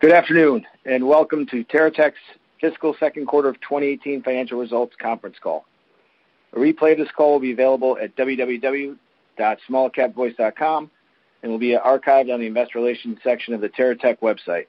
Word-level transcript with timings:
Good 0.00 0.12
afternoon, 0.12 0.66
and 0.86 1.06
welcome 1.06 1.44
to 1.48 1.62
Terra 1.62 1.90
Tech's 1.90 2.16
fiscal 2.58 2.96
second 2.98 3.26
quarter 3.26 3.50
of 3.50 3.60
2018 3.60 4.22
financial 4.22 4.58
results 4.58 4.96
conference 4.98 5.36
call. 5.42 5.66
A 6.54 6.56
replay 6.56 6.92
of 6.92 6.98
this 6.98 7.10
call 7.14 7.32
will 7.32 7.40
be 7.40 7.52
available 7.52 7.98
at 8.00 8.16
www.smallcapvoice.com 8.16 10.90
and 11.42 11.52
will 11.52 11.58
be 11.58 11.76
archived 11.76 12.32
on 12.32 12.40
the 12.40 12.46
investor 12.46 12.78
relations 12.78 13.18
section 13.22 13.52
of 13.52 13.60
the 13.60 13.68
Terra 13.68 13.94
Tech 13.94 14.22
website. 14.22 14.68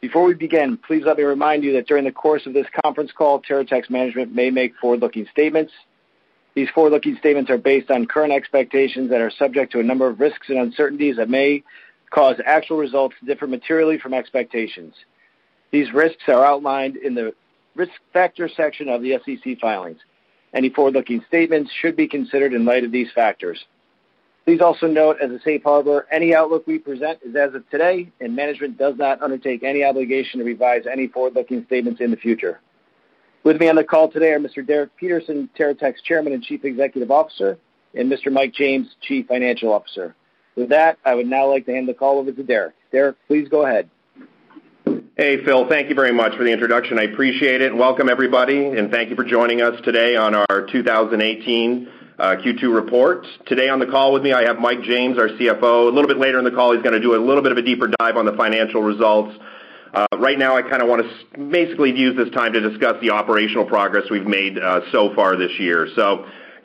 Before 0.00 0.24
we 0.24 0.32
begin, 0.32 0.78
please 0.78 1.02
let 1.04 1.18
me 1.18 1.24
remind 1.24 1.62
you 1.62 1.74
that 1.74 1.86
during 1.86 2.04
the 2.04 2.10
course 2.10 2.46
of 2.46 2.54
this 2.54 2.68
conference 2.82 3.12
call, 3.12 3.40
Terra 3.40 3.66
Tech's 3.66 3.90
management 3.90 4.34
may 4.34 4.50
make 4.50 4.72
forward-looking 4.80 5.26
statements. 5.30 5.74
These 6.54 6.70
forward-looking 6.70 7.18
statements 7.18 7.50
are 7.50 7.58
based 7.58 7.90
on 7.90 8.06
current 8.06 8.32
expectations 8.32 9.10
that 9.10 9.20
are 9.20 9.30
subject 9.30 9.72
to 9.72 9.80
a 9.80 9.82
number 9.82 10.08
of 10.08 10.20
risks 10.20 10.48
and 10.48 10.58
uncertainties 10.58 11.16
that 11.16 11.28
may 11.28 11.62
cause 12.10 12.36
actual 12.44 12.76
results 12.76 13.16
to 13.20 13.26
differ 13.26 13.46
materially 13.46 13.98
from 13.98 14.14
expectations. 14.14 14.94
These 15.70 15.92
risks 15.92 16.24
are 16.28 16.44
outlined 16.44 16.96
in 16.96 17.14
the 17.14 17.34
Risk 17.76 17.92
Factors 18.12 18.52
section 18.56 18.88
of 18.88 19.02
the 19.02 19.18
SEC 19.24 19.58
filings. 19.60 20.00
Any 20.52 20.68
forward-looking 20.68 21.24
statements 21.28 21.70
should 21.80 21.96
be 21.96 22.08
considered 22.08 22.52
in 22.52 22.64
light 22.64 22.84
of 22.84 22.90
these 22.90 23.12
factors. 23.14 23.64
Please 24.44 24.60
also 24.60 24.88
note, 24.88 25.18
as 25.22 25.30
a 25.30 25.38
safe 25.40 25.62
harbor, 25.62 26.08
any 26.10 26.34
outlook 26.34 26.66
we 26.66 26.78
present 26.78 27.20
is 27.22 27.36
as 27.36 27.54
of 27.54 27.68
today, 27.70 28.10
and 28.20 28.34
management 28.34 28.78
does 28.78 28.96
not 28.96 29.22
undertake 29.22 29.62
any 29.62 29.84
obligation 29.84 30.40
to 30.40 30.44
revise 30.44 30.86
any 30.90 31.06
forward-looking 31.06 31.64
statements 31.66 32.00
in 32.00 32.10
the 32.10 32.16
future. 32.16 32.60
With 33.44 33.60
me 33.60 33.68
on 33.68 33.76
the 33.76 33.84
call 33.84 34.10
today 34.10 34.32
are 34.32 34.40
Mr. 34.40 34.66
Derek 34.66 34.96
Peterson, 34.96 35.48
Terra 35.56 35.74
Tech's 35.74 36.02
Chairman 36.02 36.32
and 36.32 36.42
Chief 36.42 36.64
Executive 36.64 37.10
Officer, 37.10 37.58
and 37.94 38.10
Mr. 38.10 38.32
Mike 38.32 38.52
James, 38.52 38.88
Chief 39.00 39.26
Financial 39.26 39.72
Officer. 39.72 40.14
With 40.60 40.68
that, 40.68 40.98
I 41.06 41.14
would 41.14 41.26
now 41.26 41.48
like 41.48 41.64
to 41.64 41.72
hand 41.72 41.88
the 41.88 41.94
call 41.94 42.18
over 42.18 42.32
to 42.32 42.42
Derek. 42.42 42.74
Derek, 42.92 43.16
please 43.26 43.48
go 43.48 43.64
ahead. 43.64 43.88
Hey, 45.16 45.42
Phil. 45.42 45.66
Thank 45.70 45.88
you 45.88 45.94
very 45.94 46.12
much 46.12 46.36
for 46.36 46.44
the 46.44 46.52
introduction. 46.52 46.98
I 46.98 47.04
appreciate 47.04 47.62
it. 47.62 47.74
Welcome 47.74 48.10
everybody, 48.10 48.66
and 48.66 48.90
thank 48.90 49.08
you 49.08 49.16
for 49.16 49.24
joining 49.24 49.62
us 49.62 49.80
today 49.86 50.16
on 50.16 50.34
our 50.34 50.66
2018 50.70 51.88
uh, 52.18 52.36
Q2 52.44 52.74
report. 52.74 53.26
Today 53.46 53.70
on 53.70 53.78
the 53.78 53.86
call 53.86 54.12
with 54.12 54.22
me, 54.22 54.34
I 54.34 54.42
have 54.42 54.58
Mike 54.58 54.82
James, 54.82 55.16
our 55.16 55.28
CFO. 55.28 55.90
A 55.90 55.94
little 55.94 56.08
bit 56.08 56.18
later 56.18 56.38
in 56.38 56.44
the 56.44 56.50
call, 56.50 56.74
he's 56.74 56.82
going 56.82 56.92
to 56.92 57.00
do 57.00 57.14
a 57.14 57.22
little 57.24 57.42
bit 57.42 57.52
of 57.52 57.58
a 57.58 57.62
deeper 57.62 57.88
dive 57.98 58.18
on 58.18 58.26
the 58.26 58.34
financial 58.34 58.82
results. 58.82 59.34
Uh, 59.94 60.06
right 60.18 60.38
now, 60.38 60.58
I 60.58 60.60
kind 60.60 60.82
of 60.82 60.88
want 60.88 61.06
to 61.06 61.38
basically 61.38 61.96
use 61.96 62.18
this 62.18 62.28
time 62.34 62.52
to 62.52 62.60
discuss 62.60 63.00
the 63.00 63.12
operational 63.12 63.64
progress 63.64 64.10
we've 64.10 64.26
made 64.26 64.58
uh, 64.58 64.82
so 64.92 65.14
far 65.14 65.36
this 65.36 65.58
year. 65.58 65.88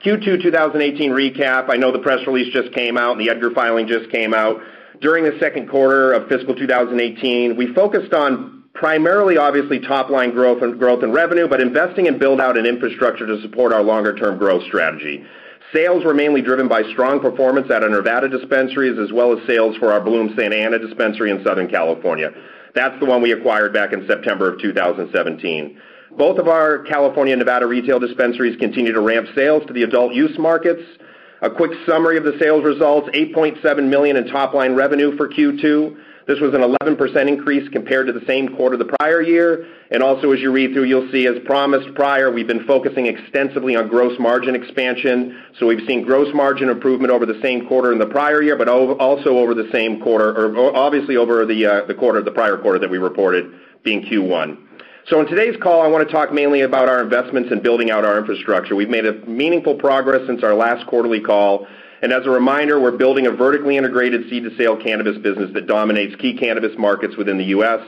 Q2 0.03 0.41
2018 0.41 1.11
recap. 1.11 1.69
I 1.69 1.77
know 1.77 1.91
the 1.91 1.99
press 1.99 2.25
release 2.27 2.53
just 2.53 2.73
came 2.73 2.97
out, 2.97 3.17
and 3.17 3.21
the 3.21 3.29
EDGAR 3.31 3.51
filing 3.51 3.87
just 3.87 4.09
came 4.11 4.33
out. 4.33 4.61
During 5.01 5.23
the 5.23 5.37
second 5.39 5.69
quarter 5.69 6.13
of 6.13 6.27
fiscal 6.29 6.55
2018, 6.55 7.57
we 7.57 7.73
focused 7.73 8.13
on 8.13 8.63
primarily, 8.73 9.37
obviously, 9.37 9.79
top-line 9.79 10.31
growth 10.31 10.61
and 10.61 11.13
revenue, 11.13 11.47
but 11.47 11.61
investing 11.61 12.07
in 12.07 12.19
build-out 12.19 12.57
and 12.57 12.67
infrastructure 12.67 13.25
to 13.25 13.41
support 13.41 13.73
our 13.73 13.81
longer-term 13.81 14.37
growth 14.37 14.63
strategy. 14.63 15.25
Sales 15.73 16.05
were 16.05 16.13
mainly 16.13 16.41
driven 16.41 16.67
by 16.67 16.83
strong 16.91 17.19
performance 17.19 17.71
at 17.71 17.83
our 17.83 17.89
Nevada 17.89 18.29
dispensaries, 18.29 18.99
as 18.99 19.11
well 19.11 19.37
as 19.37 19.45
sales 19.47 19.75
for 19.77 19.91
our 19.91 20.01
Bloom 20.01 20.33
Santa 20.37 20.55
Ana 20.55 20.77
dispensary 20.77 21.31
in 21.31 21.43
Southern 21.43 21.67
California. 21.67 22.31
That's 22.75 22.97
the 22.99 23.05
one 23.05 23.21
we 23.21 23.31
acquired 23.31 23.73
back 23.73 23.93
in 23.93 24.05
September 24.07 24.53
of 24.53 24.61
2017. 24.61 25.81
Both 26.17 26.39
of 26.39 26.47
our 26.47 26.79
California 26.79 27.33
and 27.33 27.39
Nevada 27.39 27.67
retail 27.67 27.99
dispensaries 27.99 28.57
continue 28.57 28.93
to 28.93 29.01
ramp 29.01 29.27
sales 29.35 29.63
to 29.67 29.73
the 29.73 29.83
adult 29.83 30.13
use 30.13 30.37
markets. 30.39 30.81
A 31.41 31.49
quick 31.49 31.71
summary 31.85 32.17
of 32.17 32.23
the 32.23 32.37
sales 32.39 32.63
results, 32.63 33.09
8.7 33.09 33.89
million 33.89 34.15
in 34.15 34.27
top-line 34.27 34.75
revenue 34.75 35.17
for 35.17 35.27
Q2. 35.27 35.97
This 36.25 36.39
was 36.39 36.53
an 36.53 36.61
11% 36.61 37.27
increase 37.27 37.69
compared 37.69 38.07
to 38.07 38.13
the 38.13 38.25
same 38.25 38.55
quarter 38.55 38.77
the 38.77 38.95
prior 38.99 39.21
year. 39.21 39.67
And 39.91 40.01
Also, 40.01 40.31
as 40.31 40.39
you 40.39 40.51
read 40.51 40.73
through, 40.73 40.85
you'll 40.85 41.11
see, 41.11 41.27
as 41.27 41.35
promised 41.45 41.93
prior, 41.93 42.31
we've 42.31 42.47
been 42.47 42.65
focusing 42.65 43.05
extensively 43.07 43.75
on 43.75 43.89
gross 43.89 44.17
margin 44.17 44.55
expansion. 44.55 45.37
So 45.59 45.67
We've 45.67 45.85
seen 45.85 46.03
gross 46.03 46.33
margin 46.33 46.69
improvement 46.69 47.11
over 47.11 47.25
the 47.25 47.39
same 47.41 47.67
quarter 47.67 47.91
in 47.91 47.99
the 47.99 48.07
prior 48.07 48.41
year, 48.41 48.55
but 48.55 48.69
also 48.69 49.37
over 49.37 49.53
the 49.53 49.69
same 49.71 49.99
quarter, 50.01 50.33
or 50.33 50.75
obviously 50.75 51.17
over 51.17 51.45
the, 51.45 51.65
uh, 51.65 51.85
the 51.85 51.93
quarter, 51.93 52.21
the 52.23 52.31
prior 52.31 52.57
quarter 52.57 52.79
that 52.79 52.89
we 52.89 52.97
reported, 52.97 53.51
being 53.83 54.01
Q1. 54.01 54.64
So 55.07 55.21
in 55.21 55.27
today's 55.27 55.55
call, 55.61 55.83
I 55.83 55.87
want 55.87 56.07
to 56.07 56.11
talk 56.11 56.33
mainly 56.33 56.61
about 56.61 56.89
our 56.89 56.99
investments 56.99 57.51
in 57.51 57.61
building 57.61 57.91
out 57.91 58.03
our 58.03 58.17
infrastructure. 58.17 58.75
We've 58.75 58.89
made 58.89 59.05
a 59.05 59.13
meaningful 59.27 59.75
progress 59.75 60.25
since 60.25 60.43
our 60.43 60.55
last 60.55 60.87
quarterly 60.87 61.21
call. 61.21 61.67
And 62.01 62.11
as 62.11 62.25
a 62.25 62.31
reminder, 62.31 62.79
we're 62.79 62.97
building 62.97 63.27
a 63.27 63.31
vertically 63.31 63.77
integrated 63.77 64.27
seed-to-sale 64.31 64.77
cannabis 64.77 65.15
business 65.19 65.51
that 65.53 65.67
dominates 65.67 66.15
key 66.15 66.35
cannabis 66.35 66.75
markets 66.79 67.17
within 67.17 67.37
the 67.37 67.45
U.S., 67.45 67.81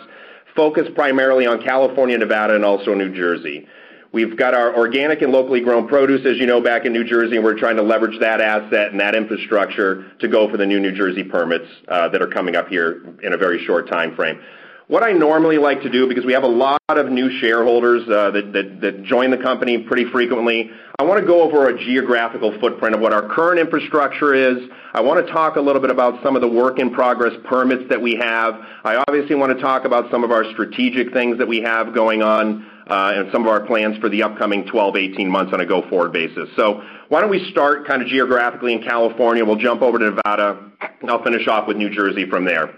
focused 0.56 0.94
primarily 0.94 1.48
on 1.48 1.60
California, 1.64 2.16
Nevada, 2.20 2.54
and 2.54 2.64
also 2.64 2.94
New 2.94 3.12
Jersey. 3.12 3.68
We've 4.12 4.38
got 4.38 4.54
our 4.54 4.78
organic 4.78 5.24
and 5.24 5.32
locally 5.32 5.62
grown 5.62 5.88
produce, 5.88 6.24
as 6.24 6.38
you 6.38 6.46
know, 6.46 6.62
back 6.62 6.86
in 6.86 6.94
New 6.94 7.04
Jersey, 7.04 7.38
and 7.38 7.44
we're 7.44 7.58
trying 7.58 7.78
to 7.78 7.84
leverage 7.84 8.20
that 8.20 8.42
asset 8.42 8.92
and 8.92 9.00
that 9.00 9.16
infrastructure 9.16 10.06
to 10.20 10.28
go 10.28 10.52
for 10.52 10.58
the 10.58 10.68
new 10.68 10.80
New 10.80 10.92
Jersey 10.92 11.24
permits 11.24 11.66
uh, 11.88 12.10
that 12.10 12.22
are 12.22 12.28
coming 12.28 12.56
up 12.56 12.68
here 12.68 13.04
in 13.24 13.34
a 13.34 13.38
very 13.38 13.66
short 13.66 13.88
timeframe. 13.88 14.40
What 14.88 15.04
I 15.04 15.12
normally 15.12 15.58
like 15.58 15.82
to 15.82 15.90
do, 15.90 16.08
because 16.08 16.24
we 16.24 16.32
have 16.32 16.44
a 16.44 16.48
lot 16.48 16.80
of 16.88 17.10
new 17.12 17.30
shareholders 17.42 18.08
uh, 18.08 18.32
that 18.32 19.04
join 19.04 19.32
the 19.32 19.38
company 19.38 19.80
pretty 19.80 20.10
frequently, 20.12 20.72
I 20.98 21.04
want 21.04 21.20
to 21.20 21.28
go 21.28 21.42
over 21.42 21.68
a 21.68 21.78
geographical 21.78 22.58
footprint 22.62 22.96
of 22.96 23.02
what 23.02 23.12
our 23.12 23.28
current 23.28 23.60
infrastructure 23.60 24.34
is. 24.34 24.70
I 24.94 25.02
want 25.02 25.26
to 25.26 25.30
talk 25.30 25.58
a 25.58 25.60
little 25.60 25.82
bit 25.82 25.92
about 25.92 26.24
some 26.24 26.38
of 26.38 26.42
the 26.42 26.48
work-in-progress 26.48 27.34
permits 27.44 27.84
that 27.90 28.02
we 28.02 28.16
have. 28.16 28.54
I 28.86 29.04
obviously 29.10 29.36
want 29.36 29.54
to 29.58 29.62
talk 29.62 29.84
about 29.84 30.10
some 30.10 30.24
of 30.24 30.32
our 30.32 30.50
strategic 30.54 31.12
things 31.12 31.38
that 31.40 31.50
we 31.50 31.60
have 31.64 31.94
going 31.94 32.22
on, 32.22 32.66
uh, 32.88 33.12
and 33.14 33.32
some 33.34 33.42
of 33.42 33.50
our 33.50 33.66
plans 33.66 33.98
for 33.98 34.08
the 34.08 34.24
upcoming 34.24 34.66
12, 34.68 34.96
18 34.96 35.30
months 35.30 35.52
on 35.52 35.60
a 35.60 35.66
go-forward 35.66 36.14
basis. 36.14 36.48
So 36.56 36.82
why 37.10 37.20
don't 37.20 37.30
we 37.30 37.52
start 37.52 37.86
kind 37.86 38.02
of 38.02 38.08
geographically 38.08 38.72
in 38.72 38.82
California? 38.84 39.44
We'll 39.44 39.58
jump 39.58 39.82
over 39.82 40.00
to 40.00 40.12
Nevada, 40.12 40.72
and 41.02 41.12
I'll 41.12 41.26
finish 41.26 41.46
off 41.50 41.68
with 41.68 41.76
New 41.76 41.90
Jersey 41.90 42.26
from 42.30 42.46
there. 42.46 42.74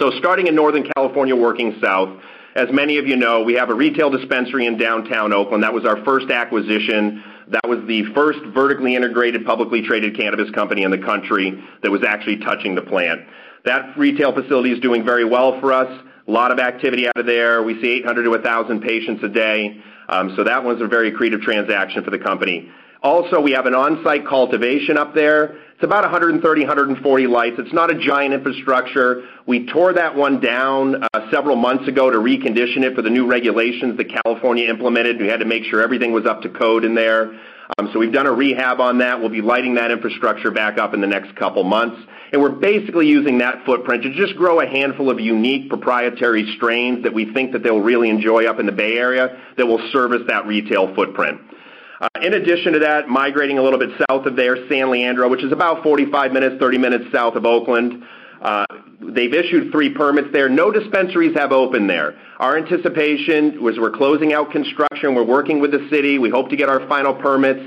So 0.00 0.10
starting 0.18 0.46
in 0.46 0.54
Northern 0.54 0.90
California, 0.96 1.36
working 1.36 1.78
south, 1.82 2.22
as 2.54 2.68
many 2.72 2.98
of 2.98 3.06
you 3.06 3.16
know, 3.16 3.42
we 3.42 3.54
have 3.54 3.68
a 3.68 3.74
retail 3.74 4.10
dispensary 4.10 4.66
in 4.66 4.78
downtown 4.78 5.32
Oakland. 5.32 5.62
That 5.62 5.74
was 5.74 5.84
our 5.84 6.02
first 6.04 6.30
acquisition. 6.30 7.22
That 7.48 7.68
was 7.68 7.80
the 7.86 8.04
first 8.14 8.40
vertically 8.54 8.96
integrated, 8.96 9.44
publicly 9.44 9.82
traded 9.82 10.16
cannabis 10.16 10.50
company 10.50 10.84
in 10.84 10.90
the 10.90 10.98
country 10.98 11.62
that 11.82 11.90
was 11.90 12.02
actually 12.02 12.38
touching 12.38 12.74
the 12.74 12.82
plant. 12.82 13.20
That 13.64 13.96
retail 13.98 14.32
facility 14.32 14.72
is 14.72 14.80
doing 14.80 15.04
very 15.04 15.24
well 15.24 15.60
for 15.60 15.72
us. 15.72 16.06
A 16.26 16.30
lot 16.30 16.50
of 16.50 16.58
activity 16.58 17.06
out 17.06 17.16
of 17.16 17.26
there. 17.26 17.62
We 17.62 17.80
see 17.80 17.98
800 17.98 18.22
to 18.22 18.30
1,000 18.30 18.80
patients 18.80 19.22
a 19.22 19.28
day. 19.28 19.82
Um, 20.08 20.32
so 20.34 20.44
that 20.44 20.64
was 20.64 20.80
a 20.80 20.86
very 20.86 21.12
accretive 21.12 21.42
transaction 21.42 22.02
for 22.02 22.10
the 22.10 22.18
company. 22.18 22.70
Also, 23.02 23.40
we 23.40 23.52
have 23.52 23.64
an 23.64 23.74
on-site 23.74 24.26
cultivation 24.26 24.98
up 24.98 25.14
there. 25.14 25.56
It's 25.74 25.82
about 25.82 26.02
130, 26.02 26.60
140 26.60 27.26
lights. 27.26 27.56
It's 27.58 27.72
not 27.72 27.90
a 27.90 27.98
giant 27.98 28.34
infrastructure. 28.34 29.22
We 29.46 29.66
tore 29.66 29.94
that 29.94 30.14
one 30.14 30.40
down 30.40 31.02
several 31.30 31.56
months 31.56 31.88
ago 31.88 32.10
to 32.10 32.18
recondition 32.18 32.82
it 32.82 32.94
for 32.94 33.00
the 33.00 33.08
new 33.08 33.26
regulations 33.26 33.96
that 33.96 34.12
California 34.22 34.68
implemented. 34.68 35.18
We 35.18 35.28
had 35.28 35.40
to 35.40 35.46
make 35.46 35.64
sure 35.64 35.80
everything 35.82 36.12
was 36.12 36.26
up 36.26 36.42
to 36.42 36.50
code 36.50 36.84
in 36.84 36.94
there. 36.94 37.32
Um, 37.78 37.88
so 37.92 37.98
we've 37.98 38.12
done 38.12 38.26
a 38.26 38.32
rehab 38.32 38.80
on 38.80 38.98
that. 38.98 39.20
We'll 39.20 39.30
be 39.30 39.40
lighting 39.40 39.76
that 39.76 39.90
infrastructure 39.90 40.50
back 40.50 40.76
up 40.76 40.92
in 40.92 41.00
the 41.00 41.06
next 41.06 41.34
couple 41.36 41.64
months. 41.64 41.96
And 42.32 42.42
We're 42.42 42.50
basically 42.50 43.06
using 43.06 43.38
that 43.38 43.64
footprint 43.64 44.02
to 44.02 44.14
just 44.14 44.36
grow 44.36 44.60
a 44.60 44.66
handful 44.66 45.08
of 45.08 45.18
unique 45.18 45.70
proprietary 45.70 46.52
strains 46.56 47.02
that 47.04 47.14
we 47.14 47.32
think 47.32 47.52
that 47.52 47.62
they'll 47.62 47.80
really 47.80 48.10
enjoy 48.10 48.44
up 48.44 48.60
in 48.60 48.66
the 48.66 48.72
Bay 48.72 48.98
Area 48.98 49.40
that 49.56 49.66
will 49.66 49.80
service 49.90 50.22
that 50.28 50.46
retail 50.46 50.94
footprint. 50.94 51.40
Uh, 52.00 52.08
in 52.22 52.32
addition 52.32 52.72
to 52.72 52.78
that, 52.78 53.08
migrating 53.08 53.58
a 53.58 53.62
little 53.62 53.78
bit 53.78 53.90
south 54.08 54.24
of 54.24 54.34
there, 54.34 54.66
San 54.68 54.90
Leandro, 54.90 55.28
which 55.28 55.44
is 55.44 55.52
about 55.52 55.82
45 55.82 56.32
minutes, 56.32 56.56
30 56.58 56.78
minutes 56.78 57.04
south 57.12 57.34
of 57.34 57.44
Oakland. 57.44 58.02
Uh, 58.40 58.64
they've 59.02 59.34
issued 59.34 59.70
three 59.70 59.92
permits 59.92 60.28
there. 60.32 60.48
No 60.48 60.70
dispensaries 60.70 61.36
have 61.36 61.52
opened 61.52 61.90
there. 61.90 62.18
Our 62.38 62.56
anticipation 62.56 63.62
was 63.62 63.78
we're 63.78 63.90
closing 63.90 64.32
out 64.32 64.50
construction. 64.50 65.14
We're 65.14 65.24
working 65.24 65.60
with 65.60 65.72
the 65.72 65.86
city. 65.90 66.18
We 66.18 66.30
hope 66.30 66.48
to 66.48 66.56
get 66.56 66.70
our 66.70 66.88
final 66.88 67.12
permits 67.12 67.60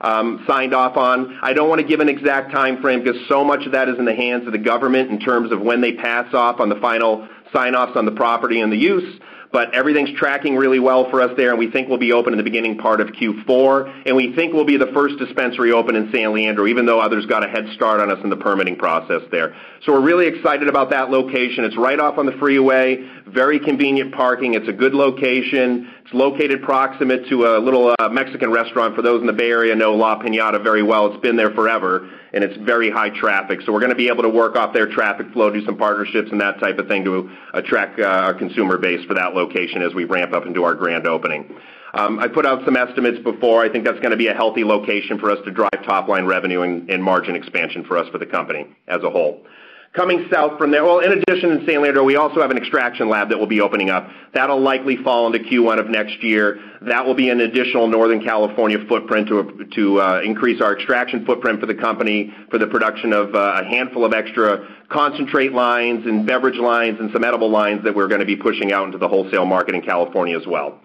um, 0.00 0.44
signed 0.48 0.74
off 0.74 0.96
on. 0.96 1.38
I 1.40 1.52
don't 1.52 1.68
want 1.68 1.80
to 1.80 1.86
give 1.86 2.00
an 2.00 2.08
exact 2.08 2.52
timeframe 2.52 3.04
because 3.04 3.20
so 3.28 3.44
much 3.44 3.66
of 3.66 3.72
that 3.72 3.88
is 3.88 4.00
in 4.00 4.04
the 4.04 4.16
hands 4.16 4.46
of 4.46 4.52
the 4.52 4.58
government 4.58 5.12
in 5.12 5.20
terms 5.20 5.52
of 5.52 5.60
when 5.60 5.80
they 5.80 5.92
pass 5.92 6.34
off 6.34 6.58
on 6.58 6.68
the 6.68 6.76
final 6.76 7.28
sign-offs 7.52 7.96
on 7.96 8.04
the 8.04 8.12
property 8.12 8.60
and 8.60 8.72
the 8.72 8.76
use. 8.76 9.20
But 9.52 9.74
everything's 9.74 10.16
tracking 10.18 10.56
really 10.56 10.80
well 10.80 11.08
for 11.10 11.20
us 11.22 11.30
there, 11.36 11.50
and 11.50 11.58
we 11.58 11.70
think 11.70 11.88
we'll 11.88 11.98
be 11.98 12.12
open 12.12 12.32
in 12.32 12.36
the 12.38 12.44
beginning 12.44 12.78
part 12.78 13.00
of 13.00 13.08
Q4, 13.08 14.02
and 14.06 14.16
we 14.16 14.34
think 14.34 14.52
we'll 14.52 14.64
be 14.64 14.76
the 14.76 14.90
first 14.92 15.18
dispensary 15.18 15.72
open 15.72 15.96
in 15.96 16.10
San 16.12 16.32
Leandro, 16.32 16.66
even 16.66 16.86
though 16.86 17.00
others 17.00 17.26
got 17.26 17.44
a 17.44 17.48
head 17.48 17.68
start 17.74 18.00
on 18.00 18.10
us 18.10 18.18
in 18.22 18.30
the 18.30 18.36
permitting 18.36 18.76
process 18.76 19.22
there. 19.30 19.54
So 19.84 19.92
we're 19.92 20.00
really 20.00 20.26
excited 20.26 20.68
about 20.68 20.90
that 20.90 21.10
location. 21.10 21.64
It's 21.64 21.76
right 21.76 21.98
off 21.98 22.18
on 22.18 22.26
the 22.26 22.32
freeway, 22.32 23.08
very 23.26 23.58
convenient 23.58 24.12
parking. 24.14 24.54
It's 24.54 24.68
a 24.68 24.72
good 24.72 24.94
location. 24.94 25.92
It's 26.06 26.14
located 26.14 26.62
proximate 26.62 27.28
to 27.30 27.46
a 27.46 27.58
little 27.58 27.92
uh, 27.98 28.08
Mexican 28.10 28.52
restaurant. 28.52 28.94
For 28.94 29.02
those 29.02 29.20
in 29.20 29.26
the 29.26 29.32
Bay 29.32 29.50
Area 29.50 29.74
know 29.74 29.96
La 29.96 30.22
Piñata 30.22 30.62
very 30.62 30.84
well. 30.84 31.12
It's 31.12 31.20
been 31.20 31.34
there 31.34 31.50
forever, 31.50 32.08
and 32.32 32.44
it's 32.44 32.56
very 32.58 32.92
high 32.92 33.10
traffic. 33.10 33.60
So 33.62 33.72
we're 33.72 33.80
going 33.80 33.90
to 33.90 33.96
be 33.96 34.06
able 34.06 34.22
to 34.22 34.28
work 34.28 34.54
off 34.54 34.72
their 34.72 34.86
traffic 34.86 35.32
flow, 35.32 35.50
do 35.50 35.64
some 35.64 35.76
partnerships 35.76 36.30
and 36.30 36.40
that 36.40 36.60
type 36.60 36.78
of 36.78 36.86
thing 36.86 37.02
to 37.06 37.28
attract 37.54 37.98
uh, 37.98 38.04
our 38.04 38.34
consumer 38.34 38.78
base 38.78 39.04
for 39.04 39.14
that 39.14 39.34
location 39.34 39.82
as 39.82 39.94
we 39.94 40.04
ramp 40.04 40.32
up 40.32 40.46
into 40.46 40.62
our 40.62 40.76
grand 40.76 41.08
opening. 41.08 41.52
Um, 41.92 42.20
I 42.20 42.28
put 42.28 42.46
out 42.46 42.64
some 42.64 42.76
estimates 42.76 43.18
before. 43.24 43.64
I 43.64 43.68
think 43.68 43.84
that's 43.84 43.98
going 43.98 44.12
to 44.12 44.16
be 44.16 44.28
a 44.28 44.34
healthy 44.34 44.62
location 44.62 45.18
for 45.18 45.32
us 45.32 45.38
to 45.44 45.50
drive 45.50 45.84
top-line 45.84 46.26
revenue 46.26 46.62
and 46.62 47.02
margin 47.02 47.34
expansion 47.34 47.82
for 47.82 47.98
us 47.98 48.08
for 48.10 48.18
the 48.18 48.26
company 48.26 48.68
as 48.86 49.02
a 49.02 49.10
whole. 49.10 49.44
Coming 49.96 50.28
south 50.30 50.58
from 50.58 50.72
there, 50.72 50.84
well, 50.84 50.98
in 50.98 51.10
addition 51.10 51.52
in 51.52 51.66
San 51.66 51.80
Leandro, 51.80 52.04
we 52.04 52.16
also 52.16 52.42
have 52.42 52.50
an 52.50 52.58
extraction 52.58 53.08
lab 53.08 53.30
that 53.30 53.38
will 53.38 53.46
be 53.46 53.62
opening 53.62 53.88
up. 53.88 54.10
That'll 54.34 54.60
likely 54.60 54.98
fall 54.98 55.26
into 55.26 55.38
Q1 55.38 55.80
of 55.80 55.88
next 55.88 56.22
year. 56.22 56.60
That 56.82 57.06
will 57.06 57.14
be 57.14 57.30
an 57.30 57.40
additional 57.40 57.88
Northern 57.88 58.22
California 58.22 58.76
footprint 58.86 59.28
to 59.28 59.66
to 59.74 60.00
uh, 60.02 60.20
increase 60.22 60.60
our 60.60 60.76
extraction 60.76 61.24
footprint 61.24 61.60
for 61.60 61.66
the 61.66 61.74
company 61.74 62.30
for 62.50 62.58
the 62.58 62.66
production 62.66 63.14
of 63.14 63.34
uh, 63.34 63.62
a 63.62 63.64
handful 63.64 64.04
of 64.04 64.12
extra 64.12 64.68
concentrate 64.90 65.54
lines 65.54 66.04
and 66.04 66.26
beverage 66.26 66.58
lines 66.58 67.00
and 67.00 67.10
some 67.14 67.24
edible 67.24 67.50
lines 67.50 67.82
that 67.84 67.94
we're 67.94 68.08
going 68.08 68.20
to 68.20 68.26
be 68.26 68.36
pushing 68.36 68.72
out 68.72 68.84
into 68.84 68.98
the 68.98 69.08
wholesale 69.08 69.46
market 69.46 69.74
in 69.74 69.80
California 69.80 70.38
as 70.38 70.46
well. 70.46 70.78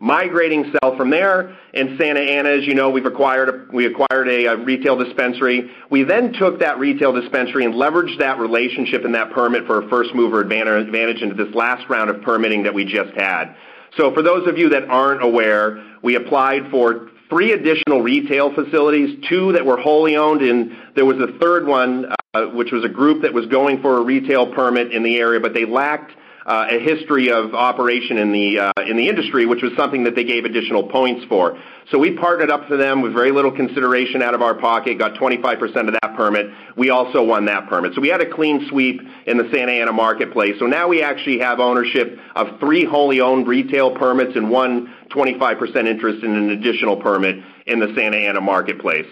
Migrating 0.00 0.72
south 0.80 0.96
from 0.96 1.10
there, 1.10 1.56
in 1.74 1.96
Santa 1.98 2.20
Ana, 2.20 2.50
as 2.50 2.64
you 2.64 2.74
know, 2.74 2.88
we've 2.88 3.04
acquired 3.04 3.72
we 3.72 3.86
acquired 3.86 4.28
a 4.28 4.54
retail 4.56 4.96
dispensary. 4.96 5.72
We 5.90 6.04
then 6.04 6.32
took 6.32 6.60
that 6.60 6.78
retail 6.78 7.12
dispensary 7.12 7.64
and 7.64 7.74
leveraged 7.74 8.18
that 8.20 8.38
relationship 8.38 9.04
and 9.04 9.14
that 9.16 9.32
permit 9.32 9.66
for 9.66 9.84
a 9.84 9.88
first-mover 9.88 10.40
advantage 10.40 11.20
into 11.20 11.34
this 11.34 11.52
last 11.52 11.88
round 11.90 12.10
of 12.10 12.22
permitting 12.22 12.62
that 12.62 12.74
we 12.74 12.84
just 12.84 13.12
had. 13.16 13.56
So 13.96 14.14
for 14.14 14.22
those 14.22 14.46
of 14.46 14.56
you 14.56 14.68
that 14.68 14.84
aren't 14.88 15.22
aware, 15.22 15.84
we 16.02 16.14
applied 16.14 16.70
for 16.70 17.10
three 17.28 17.52
additional 17.52 18.00
retail 18.00 18.54
facilities, 18.54 19.18
two 19.28 19.52
that 19.52 19.66
were 19.66 19.78
wholly 19.78 20.16
owned, 20.16 20.42
and 20.42 20.76
there 20.94 21.06
was 21.06 21.18
a 21.18 21.38
third 21.38 21.66
one, 21.66 22.06
uh, 22.34 22.46
which 22.46 22.70
was 22.70 22.84
a 22.84 22.88
group 22.88 23.22
that 23.22 23.34
was 23.34 23.46
going 23.46 23.82
for 23.82 23.98
a 23.98 24.02
retail 24.02 24.52
permit 24.52 24.92
in 24.92 25.02
the 25.02 25.16
area, 25.16 25.40
but 25.40 25.54
they 25.54 25.64
lacked 25.64 26.12
a 26.48 26.78
history 26.80 27.30
of 27.30 27.54
operation 27.54 28.16
in 28.16 28.32
the 28.32 28.58
uh, 28.58 28.72
in 28.86 28.96
the 28.96 29.08
industry, 29.08 29.44
which 29.44 29.62
was 29.62 29.72
something 29.76 30.04
that 30.04 30.14
they 30.14 30.24
gave 30.24 30.44
additional 30.44 30.88
points 30.88 31.24
for. 31.26 31.58
So 31.90 31.98
we 31.98 32.16
partnered 32.16 32.50
up 32.50 32.66
for 32.68 32.76
them 32.76 33.02
with 33.02 33.12
very 33.12 33.32
little 33.32 33.52
consideration 33.52 34.22
out 34.22 34.34
of 34.34 34.42
our 34.42 34.54
pocket, 34.54 34.98
got 34.98 35.14
25% 35.14 35.60
of 35.88 35.94
that 36.00 36.14
permit. 36.16 36.46
We 36.76 36.90
also 36.90 37.22
won 37.22 37.46
that 37.46 37.68
permit. 37.68 37.94
So 37.94 38.00
we 38.00 38.08
had 38.08 38.20
a 38.20 38.30
clean 38.30 38.66
sweep 38.68 39.00
in 39.26 39.36
the 39.36 39.48
Santa 39.52 39.72
Ana 39.72 39.92
marketplace. 39.92 40.56
So 40.58 40.66
now 40.66 40.88
we 40.88 41.02
actually 41.02 41.38
have 41.40 41.60
ownership 41.60 42.18
of 42.34 42.58
three 42.60 42.84
wholly 42.84 43.20
owned 43.20 43.46
retail 43.46 43.94
permits 43.94 44.36
and 44.36 44.50
one 44.50 44.94
25% 45.10 45.86
interest 45.86 46.24
in 46.24 46.34
an 46.34 46.50
additional 46.50 46.96
permit 46.96 47.42
in 47.66 47.80
the 47.80 47.92
Santa 47.94 48.16
Ana 48.16 48.40
marketplace. 48.40 49.06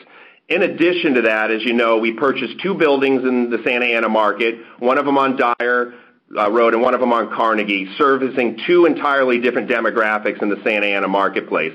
In 0.49 0.63
addition 0.63 1.15
to 1.15 1.23
that, 1.23 1.51
as 1.51 1.65
you 1.65 1.73
know, 1.73 1.99
we 1.99 2.13
purchased 2.13 2.61
two 2.63 2.75
buildings 2.75 3.25
in 3.25 3.51
the 3.51 3.59
Santa 3.65 3.87
Ana 3.87 4.09
market, 4.09 4.55
one 4.79 4.97
of 4.97 5.05
them 5.05 5.19
on 5.19 5.37
Dyer 5.37 5.95
Road 6.31 6.75
and 6.75 6.83
one 6.83 6.95
of 6.95 7.01
them 7.01 7.13
on 7.13 7.31
Carnegie, 7.35 7.89
servicing 7.97 8.59
two 8.67 8.87
entirely 8.87 9.39
different 9.39 9.69
demographics 9.69 10.43
in 10.43 10.49
the 10.49 10.61
Santa 10.65 10.87
Ana 10.87 11.09
marketplace. 11.09 11.75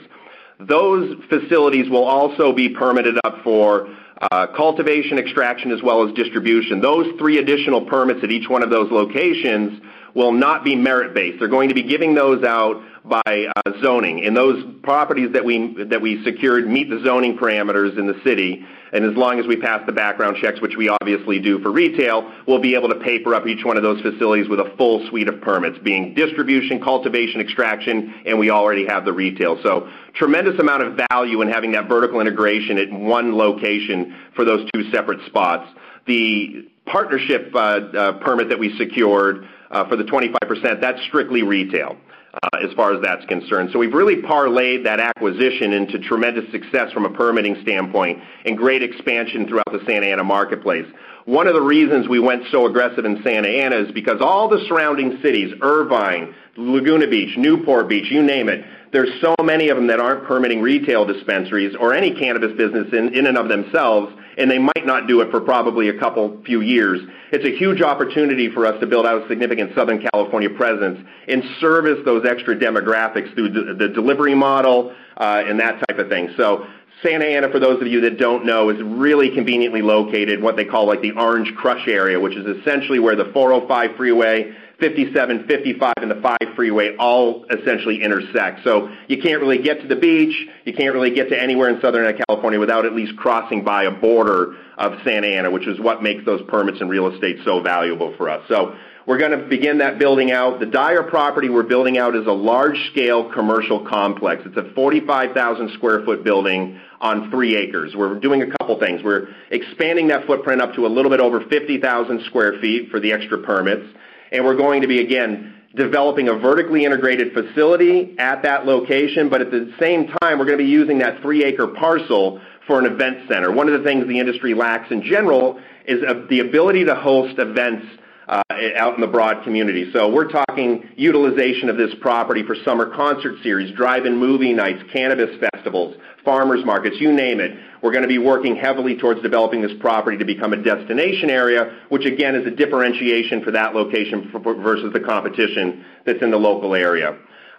Those 0.59 1.15
facilities 1.29 1.89
will 1.89 2.03
also 2.03 2.53
be 2.53 2.69
permitted 2.69 3.17
up 3.23 3.43
for 3.43 3.87
uh, 4.31 4.47
cultivation, 4.55 5.17
extraction, 5.17 5.71
as 5.71 5.81
well 5.81 6.07
as 6.07 6.13
distribution. 6.13 6.81
Those 6.81 7.17
three 7.17 7.39
additional 7.39 7.85
permits 7.85 8.23
at 8.23 8.31
each 8.31 8.47
one 8.47 8.61
of 8.61 8.69
those 8.69 8.91
locations 8.91 9.81
will 10.13 10.31
not 10.31 10.63
be 10.63 10.75
merit-based. 10.75 11.39
They're 11.39 11.47
going 11.47 11.69
to 11.69 11.75
be 11.75 11.83
giving 11.83 12.13
those 12.13 12.43
out 12.43 12.81
by 13.03 13.21
uh, 13.25 13.71
zoning. 13.81 14.25
And 14.25 14.37
those 14.37 14.63
properties 14.83 15.31
that 15.33 15.43
we 15.43 15.85
that 15.85 16.01
we 16.01 16.23
secured 16.23 16.67
meet 16.67 16.89
the 16.89 17.01
zoning 17.03 17.37
parameters 17.37 17.97
in 17.97 18.05
the 18.05 18.19
city, 18.23 18.63
and 18.93 19.05
as 19.05 19.15
long 19.15 19.39
as 19.39 19.47
we 19.47 19.55
pass 19.55 19.81
the 19.85 19.91
background 19.91 20.37
checks, 20.37 20.61
which 20.61 20.75
we 20.77 20.89
obviously 20.89 21.39
do 21.39 21.59
for 21.59 21.71
retail, 21.71 22.31
we'll 22.47 22.59
be 22.59 22.75
able 22.75 22.89
to 22.89 22.99
paper 22.99 23.33
up 23.33 23.47
each 23.47 23.65
one 23.65 23.77
of 23.77 23.83
those 23.83 24.01
facilities 24.01 24.47
with 24.47 24.59
a 24.59 24.73
full 24.77 25.07
suite 25.09 25.27
of 25.27 25.41
permits, 25.41 25.79
being 25.79 26.13
distribution, 26.13 26.81
cultivation, 26.81 27.41
extraction, 27.41 28.13
and 28.25 28.37
we 28.37 28.51
already 28.51 28.85
have 28.85 29.05
the 29.05 29.13
retail. 29.13 29.59
So 29.63 29.89
tremendous 30.13 30.59
amount 30.59 30.83
of 30.83 30.99
value 31.09 31.41
in 31.41 31.47
having 31.47 31.71
that 31.71 31.87
vertical 31.87 32.21
integration 32.21 32.77
at 32.77 32.91
one 32.91 33.35
location 33.35 34.15
for 34.35 34.45
those 34.45 34.67
two 34.73 34.91
separate 34.91 35.25
spots. 35.25 35.67
The 36.05 36.67
partnership 36.85 37.55
uh, 37.55 37.57
uh, 37.57 38.11
permit 38.19 38.49
that 38.49 38.59
we 38.59 38.77
secured 38.77 39.47
Uh, 39.71 39.87
for 39.87 39.95
the 39.95 40.03
25%, 40.03 40.81
that's 40.81 41.01
strictly 41.03 41.43
retail 41.43 41.95
uh, 42.33 42.57
as 42.61 42.73
far 42.73 42.93
as 42.93 43.01
that's 43.01 43.25
concerned. 43.25 43.69
So 43.71 43.79
we've 43.79 43.93
really 43.93 44.17
parlayed 44.17 44.83
that 44.83 44.99
acquisition 44.99 45.71
into 45.71 45.97
tremendous 45.99 46.49
success 46.51 46.91
from 46.91 47.05
a 47.05 47.09
permitting 47.09 47.57
standpoint 47.61 48.19
and 48.45 48.57
great 48.57 48.83
expansion 48.83 49.47
throughout 49.47 49.71
the 49.71 49.81
Santa 49.85 50.07
Ana 50.07 50.25
marketplace. 50.25 50.85
One 51.25 51.47
of 51.47 51.53
the 51.53 51.61
reasons 51.61 52.09
we 52.09 52.19
went 52.19 52.43
so 52.51 52.65
aggressive 52.65 53.05
in 53.05 53.21
Santa 53.23 53.47
Ana 53.47 53.77
is 53.77 53.91
because 53.91 54.19
all 54.21 54.49
the 54.49 54.65
surrounding 54.67 55.19
cities, 55.21 55.53
Irvine, 55.61 56.33
Laguna 56.57 57.07
Beach, 57.07 57.37
Newport 57.37 57.87
Beach, 57.87 58.11
you 58.11 58.23
name 58.23 58.49
it, 58.49 58.65
there's 58.91 59.21
so 59.21 59.35
many 59.41 59.69
of 59.69 59.77
them 59.77 59.87
that 59.87 60.01
aren't 60.01 60.25
permitting 60.25 60.61
retail 60.61 61.05
dispensaries 61.05 61.75
or 61.79 61.93
any 61.93 62.13
cannabis 62.13 62.51
business 62.57 62.87
in 62.91 63.25
and 63.25 63.37
of 63.37 63.47
themselves, 63.47 64.13
and 64.37 64.49
they 64.49 64.57
might 64.57 64.85
not 64.85 65.07
do 65.07 65.21
it 65.21 65.31
for 65.31 65.41
probably 65.41 65.89
a 65.89 65.99
couple 65.99 66.41
few 66.45 66.61
years. 66.61 66.99
It's 67.31 67.45
a 67.45 67.57
huge 67.57 67.81
opportunity 67.81 68.49
for 68.49 68.65
us 68.65 68.79
to 68.79 68.87
build 68.87 69.05
out 69.05 69.23
a 69.23 69.27
significant 69.27 69.73
Southern 69.75 70.05
California 70.11 70.49
presence 70.49 70.99
and 71.27 71.43
service 71.59 71.99
those 72.05 72.25
extra 72.25 72.55
demographics 72.55 73.33
through 73.35 73.49
the 73.49 73.87
delivery 73.89 74.35
model, 74.35 74.93
uh, 75.17 75.43
and 75.45 75.59
that 75.59 75.83
type 75.87 75.99
of 75.99 76.09
thing. 76.09 76.33
So 76.37 76.65
Santa 77.03 77.25
Ana, 77.25 77.49
for 77.49 77.59
those 77.59 77.81
of 77.81 77.87
you 77.87 78.01
that 78.01 78.19
don't 78.19 78.45
know, 78.45 78.69
is 78.69 78.81
really 78.81 79.29
conveniently 79.33 79.81
located, 79.81 80.41
what 80.41 80.55
they 80.55 80.65
call 80.65 80.85
like 80.85 81.01
the 81.01 81.11
Orange 81.11 81.53
Crush 81.55 81.87
area, 81.87 82.19
which 82.19 82.35
is 82.35 82.45
essentially 82.45 82.99
where 82.99 83.15
the 83.15 83.25
405 83.33 83.95
freeway, 83.97 84.53
57, 84.81 85.47
55, 85.47 85.93
and 85.97 86.11
the 86.11 86.19
5 86.21 86.37
freeway 86.55 86.97
all 86.97 87.45
essentially 87.49 88.03
intersect. 88.03 88.65
So 88.65 88.89
you 89.07 89.21
can't 89.21 89.39
really 89.39 89.59
get 89.59 89.79
to 89.81 89.87
the 89.87 89.95
beach, 89.95 90.35
you 90.65 90.73
can't 90.73 90.93
really 90.93 91.11
get 91.11 91.29
to 91.29 91.41
anywhere 91.41 91.69
in 91.69 91.79
Southern 91.79 92.19
California 92.27 92.59
without 92.59 92.85
at 92.85 92.93
least 92.93 93.15
crossing 93.15 93.63
by 93.63 93.83
a 93.83 93.91
border 93.91 94.55
of 94.77 94.99
Santa 95.05 95.27
Ana, 95.27 95.51
which 95.51 95.67
is 95.67 95.79
what 95.79 96.03
makes 96.03 96.25
those 96.25 96.41
permits 96.49 96.81
and 96.81 96.89
real 96.89 97.07
estate 97.13 97.37
so 97.45 97.61
valuable 97.61 98.13
for 98.17 98.29
us. 98.29 98.43
So 98.49 98.75
we're 99.07 99.17
going 99.17 99.31
to 99.31 99.47
begin 99.47 99.79
that 99.79 99.97
building 99.97 100.31
out. 100.31 100.59
The 100.59 100.65
Dyer 100.65 101.03
property 101.03 101.49
we're 101.49 101.63
building 101.63 101.97
out 101.97 102.15
is 102.15 102.27
a 102.27 102.31
large-scale 102.31 103.31
commercial 103.33 103.85
complex. 103.85 104.43
It's 104.45 104.57
a 104.57 104.73
45,000 104.73 105.69
sq 105.69 105.81
ft 105.81 106.23
building 106.23 106.79
on 106.99 107.31
three 107.31 107.55
acres. 107.55 107.95
We're 107.95 108.19
doing 108.19 108.43
a 108.43 108.51
couple 108.57 108.79
things. 108.79 109.01
We're 109.03 109.29
expanding 109.49 110.07
that 110.09 110.27
footprint 110.27 110.61
up 110.61 110.75
to 110.75 110.85
a 110.85 110.89
little 110.89 111.09
bit 111.09 111.19
over 111.19 111.41
50,000 111.41 112.21
sq 112.25 112.33
ft 112.33 112.91
for 112.91 112.99
the 112.99 113.11
extra 113.11 113.39
permits, 113.39 113.85
and 114.31 114.45
we're 114.45 114.55
going 114.55 114.81
to 114.81 114.87
be, 114.87 115.01
again, 115.01 115.55
developing 115.75 116.27
a 116.27 116.33
vertically 116.33 116.85
integrated 116.85 117.33
facility 117.33 118.15
at 118.19 118.43
that 118.43 118.65
location. 118.65 119.29
But 119.29 119.41
at 119.41 119.51
the 119.51 119.73
same 119.79 120.07
time, 120.21 120.39
we're 120.39 120.45
going 120.45 120.57
to 120.57 120.63
be 120.63 120.69
using 120.69 120.99
that 120.99 121.21
three-acre 121.21 121.67
parcel 121.67 122.41
for 122.67 122.79
an 122.79 122.85
event 122.85 123.27
center. 123.29 123.51
One 123.51 123.67
of 123.69 123.77
the 123.77 123.87
things 123.87 124.07
the 124.07 124.19
industry 124.19 124.53
lacks 124.53 124.91
in 124.91 125.01
general 125.03 125.59
is 125.85 126.01
the 126.29 126.39
ability 126.39 126.85
to 126.85 126.95
host 126.95 127.39
events 127.39 127.85
Uh, 128.27 128.41
out 128.77 128.93
in 128.95 129.01
the 129.01 129.07
broad 129.07 129.43
community. 129.43 129.91
So 129.91 130.07
we're 130.07 130.29
talking 130.29 130.87
utilization 130.95 131.69
of 131.69 131.75
this 131.75 131.89
property 131.99 132.43
for 132.43 132.55
summer 132.63 132.85
concert 132.95 133.41
series, 133.41 133.75
drive-in 133.75 134.15
movie 134.15 134.53
nights, 134.53 134.81
cannabis 134.93 135.35
festivals, 135.51 135.97
farmers 136.23 136.63
markets, 136.63 136.97
you 136.99 137.11
name 137.11 137.39
it. 137.39 137.57
We're 137.81 137.91
going 137.91 138.03
to 138.03 138.07
be 138.07 138.19
working 138.19 138.55
heavily 138.55 138.95
towards 138.95 139.21
developing 139.21 139.61
this 139.61 139.73
property 139.79 140.17
to 140.17 140.23
become 140.23 140.53
a 140.53 140.61
destination 140.61 141.29
area, 141.29 141.79
which 141.89 142.05
again, 142.05 142.35
is 142.35 142.45
a 142.45 142.51
differentiation 142.51 143.43
for 143.43 143.51
that 143.51 143.73
location 143.73 144.31
versus 144.31 144.93
the 144.93 144.99
competition 144.99 145.83
that's 146.05 146.21
in 146.21 146.29
the 146.29 146.37
local 146.37 146.75
area. 146.75 147.17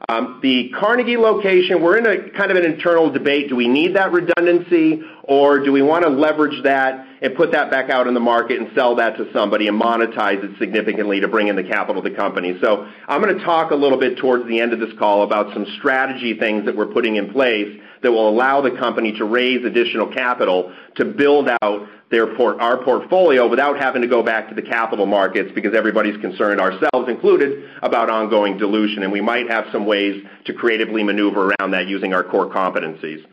Um, 0.08 0.40
the 0.42 0.70
Carnegie 0.78 1.16
location, 1.16 1.80
we're 1.80 1.98
in 1.98 2.06
a 2.06 2.30
kind 2.30 2.50
of 2.50 2.56
an 2.56 2.64
internal 2.64 3.10
debate. 3.10 3.48
Do 3.48 3.56
we 3.56 3.68
need 3.68 3.94
that 3.94 4.12
redundancy, 4.12 5.02
or 5.24 5.60
do 5.60 5.70
we 5.70 5.82
want 5.82 6.04
to 6.04 6.10
leverage 6.10 6.62
that 6.64 7.06
and 7.20 7.34
put 7.36 7.52
that 7.52 7.70
back 7.70 7.90
out 7.90 8.06
in 8.06 8.14
the 8.14 8.20
market 8.20 8.60
and 8.60 8.70
sell 8.74 8.96
that 8.96 9.16
to 9.16 9.32
somebody 9.32 9.68
and 9.68 9.80
monetize 9.80 10.42
it 10.42 10.58
significantly 10.58 11.20
to 11.20 11.28
bring 11.28 11.48
in 11.48 11.56
the 11.56 11.62
capital 11.62 12.02
to 12.02 12.08
the 12.08 12.14
company? 12.14 12.58
So 12.60 12.88
I'm 13.06 13.22
going 13.22 13.36
to 13.36 13.44
talk 13.44 13.70
a 13.70 13.76
little 13.76 13.98
bit 13.98 14.18
towards 14.18 14.46
the 14.48 14.60
end 14.60 14.72
of 14.72 14.80
this 14.80 14.92
call 14.98 15.22
about 15.22 15.52
some 15.54 15.66
strategy 15.78 16.36
things 16.38 16.64
that 16.66 16.76
we're 16.76 16.92
putting 16.92 17.16
in 17.16 17.32
place 17.32 17.80
that 18.02 18.10
will 18.10 18.28
allow 18.28 18.60
the 18.60 18.72
company 18.72 19.12
to 19.18 19.24
raise 19.24 19.64
additional 19.64 20.12
capital 20.12 20.72
to 20.96 21.04
build 21.04 21.48
out 21.62 21.88
our 22.12 22.84
portfolio 22.84 23.48
without 23.48 23.78
having 23.78 24.02
to 24.02 24.08
go 24.08 24.22
back 24.22 24.48
to 24.48 24.54
the 24.54 24.60
capital 24.60 25.06
markets 25.06 25.50
because 25.54 25.74
everybody's 25.74 26.20
concerned, 26.20 26.60
ourselves 26.60 27.08
included, 27.08 27.70
about 27.82 28.10
ongoing 28.10 28.58
dilution, 28.58 29.02
and 29.02 29.10
we 29.10 29.20
might 29.20 29.48
have 29.48 29.64
some 29.72 29.86
ways 29.86 30.22
to 30.44 30.52
creatively 30.52 31.02
maneuver 31.02 31.50
around 31.50 31.70
that 31.70 31.86
using 31.86 32.12
our 32.12 32.22
core 32.22 32.50
competencies. 32.50 33.24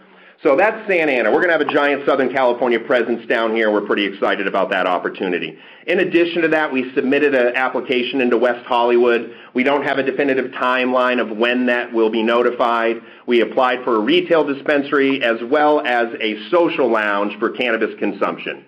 So 0.42 0.56
that's 0.56 0.88
Santa 0.88 1.12
Ana. 1.12 1.32
We're 1.32 1.46
going 1.46 1.50
to 1.50 1.58
have 1.58 1.68
a 1.68 1.74
giant 1.74 2.06
Southern 2.06 2.32
California 2.32 2.80
presence 2.80 3.28
down 3.28 3.54
here. 3.54 3.70
We're 3.70 3.86
pretty 3.86 4.06
excited 4.06 4.48
about 4.48 4.70
that 4.70 4.88
opportunity. 4.88 5.58
In 5.86 6.00
addition 6.00 6.44
to 6.44 6.48
that, 6.50 6.72
we 6.72 6.94
submitted 6.96 7.36
an 7.36 7.58
application 7.58 8.22
into 8.22 8.38
West 8.38 8.66
Hollywood. 8.66 9.36
We 9.54 9.64
don't 9.64 9.84
have 9.84 9.98
a 9.98 10.04
definitive 10.04 10.52
timeline 10.52 11.20
of 11.20 11.36
when 11.38 11.66
that 11.66 11.92
will 11.92 12.10
be 12.10 12.24
notified. 12.24 13.02
We 13.28 13.42
applied 13.42 13.84
for 13.84 13.98
a 13.98 14.00
retail 14.00 14.46
dispensary 14.46 15.22
as 15.22 15.40
well 15.44 15.86
as 15.86 16.08
a 16.22 16.50
social 16.50 16.90
lounge 16.90 17.38
for 17.38 17.50
cannabis 17.50 18.00
consumption. 18.00 18.64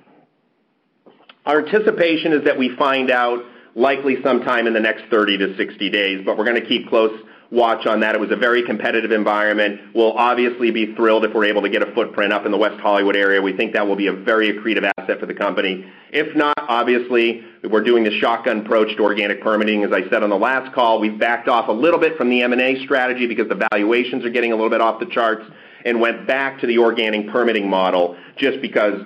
Our 1.46 1.66
anticipation 1.66 2.34
is 2.34 2.44
that 2.44 2.58
we 2.58 2.76
find 2.76 3.10
out 3.10 3.46
likely 3.76 4.18
sometime 4.22 4.68
in 4.68 4.74
the 4.74 4.82
next 4.82 5.06
30 5.10 5.38
to 5.38 5.56
60 5.56 5.90
days, 5.90 6.22
but 6.26 6.38
we're 6.38 6.46
going 6.46 6.62
to 6.62 6.68
keep 6.68 6.90
close 6.90 7.18
watch 7.52 7.86
on 7.86 8.00
that. 8.00 8.16
It 8.16 8.22
was 8.22 8.32
a 8.32 8.38
very 8.38 8.64
competitive 8.64 9.12
environment. 9.12 9.94
We'll 9.94 10.14
obviously 10.14 10.72
be 10.72 10.96
thrilled 10.96 11.26
if 11.26 11.34
we're 11.34 11.46
able 11.46 11.62
to 11.62 11.70
get 11.70 11.82
a 11.82 11.94
footprint 11.94 12.32
up 12.32 12.46
in 12.46 12.52
the 12.52 12.58
West 12.58 12.80
Hollywood 12.80 13.18
area. 13.18 13.42
We 13.42 13.56
think 13.56 13.74
that 13.74 13.86
will 13.86 13.98
be 13.98 14.08
a 14.08 14.14
very 14.14 14.54
accretive 14.54 14.90
asset 14.98 15.20
for 15.20 15.26
the 15.26 15.34
company. 15.34 15.86
If 16.12 16.36
not, 16.36 16.56
obviously, 16.58 17.44
we're 17.70 17.84
doing 17.84 18.06
the 18.06 18.18
shotgun 18.20 18.60
approach 18.60 18.96
to 18.96 19.04
organic 19.04 19.42
permitting. 19.42 19.84
As 19.84 19.92
I 19.92 20.10
said 20.10 20.24
on 20.24 20.30
the 20.30 20.38
last 20.38 20.74
call, 20.74 21.02
we've 21.02 21.20
backed 21.20 21.50
off 21.50 21.68
a 21.68 21.74
little 21.74 22.00
bit 22.00 22.18
from 22.18 22.30
the 22.30 22.42
M&A 22.42 22.84
strategy 22.86 23.28
because 23.28 23.50
the 23.50 23.68
valuations 23.72 24.24
are 24.24 24.30
getting 24.30 24.54
a 24.54 24.56
little 24.56 24.70
bit 24.70 24.82
off 24.82 25.00
the 25.00 25.06
charts 25.08 25.44
and 25.84 26.00
went 26.00 26.26
back 26.26 26.62
to 26.62 26.68
the 26.68 26.78
organic 26.78 27.28
permitting 27.30 27.70
model 27.70 28.16
just 28.38 28.62
because 28.62 29.02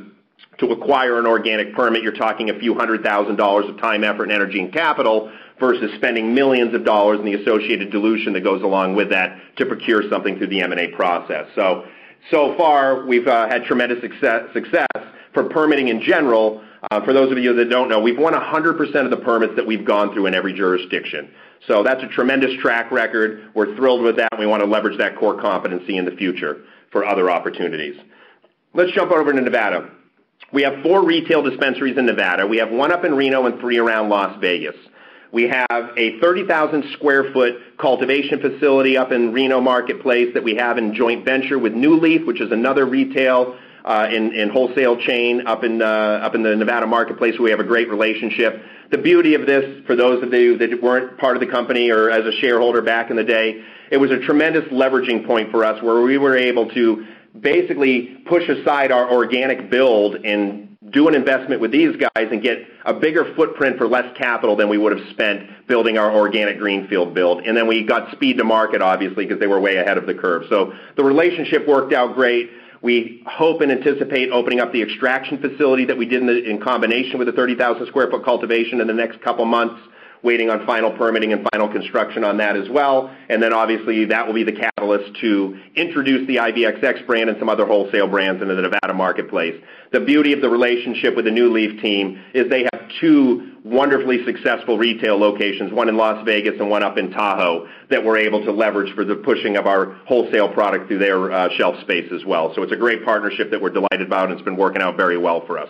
to 0.59 0.71
acquire 0.71 1.19
an 1.19 1.25
organic 1.25 1.73
permit, 1.73 2.01
you're 2.01 2.13
talking 2.13 2.49
a 2.49 2.59
few 2.59 2.75
hundred 2.75 3.03
thousand 3.03 3.35
dollars 3.35 3.65
of 3.67 3.77
time, 3.79 4.03
effort, 4.03 4.23
and 4.23 4.31
energy 4.31 4.59
and 4.59 4.71
capital 4.71 5.31
versus 5.59 5.91
spending 5.95 6.33
millions 6.33 6.73
of 6.73 6.83
dollars 6.83 7.19
in 7.19 7.25
the 7.25 7.33
associated 7.33 7.91
dilution 7.91 8.33
that 8.33 8.43
goes 8.43 8.61
along 8.61 8.95
with 8.95 9.09
that 9.09 9.39
to 9.57 9.65
procure 9.65 10.03
something 10.09 10.37
through 10.37 10.47
the 10.47 10.61
M&A 10.61 10.87
process. 10.89 11.47
So 11.55 11.85
so 12.31 12.55
far, 12.57 13.05
we've 13.05 13.27
uh, 13.27 13.47
had 13.47 13.65
tremendous 13.65 14.01
success 14.01 14.89
for 15.33 15.43
permitting 15.43 15.89
in 15.89 16.01
general. 16.01 16.63
Uh, 16.89 17.03
for 17.05 17.13
those 17.13 17.31
of 17.31 17.37
you 17.37 17.53
that 17.53 17.69
don't 17.69 17.87
know, 17.87 17.99
we've 17.99 18.17
won 18.17 18.33
100% 18.33 18.95
of 18.95 19.11
the 19.11 19.17
permits 19.17 19.53
that 19.55 19.65
we've 19.65 19.85
gone 19.85 20.13
through 20.13 20.25
in 20.25 20.33
every 20.33 20.53
jurisdiction. 20.53 21.29
So 21.67 21.83
that's 21.83 22.01
a 22.03 22.07
tremendous 22.07 22.51
track 22.61 22.91
record. 22.91 23.51
We're 23.53 23.75
thrilled 23.75 24.01
with 24.01 24.17
that, 24.17 24.29
and 24.31 24.39
we 24.39 24.47
want 24.47 24.61
to 24.63 24.67
leverage 24.67 24.97
that 24.97 25.17
core 25.17 25.39
competency 25.39 25.97
in 25.97 26.05
the 26.05 26.11
future 26.11 26.63
for 26.91 27.05
other 27.05 27.29
opportunities. 27.29 27.95
Let's 28.73 28.91
jump 28.91 29.11
over 29.11 29.31
to 29.31 29.41
Nevada. 29.41 29.89
We 30.51 30.63
have 30.63 30.81
four 30.83 31.05
retail 31.05 31.43
dispensaries 31.43 31.97
in 31.97 32.05
Nevada. 32.05 32.45
We 32.47 32.57
have 32.57 32.71
one 32.71 32.91
up 32.91 33.05
in 33.05 33.13
Reno 33.13 33.45
and 33.45 33.59
three 33.59 33.77
around 33.77 34.09
Las 34.09 34.37
Vegas. 34.41 34.75
We 35.35 35.49
have 35.49 35.91
a 35.97 36.17
30,000 36.21 36.93
square 36.93 37.33
foot 37.33 37.55
cultivation 37.77 38.39
facility 38.39 38.95
up 38.95 39.11
in 39.11 39.33
Reno 39.33 39.59
Marketplace 39.59 40.33
that 40.33 40.45
we 40.45 40.55
have 40.55 40.77
in 40.77 40.95
joint 40.95 41.25
venture 41.25 41.59
with 41.59 41.73
NuLeaf, 41.73 42.25
which 42.25 42.39
is 42.39 42.53
another 42.53 42.85
retail 42.85 43.57
and 43.83 44.49
wholesale 44.49 44.95
chain 44.95 45.45
up 45.45 45.65
in, 45.65 45.81
uh, 45.81 45.85
up 45.85 46.35
in 46.35 46.43
the 46.43 46.55
Nevada 46.55 46.87
Marketplace. 46.87 47.37
We 47.37 47.51
have 47.51 47.59
a 47.59 47.65
great 47.65 47.89
relationship. 47.89 48.63
The 48.91 48.97
beauty 48.97 49.35
of 49.35 49.45
this, 49.45 49.85
for 49.85 49.97
those 49.97 50.23
of 50.23 50.33
you 50.33 50.57
that 50.57 50.81
weren't 50.81 51.17
part 51.17 51.35
of 51.35 51.41
the 51.41 51.47
company 51.47 51.89
or 51.89 52.09
as 52.09 52.25
a 52.25 52.31
shareholder 52.39 52.81
back 52.81 53.09
in 53.09 53.17
the 53.17 53.23
day, 53.25 53.61
it 53.91 53.97
was 53.97 54.11
a 54.11 54.19
tremendous 54.19 54.63
leveraging 54.71 55.27
point 55.27 55.51
for 55.51 55.65
us 55.65 55.83
where 55.83 55.99
we 55.99 56.17
were 56.17 56.37
able 56.37 56.69
to 56.69 57.05
basically 57.37 58.19
push 58.25 58.47
aside 58.47 58.89
our 58.89 59.11
organic 59.11 59.69
build 59.69 60.15
and 60.15 60.74
do 60.91 61.07
an 61.07 61.15
investment 61.15 61.61
with 61.61 61.71
these 61.71 61.95
guys 61.95 62.27
and 62.31 62.41
get 62.41 62.59
a 62.85 62.93
bigger 62.93 63.33
footprint 63.35 63.77
for 63.77 63.87
less 63.87 64.15
capital 64.17 64.55
than 64.55 64.69
we 64.69 64.77
would 64.77 64.97
have 64.97 65.07
spent 65.09 65.67
building 65.67 65.97
our 65.97 66.11
organic 66.11 66.59
greenfield 66.59 67.13
build. 67.13 67.41
And 67.41 67.57
then 67.57 67.67
we 67.67 67.83
got 67.83 68.11
speed 68.11 68.37
to 68.37 68.43
market, 68.43 68.81
obviously, 68.81 69.25
because 69.25 69.39
they 69.39 69.47
were 69.47 69.59
way 69.59 69.77
ahead 69.77 69.97
of 69.97 70.05
the 70.05 70.13
curve. 70.13 70.43
So 70.49 70.73
the 70.95 71.03
relationship 71.03 71.67
worked 71.67 71.93
out 71.93 72.13
great. 72.13 72.51
We 72.81 73.23
hope 73.25 73.61
and 73.61 73.71
anticipate 73.71 74.29
opening 74.29 74.59
up 74.59 74.71
the 74.71 74.83
extraction 74.83 75.39
facility 75.39 75.85
that 75.85 75.97
we 75.97 76.05
did 76.05 76.21
in 76.45 76.61
combination 76.61 77.17
with 77.17 77.27
the 77.27 77.33
30,000 77.33 77.87
square 77.87 78.11
foot 78.11 78.23
cultivation 78.23 78.79
in 78.79 78.85
the 78.85 78.93
next 78.93 79.21
couple 79.21 79.45
months, 79.45 79.81
waiting 80.25 80.49
on 80.49 80.65
final 80.65 80.91
permitting 80.91 81.31
and 81.31 81.47
final 81.53 81.69
construction 81.69 82.23
on 82.23 82.37
that 82.37 82.57
as 82.57 82.67
well. 82.67 83.15
And 83.29 83.41
then 83.41 83.53
obviously, 83.53 84.05
that 84.05 84.25
will 84.25 84.33
be 84.33 84.43
the 84.43 84.51
catalyst 84.51 85.17
to 85.21 85.57
introduce 85.75 86.27
the 86.27 86.37
IVXX 86.37 87.05
brand 87.05 87.29
and 87.29 87.37
some 87.39 87.47
other 87.47 87.65
wholesale 87.65 88.07
brands 88.07 88.41
into 88.41 88.55
the 88.55 88.63
Nevada 88.63 88.93
marketplace. 88.93 89.55
The 89.91 89.99
beauty 90.01 90.33
of 90.33 90.41
the 90.41 90.49
relationship 90.49 91.15
with 91.15 91.25
the 91.25 91.31
NuLeaf 91.31 91.81
team 91.81 92.19
is 92.33 92.49
they 92.49 92.67
have 92.73 92.89
two 92.99 93.53
wonderfully 93.63 94.25
successful 94.25 94.77
retail 94.77 95.17
locations, 95.17 95.71
one 95.71 95.89
in 95.89 95.97
Las 95.97 96.23
Vegas 96.25 96.53
and 96.59 96.69
one 96.69 96.83
up 96.83 96.97
in 96.97 97.11
Tahoe, 97.11 97.67
that 97.89 98.03
we're 98.03 98.17
able 98.17 98.43
to 98.45 98.51
leverage 98.51 98.93
for 98.93 99.05
the 99.05 99.15
pushing 99.15 99.57
of 99.57 99.67
our 99.67 99.93
wholesale 100.07 100.51
product 100.51 100.87
through 100.87 100.99
their 100.99 101.31
uh, 101.31 101.49
shelf 101.55 101.79
space 101.81 102.11
as 102.11 102.25
well. 102.25 102.53
So 102.55 102.63
it's 102.63 102.73
a 102.73 102.77
great 102.77 103.05
partnership 103.05 103.51
that 103.51 103.61
we're 103.61 103.69
delighted 103.69 104.01
about, 104.01 104.29
and 104.29 104.33
it's 104.33 104.45
been 104.45 104.57
working 104.57 104.81
out 104.81 104.97
very 104.97 105.17
well 105.17 105.45
for 105.45 105.57
us. 105.57 105.69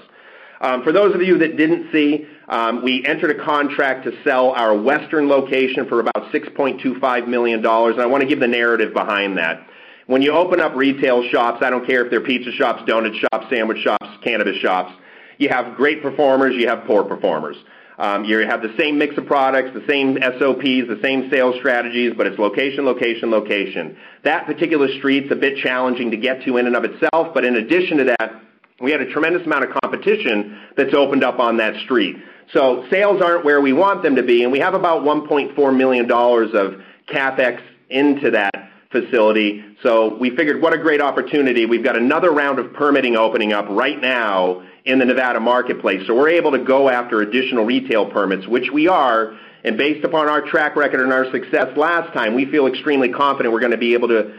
Um, 0.62 0.84
for 0.84 0.92
those 0.92 1.14
of 1.14 1.22
you 1.22 1.38
that 1.40 1.58
didn't 1.58 1.92
see, 1.92 2.28
um, 2.48 2.84
we 2.84 3.06
entered 3.06 3.32
a 3.32 3.44
contract 3.44 4.06
to 4.06 4.24
sell 4.24 4.52
our 4.52 4.76
western 4.76 5.28
location 5.28 5.88
for 5.88 6.00
about 6.00 6.32
$6.25 6.34 7.28
million, 7.28 7.66
and 7.66 8.02
I 8.02 8.06
want 8.06 8.22
to 8.22 8.28
give 8.28 8.40
the 8.40 8.48
narrative 8.48 8.94
behind 8.94 9.38
that. 9.38 9.68
When 10.08 10.22
you 10.22 10.32
open 10.32 10.62
up 10.62 10.76
retail 10.76 11.28
shops, 11.30 11.64
I 11.64 11.70
don't 11.70 11.86
care 11.86 12.06
if 12.06 12.12
they're 12.12 12.22
pizza 12.22 12.52
shops, 12.52 12.84
donut 12.90 13.20
shops, 13.20 13.48
sandwich 13.50 13.80
shops, 13.84 14.08
cannabis 14.24 14.58
shops, 14.58 14.94
you 15.38 15.50
have 15.50 15.76
great 15.76 16.02
performers, 16.02 16.56
you 16.56 16.68
have 16.68 16.86
poor 16.86 17.04
performers. 17.04 17.58
Um, 17.98 18.26
you 18.26 18.38
have 18.40 18.62
the 18.62 18.74
same 18.78 18.98
mix 18.98 19.18
of 19.18 19.26
products, 19.26 19.72
the 19.74 19.86
same 19.88 20.18
SOPs, 20.22 20.88
the 20.88 21.00
same 21.02 21.30
sales 21.30 21.56
strategies, 21.60 22.14
but 22.16 22.28
it's 22.28 22.38
location, 22.38 22.86
location. 22.86 23.32
Location. 23.32 23.98
That 24.24 24.46
particular 24.46 24.90
street's 24.98 25.32
a 25.32 25.36
bit 25.36 25.58
challenging 25.58 26.12
to 26.12 26.18
get 26.18 26.44
to 26.44 26.58
in 26.58 26.68
and 26.68 26.76
of 26.76 26.84
itself, 26.84 27.34
but 27.34 27.46
in 27.46 27.56
addition 27.56 27.98
to 27.98 28.04
that, 28.04 28.42
we 28.80 28.92
had 28.92 29.02
a 29.02 29.12
tremendous 29.12 29.46
amount 29.46 29.64
of 29.66 29.82
competition 29.82 30.60
that's 30.76 30.94
opened 30.94 31.24
up 31.24 31.40
on 31.40 31.58
that 31.58 31.76
street. 31.84 32.18
So 32.54 32.86
sales 32.90 33.22
aren't 33.22 33.46
where 33.46 33.62
we 33.62 33.74
want 33.74 34.04
them 34.04 34.16
to 34.16 34.24
be, 34.24 34.44
and 34.44 34.52
we 34.52 34.60
have 34.60 34.74
about 34.74 35.04
$1.4 35.04 35.78
million 35.78 36.12
of 36.12 36.82
CapEx 37.08 37.62
into 37.90 38.32
that 38.32 38.52
facility. 38.92 39.64
So 39.84 40.16
we 40.18 40.36
figured, 40.36 40.62
what 40.62 40.74
a 40.74 40.78
great 40.78 41.02
opportunity. 41.02 41.66
We've 41.66 41.84
got 41.84 41.98
another 41.98 42.32
round 42.32 42.60
of 42.60 42.74
permitting 42.74 43.16
opening 43.16 43.54
up 43.54 43.66
right 43.70 44.00
now 44.00 44.64
in 44.86 45.00
the 45.00 45.06
Nevada 45.06 45.40
marketplace. 45.40 46.06
So 46.08 46.16
we're 46.16 46.30
able 46.30 46.52
to 46.52 46.64
go 46.64 46.90
after 46.90 47.22
additional 47.22 47.66
retail 47.66 48.10
permits, 48.12 48.48
which 48.48 48.70
we 48.72 48.88
are, 48.88 49.36
and 49.64 49.78
based 49.78 50.06
upon 50.06 50.30
our 50.30 50.42
track 50.42 50.76
record 50.76 51.02
and 51.02 51.12
our 51.12 51.32
success 51.32 51.76
last 51.76 52.14
time, 52.14 52.36
we 52.36 52.46
feel 52.46 52.68
extremely 52.68 53.10
confident 53.10 53.52
we're 53.52 53.60
going 53.60 53.72
to 53.72 53.78
be 53.78 53.96
able 53.96 54.10
to 54.10 54.38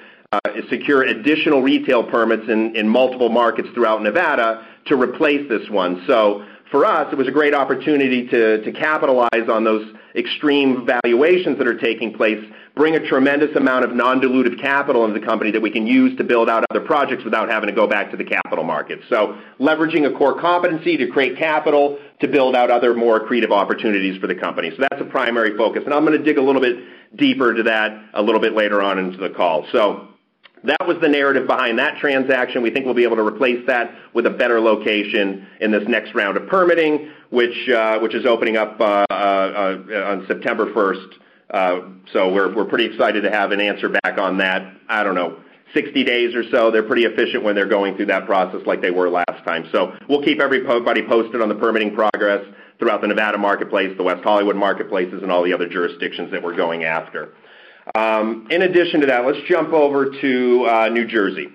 secure 0.68 1.02
additional 1.02 1.62
retail 1.62 2.04
permits 2.04 2.48
in 2.48 2.88
multiple 2.88 3.28
markets 3.28 3.68
throughout 3.75 4.02
Nevada 4.02 4.66
to 4.86 4.96
replace 5.00 5.48
this 5.48 5.68
one. 5.68 6.04
So 6.06 6.44
for 6.70 6.84
us, 6.84 7.12
it 7.12 7.16
was 7.16 7.28
a 7.28 7.32
great 7.32 7.54
opportunity 7.54 8.26
to 8.28 8.72
capitalize 8.72 9.48
on 9.50 9.64
those 9.64 9.86
extreme 10.14 10.86
valuations 10.86 11.58
that 11.58 11.66
are 11.66 11.78
taking 11.78 12.14
place, 12.14 12.42
bring 12.75 12.94
a 12.96 13.06
tremendous 13.06 13.54
amount 13.54 13.84
of 13.84 13.94
non-dilutive 13.94 14.58
capital 14.60 15.04
into 15.04 15.20
the 15.20 15.26
company 15.26 15.50
that 15.50 15.60
we 15.60 15.70
can 15.70 15.86
use 15.86 16.16
to 16.16 16.25
build 16.25 16.48
out 16.48 16.64
other 16.70 16.80
projects 16.80 17.22
without 17.22 17.50
having 17.50 17.68
to 17.68 17.75
go 17.75 17.86
back 17.86 18.10
to 18.10 18.16
the 18.16 18.25
capital 18.25 18.64
market. 18.64 18.98
So 19.10 19.38
leveraging 19.60 20.06
a 20.06 20.16
core 20.16 20.40
competency 20.40 20.96
to 20.96 21.06
create 21.08 21.36
capital 21.36 21.98
to 22.20 22.28
build 22.28 22.56
out 22.56 22.70
other 22.70 22.94
more 22.94 23.20
accretive 23.20 23.50
opportunities 23.50 24.18
for 24.18 24.26
the 24.26 24.34
company. 24.34 24.70
So 24.70 24.86
that's 24.88 25.02
a 25.02 25.04
primary 25.04 25.54
focus, 25.56 25.82
and 25.84 25.92
I'm 25.92 26.06
going 26.06 26.16
to 26.16 26.25
dig 26.25 26.38
a 26.38 26.42
little 26.42 26.62
bit 26.62 26.78
deeper 27.14 27.52
to 27.52 27.62
that 27.64 28.10
a 28.14 28.22
little 28.22 28.40
bit 28.40 28.54
later 28.54 28.80
on 28.80 28.98
into 28.98 29.18
the 29.18 29.30
call. 29.30 29.66
That 30.64 30.86
was 30.86 30.96
the 31.00 31.08
narrative 31.08 31.46
behind 31.46 31.78
that 31.78 31.98
transaction. 31.98 32.62
We 32.62 32.70
think 32.70 32.86
we'll 32.86 32.94
be 32.94 33.04
able 33.04 33.16
to 33.16 33.26
replace 33.26 33.64
that 33.66 33.94
with 34.14 34.26
a 34.26 34.30
better 34.30 34.60
location 34.60 35.46
in 35.60 35.70
this 35.70 35.84
next 35.86 36.14
round 36.14 36.36
of 36.36 36.48
permitting, 36.48 37.10
which 37.30 37.68
uh, 37.68 38.00
is 38.10 38.26
opening 38.26 38.56
up 38.56 38.80
uh, 38.80 39.04
uh, 39.10 39.78
on 40.06 40.25
September 40.26 40.72
1st. 40.72 42.02
So 42.12 42.32
We're 42.32 42.64
pretty 42.64 42.86
excited 42.86 43.22
to 43.22 43.30
have 43.30 43.52
an 43.52 43.60
answer 43.60 43.88
back 43.88 44.18
on 44.18 44.38
that, 44.38 44.75
I 44.88 45.04
don't 45.04 45.14
know, 45.14 45.38
60 45.75 46.04
days 46.04 46.34
or 46.34 46.42
so. 46.50 46.70
They're 46.70 46.82
pretty 46.82 47.04
efficient 47.04 47.44
when 47.44 47.54
they're 47.54 47.68
going 47.68 47.96
through 47.96 48.06
that 48.06 48.26
process 48.26 48.60
like 48.66 48.80
they 48.80 48.90
were 48.90 49.10
last 49.10 49.44
time. 49.44 49.68
So 49.72 49.96
we'll 50.08 50.22
keep 50.22 50.40
everybody 50.40 51.02
posted 51.06 51.42
on 51.42 51.48
the 51.48 51.54
permitting 51.54 51.94
progress 51.94 52.44
throughout 52.78 53.02
the 53.02 53.08
Nevada 53.08 53.38
marketplace, 53.38 53.96
the 53.96 54.02
West 54.02 54.22
Hollywood 54.22 54.56
marketplaces, 54.56 55.22
and 55.22 55.30
all 55.30 55.42
the 55.42 55.52
other 55.52 55.68
jurisdictions 55.68 56.30
that 56.30 56.42
we're 56.42 56.56
going 56.56 56.84
after. 56.84 57.32
Um, 57.94 58.48
in 58.50 58.62
addition 58.62 59.00
to 59.00 59.06
that, 59.06 59.24
let's 59.24 59.38
jump 59.48 59.72
over 59.72 60.10
to 60.10 60.66
uh, 60.66 60.88
New 60.88 61.06
Jersey. 61.06 61.48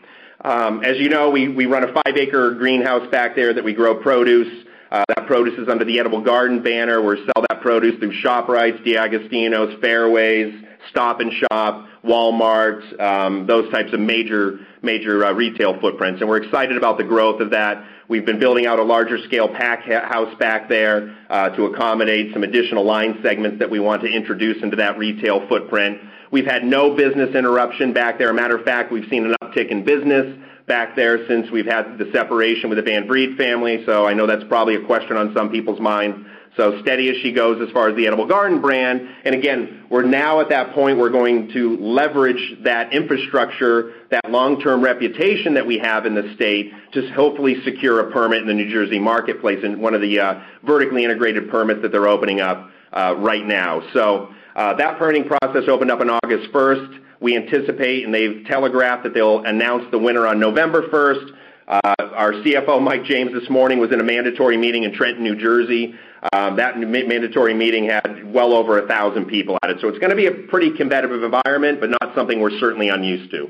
Um, 0.43 0.83
as 0.83 0.97
you 0.97 1.09
know, 1.09 1.29
we 1.29 1.49
we 1.49 1.65
run 1.65 1.83
a 1.83 1.93
five-acre 1.93 2.55
greenhouse 2.55 3.09
back 3.11 3.35
there 3.35 3.53
that 3.53 3.63
we 3.63 3.73
grow 3.73 3.95
produce. 3.95 4.65
Uh, 4.91 5.03
that 5.09 5.27
produce 5.27 5.57
is 5.57 5.69
under 5.69 5.85
the 5.85 5.99
Edible 5.99 6.21
Garden 6.21 6.63
banner. 6.63 7.01
We 7.01 7.17
sell 7.17 7.45
that 7.49 7.61
produce 7.61 7.97
through 7.99 8.13
ShopRite, 8.21 8.83
D'Agostino's, 8.83 9.79
Fairways, 9.79 10.53
Stop 10.89 11.21
& 11.31 11.31
Shop, 11.31 11.87
Walmart, 12.03 12.99
um, 12.99 13.45
those 13.45 13.71
types 13.71 13.93
of 13.93 13.99
major 13.99 14.59
major 14.81 15.23
uh, 15.23 15.31
retail 15.33 15.79
footprints. 15.79 16.21
And 16.21 16.29
we're 16.29 16.41
excited 16.43 16.75
about 16.75 16.97
the 16.97 17.03
growth 17.03 17.39
of 17.39 17.51
that. 17.51 17.85
We've 18.11 18.25
been 18.25 18.39
building 18.39 18.65
out 18.65 18.77
a 18.77 18.83
larger 18.83 19.17
scale 19.19 19.47
pack 19.47 19.85
house 19.85 20.35
back 20.37 20.67
there 20.67 21.15
uh, 21.29 21.47
to 21.51 21.67
accommodate 21.67 22.33
some 22.33 22.43
additional 22.43 22.83
line 22.83 23.17
segments 23.23 23.59
that 23.59 23.69
we 23.69 23.79
want 23.79 24.01
to 24.01 24.09
introduce 24.09 24.61
into 24.61 24.75
that 24.75 24.97
retail 24.97 25.47
footprint. 25.47 25.97
We've 26.29 26.45
had 26.45 26.65
no 26.65 26.93
business 26.93 27.33
interruption 27.33 27.93
back 27.93 28.17
there. 28.17 28.33
Matter 28.33 28.57
of 28.57 28.65
fact, 28.65 28.91
we've 28.91 29.07
seen 29.09 29.27
an 29.27 29.35
uptick 29.41 29.69
in 29.69 29.85
business 29.85 30.37
back 30.67 30.93
there 30.97 31.25
since 31.25 31.49
we've 31.51 31.65
had 31.65 31.97
the 31.97 32.11
separation 32.11 32.69
with 32.69 32.79
the 32.79 32.83
Van 32.83 33.07
Breda 33.07 33.37
family, 33.37 33.85
so 33.85 34.05
I 34.05 34.13
know 34.13 34.27
that's 34.27 34.43
probably 34.43 34.75
a 34.75 34.85
question 34.85 35.15
on 35.15 35.33
some 35.33 35.49
people's 35.49 35.79
minds. 35.79 36.27
So 36.57 36.81
steady 36.81 37.09
as 37.09 37.15
she 37.21 37.31
goes 37.31 37.65
as 37.65 37.71
far 37.71 37.87
as 37.87 37.95
the 37.95 38.07
Edible 38.07 38.27
Garden 38.27 38.59
brand. 38.59 39.07
And 39.23 39.33
again, 39.33 39.85
we're 39.89 40.03
now 40.03 40.41
at 40.41 40.49
that 40.49 40.73
point 40.73 40.97
we're 40.97 41.09
going 41.09 41.53
to 41.53 41.77
leverage 41.77 42.57
that 42.63 42.91
infrastructure, 42.91 43.93
that 44.11 44.29
long-term 44.29 44.83
reputation 44.83 45.53
that 45.53 45.65
we 45.65 45.79
have 45.79 46.05
in 46.05 46.13
the 46.13 46.33
state 46.35 46.71
to 46.91 47.09
hopefully 47.11 47.55
secure 47.63 48.01
a 48.01 48.11
permit 48.11 48.41
in 48.41 48.47
the 48.47 48.53
New 48.53 48.69
Jersey 48.69 48.99
marketplace 48.99 49.63
in 49.63 49.79
one 49.79 49.93
of 49.93 50.01
the 50.01 50.19
uh, 50.19 50.41
vertically 50.63 51.05
integrated 51.05 51.49
permits 51.49 51.81
that 51.81 51.93
they're 51.93 52.09
opening 52.09 52.41
up 52.41 52.69
uh, 52.91 53.15
right 53.17 53.45
now. 53.45 53.81
So 53.93 54.33
uh, 54.55 54.73
that 54.75 54.99
permitting 54.99 55.29
process 55.29 55.63
opened 55.69 55.91
up 55.91 56.01
on 56.01 56.09
August 56.09 56.51
1st. 56.51 56.99
We 57.21 57.37
anticipate, 57.37 58.03
and 58.03 58.13
they've 58.13 58.45
telegraphed 58.47 59.03
that 59.03 59.13
they'll 59.13 59.45
announce 59.45 59.89
the 59.91 59.97
winner 59.97 60.27
on 60.27 60.39
November 60.39 60.89
1st. 60.89 61.31
Uh, 61.67 61.79
our 61.99 62.33
CFO, 62.33 62.81
Mike 62.81 63.05
James, 63.05 63.31
this 63.31 63.49
morning 63.49 63.79
was 63.79 63.93
in 63.93 64.01
a 64.01 64.03
mandatory 64.03 64.57
meeting 64.57 64.83
in 64.83 64.93
Trenton, 64.93 65.23
New 65.23 65.37
Jersey. 65.37 65.95
That 66.33 66.77
mandatory 66.77 67.53
meeting 67.53 67.85
had 67.85 68.33
well 68.33 68.53
over 68.53 68.77
a 68.77 68.81
1,000 68.81 69.25
people 69.27 69.57
at 69.63 69.69
it. 69.69 69.77
So 69.79 69.87
it's 69.87 69.99
gonna 69.99 70.15
be 70.15 70.25
a 70.25 70.31
pretty 70.31 70.75
competitive 70.75 71.23
environment, 71.23 71.79
but 71.79 71.91
not 71.91 72.13
something 72.13 72.41
we're 72.41 72.59
certainly 72.59 72.89
unused 72.89 73.31
to. 73.31 73.49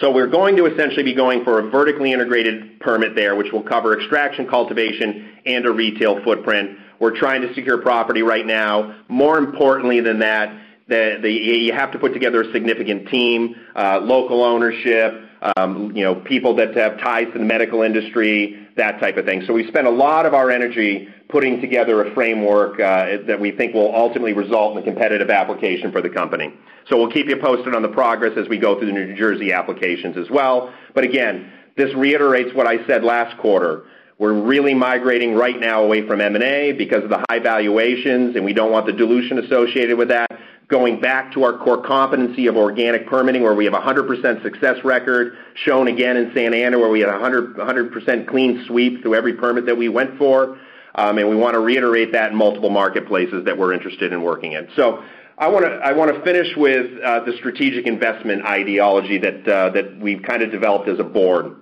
So 0.00 0.10
we're 0.10 0.28
going 0.28 0.56
to 0.56 0.66
essentially 0.66 1.02
be 1.02 1.14
going 1.14 1.44
for 1.44 1.58
a 1.58 1.70
vertically 1.70 2.12
integrated 2.12 2.80
permit 2.80 3.14
there, 3.14 3.36
which 3.36 3.52
will 3.52 3.62
cover 3.62 3.98
extraction, 3.98 4.48
cultivation, 4.48 5.38
and 5.44 5.66
a 5.66 5.70
retail 5.70 6.22
footprint. 6.24 6.78
We're 6.98 7.16
trying 7.16 7.42
to 7.42 7.52
secure 7.54 7.78
property 7.78 8.22
right 8.22 8.46
now. 8.46 9.04
More 9.08 9.38
importantly 9.38 10.00
than 10.00 10.20
that, 10.20 10.56
you 10.88 11.72
have 11.72 11.92
to 11.92 11.98
put 11.98 12.12
together 12.12 12.42
a 12.42 12.52
significant 12.52 13.08
team, 13.08 13.56
uh, 13.74 14.00
local 14.00 14.42
ownership, 14.42 15.28
Um, 15.56 15.90
you 15.96 16.04
know, 16.04 16.14
people 16.14 16.54
that 16.56 16.76
have 16.76 16.98
ties 17.00 17.26
to 17.32 17.38
the 17.38 17.44
medical 17.44 17.82
industry, 17.82 18.68
that 18.76 19.00
type 19.00 19.16
of 19.16 19.24
thing. 19.24 19.42
So 19.46 19.52
we 19.52 19.66
spend 19.66 19.88
a 19.88 19.90
lot 19.90 20.24
of 20.24 20.34
our 20.34 20.50
energy 20.50 21.08
putting 21.28 21.60
together 21.60 22.04
a 22.04 22.14
framework 22.14 22.78
uh, 22.78 23.18
that 23.26 23.40
we 23.40 23.50
think 23.50 23.74
will 23.74 23.92
ultimately 23.94 24.34
result 24.34 24.76
in 24.76 24.82
a 24.82 24.84
competitive 24.84 25.30
application 25.30 25.90
for 25.90 26.00
the 26.00 26.10
company. 26.10 26.54
So 26.88 26.96
we'll 26.96 27.10
keep 27.10 27.26
you 27.26 27.36
posted 27.36 27.74
on 27.74 27.82
the 27.82 27.88
progress 27.88 28.36
as 28.36 28.48
we 28.48 28.58
go 28.58 28.78
through 28.78 28.86
the 28.86 28.92
New 28.92 29.16
Jersey 29.16 29.52
applications 29.52 30.16
as 30.16 30.30
well. 30.30 30.72
But 30.94 31.04
again, 31.04 31.50
this 31.76 31.94
reiterates 31.94 32.54
what 32.54 32.66
I 32.66 32.86
said 32.86 33.02
last 33.02 33.38
quarter. 33.38 33.84
We're 34.18 34.40
really 34.40 34.74
migrating 34.74 35.34
right 35.34 35.58
now 35.58 35.82
away 35.82 36.06
from 36.06 36.20
M&A 36.20 36.72
because 36.72 37.02
of 37.02 37.10
the 37.10 37.24
high 37.28 37.40
valuations, 37.40 38.36
and 38.36 38.44
we 38.44 38.52
don't 38.52 38.70
want 38.70 38.86
the 38.86 38.92
dilution 38.92 39.38
associated 39.38 39.98
with 39.98 40.08
that. 40.08 40.30
Going 40.72 41.02
back 41.02 41.34
to 41.34 41.44
our 41.44 41.58
core 41.58 41.82
competency 41.82 42.46
of 42.46 42.56
organic 42.56 43.06
permitting, 43.06 43.42
where 43.42 43.54
we 43.54 43.66
have 43.66 43.74
a 43.74 43.78
100% 43.78 44.42
success 44.42 44.82
record, 44.82 45.36
shown 45.52 45.86
again 45.86 46.16
in 46.16 46.32
Santa 46.32 46.56
Ana, 46.56 46.78
where 46.78 46.88
we 46.88 47.00
had 47.00 47.10
a 47.10 47.18
100% 47.18 48.26
clean 48.26 48.64
sweep 48.66 49.02
through 49.02 49.14
every 49.14 49.34
permit 49.34 49.66
that 49.66 49.76
we 49.76 49.90
went 49.90 50.16
for. 50.16 50.58
Um, 50.94 51.18
and 51.18 51.28
we 51.28 51.36
wanna 51.36 51.60
reiterate 51.60 52.12
that 52.12 52.30
in 52.30 52.38
multiple 52.38 52.70
marketplaces 52.70 53.44
that 53.44 53.58
we're 53.58 53.74
interested 53.74 54.14
in 54.14 54.22
working 54.22 54.52
in. 54.52 54.66
So 54.74 55.04
I 55.36 55.48
wanna 55.48 56.24
finish 56.24 56.56
with 56.56 57.02
uh, 57.04 57.20
the 57.20 57.34
strategic 57.36 57.86
investment 57.86 58.46
ideology 58.46 59.18
that 59.18 59.46
uh, 59.46 59.82
we've 60.00 60.22
kind 60.22 60.42
of 60.42 60.50
developed 60.50 60.88
as 60.88 60.98
a 60.98 61.04
board. 61.04 61.54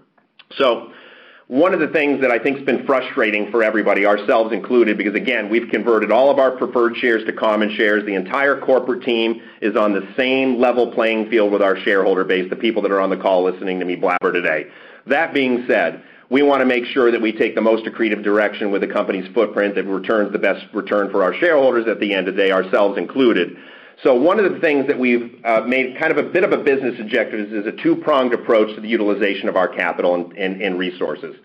One 1.51 1.75
of 1.75 1.81
the 1.81 1.89
things 1.89 2.21
that 2.21 2.31
I 2.31 2.39
think 2.39 2.59
has 2.59 2.65
been 2.65 2.87
frustrating 2.87 3.51
for 3.51 3.65
everybody, 3.65 4.07
ourselves 4.07 4.53
included, 4.53 4.97
because 4.97 5.17
again, 5.17 5.51
we've 5.51 5.69
converted 5.69 6.13
all 6.13 6.31
of 6.31 6.39
our 6.39 6.53
preferred 6.53 6.97
shares 6.97 7.25
to 7.25 7.33
common 7.33 7.75
shares. 7.75 8.07
The 8.07 8.15
entire 8.15 8.61
corporate 8.61 9.03
team 9.03 9.43
is 9.61 9.75
on 9.75 9.93
the 9.93 10.07
same 10.17 10.61
level 10.61 10.93
playing 10.93 11.29
field 11.29 11.51
with 11.51 11.61
our 11.61 11.77
shareholder 11.77 12.23
base, 12.23 12.49
the 12.51 12.55
people 12.55 12.83
that 12.83 12.93
are 12.93 13.01
on 13.01 13.11
the 13.11 13.17
call 13.17 13.43
listening 13.43 13.81
to 13.81 13.85
me 13.85 13.97
blabber 13.97 14.33
today. 14.33 14.69
That 15.09 15.35
being 15.35 15.65
said, 15.67 16.05
we 16.29 16.45
wanna 16.45 16.67
make 16.67 16.85
sure 16.85 17.11
that 17.11 17.21
we 17.21 17.33
take 17.33 17.57
the 17.57 17.61
most 17.61 17.85
accretive 17.85 18.23
direction 18.23 18.71
with 18.71 18.83
the 18.83 18.87
company's 18.87 19.27
footprint 19.35 19.75
that 19.75 19.87
returns 19.87 20.31
the 20.31 20.39
best 20.39 20.65
return 20.73 21.11
for 21.11 21.25
our 21.25 21.35
shareholders 21.35 21.89
at 21.89 21.99
the 21.99 22.15
end 22.15 22.29
of 22.29 22.37
the 22.37 22.43
day, 22.43 22.53
ourselves 22.53 22.97
included. 22.97 23.57
So 24.03 24.15
one 24.15 24.41
of 24.41 24.51
the 24.51 24.61
things 24.61 24.87
that 24.87 24.99
we've 24.99 25.41
uh, 25.45 25.63
made 25.67 25.99
kind 25.99 26.11
of 26.11 26.17
a 26.17 26.23
bit 26.23 26.43
of 26.43 26.53
a 26.53 26.57
business 26.57 26.99
objective 26.99 27.53
is 27.53 27.67
a 27.67 27.73
two-pronged 27.83 28.33
approach 28.33 28.75
to 28.75 28.81
the 28.81 28.89
utilization 28.89 29.49
of 29.49 29.57
our 29.57 29.69
capital 29.69 30.33
and 30.37 30.79
resources. 30.79 31.37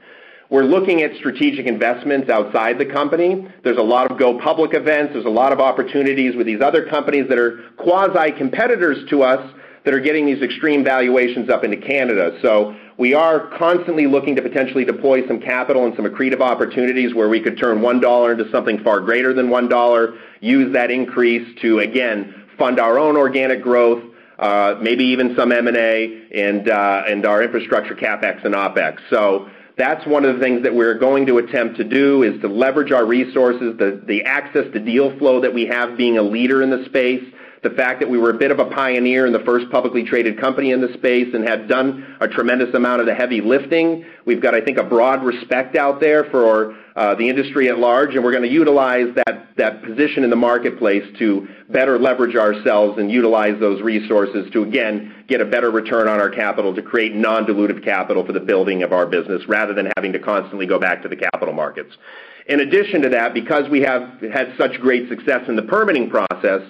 We're 0.49 0.63
looking 0.63 1.01
at 1.01 1.15
strategic 1.17 1.65
investments 1.65 2.29
outside 2.29 2.77
the 2.77 2.85
company. 2.85 3.47
There's 3.63 3.77
a 3.77 3.83
lot 3.83 4.09
of 4.09 4.17
go 4.17 4.39
public 4.39 4.73
events. 4.73 5.13
There's 5.13 5.25
a 5.25 5.29
lot 5.29 5.51
of 5.51 5.59
opportunities 5.59 6.35
with 6.35 6.45
these 6.45 6.61
other 6.61 6.85
companies 6.85 7.27
that 7.29 7.39
are 7.39 7.63
quasi-competitors 7.77 9.09
to 9.09 9.23
us 9.23 9.53
that 9.83 9.93
are 9.93 9.99
getting 9.99 10.25
these 10.25 10.41
extreme 10.41 10.83
valuations 10.83 11.49
up 11.49 11.63
into 11.63 11.77
Canada. 11.77 12.37
So 12.41 12.75
we 12.97 13.13
are 13.13 13.49
constantly 13.57 14.07
looking 14.07 14.35
to 14.35 14.41
potentially 14.41 14.85
deploy 14.85 15.27
some 15.27 15.41
capital 15.41 15.85
and 15.85 15.95
some 15.95 16.05
accretive 16.05 16.41
opportunities 16.41 17.13
where 17.13 17.27
we 17.27 17.41
could 17.41 17.57
turn 17.57 17.79
$1 17.79 18.31
into 18.31 18.51
something 18.51 18.81
far 18.83 19.01
greater 19.01 19.33
than 19.33 19.47
$1, 19.47 20.17
use 20.39 20.73
that 20.73 20.89
increase 20.89 21.59
to, 21.61 21.79
again, 21.79 22.44
fund 22.57 22.79
our 22.79 22.97
own 22.97 23.17
organic 23.17 23.61
growth, 23.61 24.03
uh, 24.39 24.75
maybe 24.81 25.05
even 25.05 25.35
some 25.35 25.51
M&A 25.51 26.23
uh, 26.33 27.03
and 27.07 27.25
our 27.25 27.43
infrastructure 27.43 27.95
CapEx 27.95 28.43
and 28.45 28.53
OpEx. 28.53 28.99
So 29.09 29.49
that's 29.77 30.05
one 30.05 30.25
of 30.25 30.35
the 30.35 30.41
things 30.41 30.63
that 30.63 30.73
we're 30.73 30.97
going 30.97 31.25
to 31.25 31.37
attempt 31.37 31.77
to 31.77 31.83
do, 31.83 32.23
is 32.23 32.39
to 32.41 32.47
leverage 32.47 32.91
our 32.91 33.05
resources, 33.05 33.77
the 33.77 34.23
access 34.25 34.71
to 34.73 34.79
deal 34.79 35.17
flow 35.17 35.41
that 35.41 35.53
we 35.53 35.65
have 35.65 35.97
being 35.97 36.17
a 36.17 36.21
leader 36.21 36.61
in 36.61 36.69
the 36.69 36.85
space, 36.85 37.23
the 37.61 37.69
fact 37.71 37.99
that 37.99 38.09
we 38.09 38.17
were 38.17 38.29
a 38.29 38.37
bit 38.37 38.51
of 38.51 38.59
a 38.59 38.65
pioneer 38.65 39.25
and 39.25 39.33
the 39.33 39.39
first 39.39 39.69
publicly 39.71 40.03
traded 40.03 40.39
company 40.39 40.71
in 40.71 40.81
the 40.81 40.93
space 40.93 41.33
and 41.33 41.47
have 41.47 41.67
done 41.67 42.15
a 42.21 42.27
tremendous 42.27 42.73
amount 42.75 43.01
of 43.01 43.07
the 43.07 43.13
heavy 43.15 43.41
lifting. 43.41 44.05
We've 44.23 44.41
got, 44.41 44.53
I 44.53 44.61
think, 44.61 44.77
a 44.77 44.83
broad 44.83 45.23
respect 45.25 45.75
out 45.75 45.99
there 45.99 46.25
for 46.25 46.77
Uh, 46.95 47.13
the 47.15 47.27
industry 47.27 47.67
at 47.67 47.77
large, 47.77 48.15
and 48.15 48.23
we're 48.23 48.31
gonna 48.31 48.47
utilize 48.47 49.13
that 49.15 49.47
that 49.57 49.83
position 49.83 50.23
in 50.23 50.29
the 50.29 50.35
marketplace 50.35 51.03
to 51.17 51.47
better 51.69 51.99
leverage 51.99 52.35
ourselves 52.35 52.97
and 52.97 53.11
utilize 53.11 53.59
those 53.59 53.81
resources 53.81 54.49
to, 54.51 54.63
again, 54.63 55.13
get 55.27 55.41
a 55.41 55.45
better 55.45 55.71
return 55.71 56.07
on 56.07 56.19
our 56.19 56.29
capital 56.29 56.73
to 56.73 56.81
create 56.81 57.13
non-dilutive 57.13 57.83
capital 57.83 58.25
for 58.25 58.31
the 58.31 58.39
building 58.39 58.83
of 58.83 58.93
our 58.93 59.05
business 59.05 59.41
rather 59.47 59.73
than 59.73 59.91
having 59.97 60.13
to 60.13 60.19
constantly 60.19 60.65
go 60.65 60.79
back 60.79 61.01
to 61.01 61.07
the 61.07 61.15
capital 61.15 61.53
markets. 61.53 61.91
In 62.47 62.59
addition 62.59 63.01
to 63.01 63.09
that, 63.09 63.33
because 63.33 63.69
we 63.69 63.81
have 63.81 64.21
had 64.33 64.53
such 64.57 64.79
great 64.79 65.09
success 65.09 65.47
in 65.47 65.55
the 65.55 65.63
permitting 65.63 66.09
process, 66.09 66.61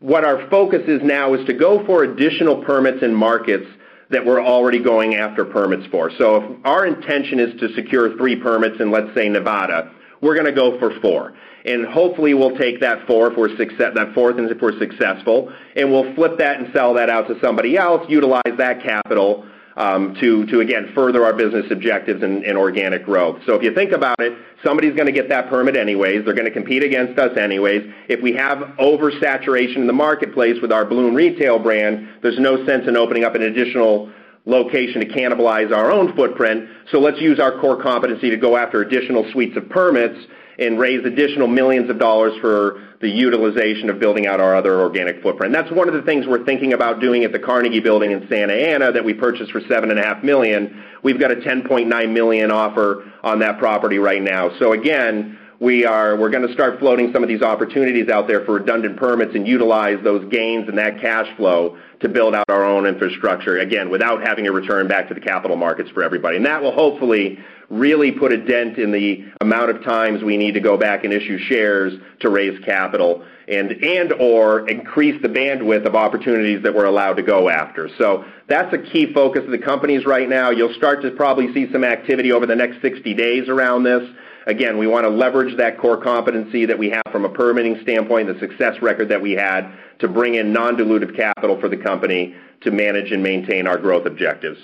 what 0.00 0.24
our 0.24 0.48
focus 0.50 0.82
is 0.88 1.02
now 1.02 1.34
is 1.34 1.46
to 1.46 1.54
go 1.54 1.84
for 1.86 2.04
additional 2.04 2.62
permits 2.64 3.02
in 3.02 3.14
markets 3.14 3.66
that 4.10 4.24
we're 4.24 4.42
already 4.42 4.82
going 4.82 5.14
after 5.14 5.44
permits 5.44 5.86
for. 5.86 6.10
So 6.18 6.36
if 6.36 6.44
our 6.64 6.86
intention 6.86 7.40
is 7.40 7.58
to 7.60 7.72
secure 7.74 8.16
three 8.16 8.36
permits 8.36 8.80
in, 8.80 8.90
let's 8.90 9.14
say, 9.14 9.28
Nevada, 9.28 9.90
we're 10.20 10.36
gonna 10.36 10.52
go 10.52 10.78
for 10.78 10.98
four. 11.00 11.34
And 11.64 11.86
Hopefully, 11.86 12.34
we'll 12.34 12.56
take 12.58 12.80
that 12.80 13.06
fourth 13.06 13.32
if 13.32 14.60
we're 14.60 14.78
successful, 14.78 15.52
and 15.76 15.90
we'll 15.90 16.14
flip 16.14 16.36
that 16.38 16.60
and 16.60 16.72
sell 16.74 16.92
that 16.94 17.08
out 17.08 17.26
to 17.28 17.40
somebody 17.40 17.78
else, 17.78 18.04
utilize 18.08 18.42
that 18.58 18.82
capital 18.82 19.46
Um, 19.76 20.14
to 20.20 20.46
to 20.46 20.60
again 20.60 20.92
further 20.94 21.24
our 21.24 21.32
business 21.32 21.66
objectives 21.68 22.22
and 22.22 22.44
organic 22.56 23.04
growth. 23.04 23.40
So 23.44 23.54
if 23.54 23.62
you 23.64 23.74
think 23.74 23.90
about 23.90 24.20
it, 24.20 24.32
somebody's 24.64 24.94
gonna 24.94 25.10
get 25.10 25.28
that 25.30 25.48
permit 25.48 25.76
anyways. 25.76 26.24
They're 26.24 26.32
gonna 26.32 26.52
compete 26.52 26.84
against 26.84 27.18
us 27.18 27.36
anyways. 27.36 27.92
If 28.08 28.22
we 28.22 28.34
have 28.34 28.58
oversaturation 28.78 29.78
in 29.78 29.88
the 29.88 29.92
marketplace 29.92 30.62
with 30.62 30.70
our 30.70 30.84
Bloom 30.84 31.12
retail 31.12 31.58
brand, 31.58 32.08
there's 32.22 32.38
no 32.38 32.64
sense 32.64 32.86
in 32.86 32.96
opening 32.96 33.24
up 33.24 33.34
an 33.34 33.42
additional 33.42 34.12
location 34.46 35.00
to 35.00 35.08
cannibalize 35.08 35.74
our 35.74 35.90
own 35.90 36.14
footprint. 36.14 36.68
So 36.92 37.00
let's 37.00 37.20
use 37.20 37.40
our 37.40 37.58
core 37.60 37.82
competency 37.82 38.30
to 38.30 38.36
go 38.36 38.56
after 38.56 38.82
additional 38.82 39.28
suites 39.32 39.56
of 39.56 39.68
permits 39.70 40.18
and 40.58 40.78
raise 40.78 41.04
additional 41.04 41.48
millions 41.48 41.90
of 41.90 41.98
dollars 41.98 42.32
for 42.40 42.82
the 43.00 43.08
utilization 43.08 43.90
of 43.90 43.98
building 43.98 44.26
out 44.26 44.40
our 44.40 44.54
other 44.54 44.80
organic 44.80 45.22
footprint. 45.22 45.52
That's 45.52 45.70
one 45.70 45.88
of 45.88 45.94
the 45.94 46.02
things 46.02 46.26
we're 46.26 46.44
thinking 46.44 46.72
about 46.72 47.00
doing 47.00 47.24
at 47.24 47.32
the 47.32 47.38
Carnegie 47.38 47.80
Building 47.80 48.12
in 48.12 48.26
Santa 48.28 48.54
Ana 48.54 48.92
that 48.92 49.04
we 49.04 49.14
purchased 49.14 49.52
for 49.52 49.60
7.5 49.60 50.22
million. 50.22 50.82
We've 51.02 51.20
got 51.20 51.30
a 51.30 51.36
10.9 51.36 52.12
million 52.12 52.50
offer 52.50 53.04
on 53.22 53.40
that 53.40 53.58
property 53.58 53.98
right 53.98 54.22
now. 54.22 54.58
So 54.58 54.72
again, 54.72 55.38
we're 55.64 56.16
we're 56.16 56.30
gonna 56.30 56.52
start 56.52 56.78
floating 56.78 57.12
some 57.12 57.22
of 57.22 57.28
these 57.28 57.42
opportunities 57.42 58.08
out 58.08 58.28
there 58.28 58.44
for 58.44 58.54
redundant 58.54 58.96
permits 58.96 59.34
and 59.34 59.48
utilize 59.48 59.98
those 60.04 60.30
gains 60.30 60.68
and 60.68 60.78
that 60.78 61.00
cash 61.00 61.26
flow 61.36 61.78
to 62.00 62.08
build 62.08 62.34
out 62.34 62.44
our 62.48 62.64
own 62.64 62.86
infrastructure, 62.86 63.58
again, 63.58 63.88
without 63.88 64.22
having 64.22 64.44
to 64.44 64.52
return 64.52 64.86
back 64.86 65.08
to 65.08 65.14
the 65.14 65.20
capital 65.20 65.56
markets 65.56 65.90
for 65.90 66.02
everybody. 66.02 66.36
And 66.36 66.44
that 66.44 66.62
will 66.62 66.72
hopefully 66.72 67.38
really 67.70 68.12
put 68.12 68.30
a 68.30 68.36
dent 68.36 68.76
in 68.76 68.92
the 68.92 69.24
amount 69.40 69.70
of 69.70 69.82
times 69.82 70.22
we 70.22 70.36
need 70.36 70.52
to 70.52 70.60
go 70.60 70.76
back 70.76 71.04
and 71.04 71.12
issue 71.12 71.38
shares 71.38 71.94
to 72.20 72.28
raise 72.28 72.62
capital 72.64 73.24
and/or 73.48 74.68
increase 74.68 75.20
the 75.22 75.28
bandwidth 75.28 75.86
of 75.86 75.94
opportunities 75.94 76.62
that 76.62 76.74
we're 76.74 76.84
allowed 76.84 77.14
to 77.14 77.22
go 77.22 77.48
after. 77.48 77.88
So 77.98 78.24
that's 78.48 78.72
a 78.74 78.78
key 78.78 79.12
focus 79.12 79.44
of 79.44 79.50
the 79.50 79.58
companies 79.58 80.04
right 80.04 80.28
now. 80.28 80.50
You'll 80.50 80.74
start 80.74 81.02
to 81.02 81.10
probably 81.10 81.52
see 81.52 81.70
some 81.72 81.84
activity 81.84 82.32
over 82.32 82.46
the 82.46 82.56
next 82.56 82.80
60 82.82 83.14
days 83.14 83.48
around 83.48 83.84
this. 83.84 84.02
Again, 84.46 84.78
we 84.78 84.86
wanna 84.86 85.08
leverage 85.08 85.56
that 85.56 85.78
core 85.78 85.96
competency 85.96 86.66
that 86.66 86.78
we 86.78 86.90
have 86.90 87.02
from 87.10 87.24
a 87.24 87.28
permitting 87.28 87.80
standpoint, 87.82 88.28
the 88.28 88.38
success 88.38 88.80
record 88.82 89.08
that 89.08 89.20
we 89.20 89.32
had 89.32 89.72
to 90.00 90.08
bring 90.08 90.34
in 90.34 90.52
non-dilutive 90.52 91.16
capital 91.16 91.58
for 91.60 91.68
the 91.68 91.76
company 91.76 92.34
to 92.60 92.70
manage 92.70 93.12
and 93.12 93.22
maintain 93.22 93.66
our 93.66 93.78
growth 93.78 94.06
objectives. 94.06 94.58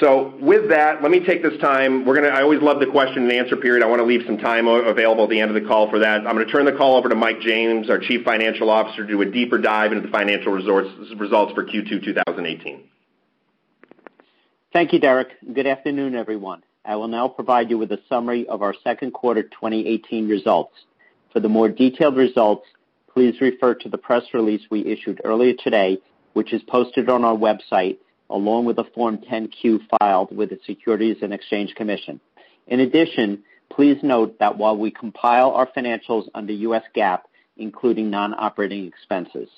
So 0.00 0.34
with 0.40 0.70
that, 0.70 1.02
let 1.02 1.10
me 1.10 1.20
take 1.20 1.42
this 1.42 1.58
time. 1.60 2.04
We're 2.06 2.14
gonna. 2.14 2.28
I 2.28 2.42
always 2.42 2.62
love 2.62 2.80
the 2.80 2.86
question 2.86 3.24
and 3.24 3.32
answer 3.32 3.56
period. 3.56 3.84
I 3.84 3.86
want 3.86 4.00
to 4.00 4.06
leave 4.06 4.22
some 4.26 4.38
time 4.38 4.66
available 4.66 5.24
at 5.24 5.30
the 5.30 5.38
end 5.38 5.54
of 5.54 5.62
the 5.62 5.68
call 5.68 5.90
for 5.90 5.98
that. 5.98 6.26
I'm 6.26 6.34
going 6.34 6.46
to 6.46 6.50
turn 6.50 6.64
the 6.64 6.72
call 6.72 6.96
over 6.96 7.08
to 7.10 7.14
Mike 7.14 7.40
James, 7.40 7.90
our 7.90 7.98
Chief 7.98 8.24
Financial 8.24 8.70
Officer, 8.70 9.02
to 9.02 9.08
do 9.08 9.20
a 9.20 9.26
deeper 9.26 9.58
dive 9.58 9.92
into 9.92 10.06
the 10.06 10.12
financial 10.12 10.50
results 10.52 11.52
for 11.52 11.64
Q2 11.64 12.02
2018. 12.04 12.84
Thank 14.72 14.92
you, 14.94 14.98
Derek. 14.98 15.28
Good 15.52 15.66
afternoon, 15.66 16.14
everyone. 16.14 16.62
I 16.84 16.96
will 16.96 17.08
now 17.08 17.28
provide 17.28 17.70
you 17.70 17.78
with 17.78 17.92
a 17.92 18.00
summary 18.08 18.46
of 18.48 18.60
our 18.60 18.74
second 18.82 19.12
quarter 19.12 19.44
2018 19.44 20.28
results. 20.28 20.74
For 21.32 21.38
the 21.38 21.48
more 21.48 21.68
detailed 21.68 22.16
results, 22.16 22.66
please 23.12 23.40
refer 23.40 23.74
to 23.74 23.88
the 23.88 23.98
press 23.98 24.24
release 24.34 24.62
we 24.68 24.84
issued 24.84 25.20
earlier 25.24 25.54
today, 25.62 26.00
which 26.32 26.52
is 26.52 26.62
posted 26.64 27.08
on 27.08 27.24
our 27.24 27.36
website, 27.36 27.98
along 28.30 28.64
with 28.64 28.76
the 28.76 28.84
Form 28.94 29.18
10-Q 29.18 29.80
filed 30.00 30.36
with 30.36 30.50
the 30.50 30.58
Securities 30.66 31.18
and 31.22 31.32
Exchange 31.32 31.74
Commission. 31.76 32.20
In 32.66 32.80
addition, 32.80 33.44
please 33.70 33.98
note 34.02 34.40
that 34.40 34.58
while 34.58 34.76
we 34.76 34.90
compile 34.90 35.52
our 35.52 35.68
financials 35.68 36.28
under 36.34 36.52
US 36.52 36.82
GAAP, 36.96 37.20
including 37.56 38.10
non-operating 38.10 38.86
expenses. 38.86 39.48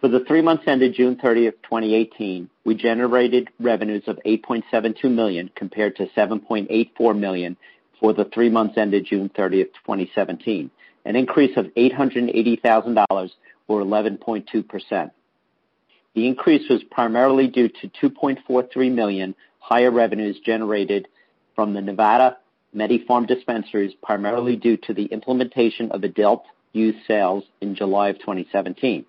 For 0.00 0.06
the 0.06 0.20
three 0.20 0.42
months 0.42 0.62
ended 0.68 0.94
June 0.94 1.16
30th, 1.16 1.54
2018, 1.64 2.48
we 2.64 2.76
generated 2.76 3.48
revenues 3.58 4.04
of 4.06 4.20
8.72 4.24 5.10
million 5.10 5.50
compared 5.56 5.96
to 5.96 6.06
7.84 6.16 7.18
million 7.18 7.56
for 7.98 8.12
the 8.12 8.26
three 8.26 8.48
months 8.48 8.78
ended 8.78 9.06
June 9.06 9.28
30th, 9.28 9.72
2017, 9.84 10.70
an 11.04 11.16
increase 11.16 11.56
of 11.56 11.66
$880,000 11.76 13.30
or 13.66 13.82
11.2%. 13.82 15.10
The 16.14 16.26
increase 16.28 16.70
was 16.70 16.84
primarily 16.92 17.48
due 17.48 17.68
to 17.68 17.88
2.43 18.00 18.94
million 18.94 19.34
higher 19.58 19.90
revenues 19.90 20.38
generated 20.46 21.08
from 21.56 21.74
the 21.74 21.80
Nevada 21.80 22.36
MediFarm 22.72 23.26
dispensaries, 23.26 23.94
primarily 24.00 24.54
due 24.54 24.76
to 24.76 24.94
the 24.94 25.06
implementation 25.06 25.90
of 25.90 26.04
adult 26.04 26.44
use 26.72 26.94
sales 27.08 27.42
in 27.60 27.74
July 27.74 28.10
of 28.10 28.20
2017. 28.20 29.04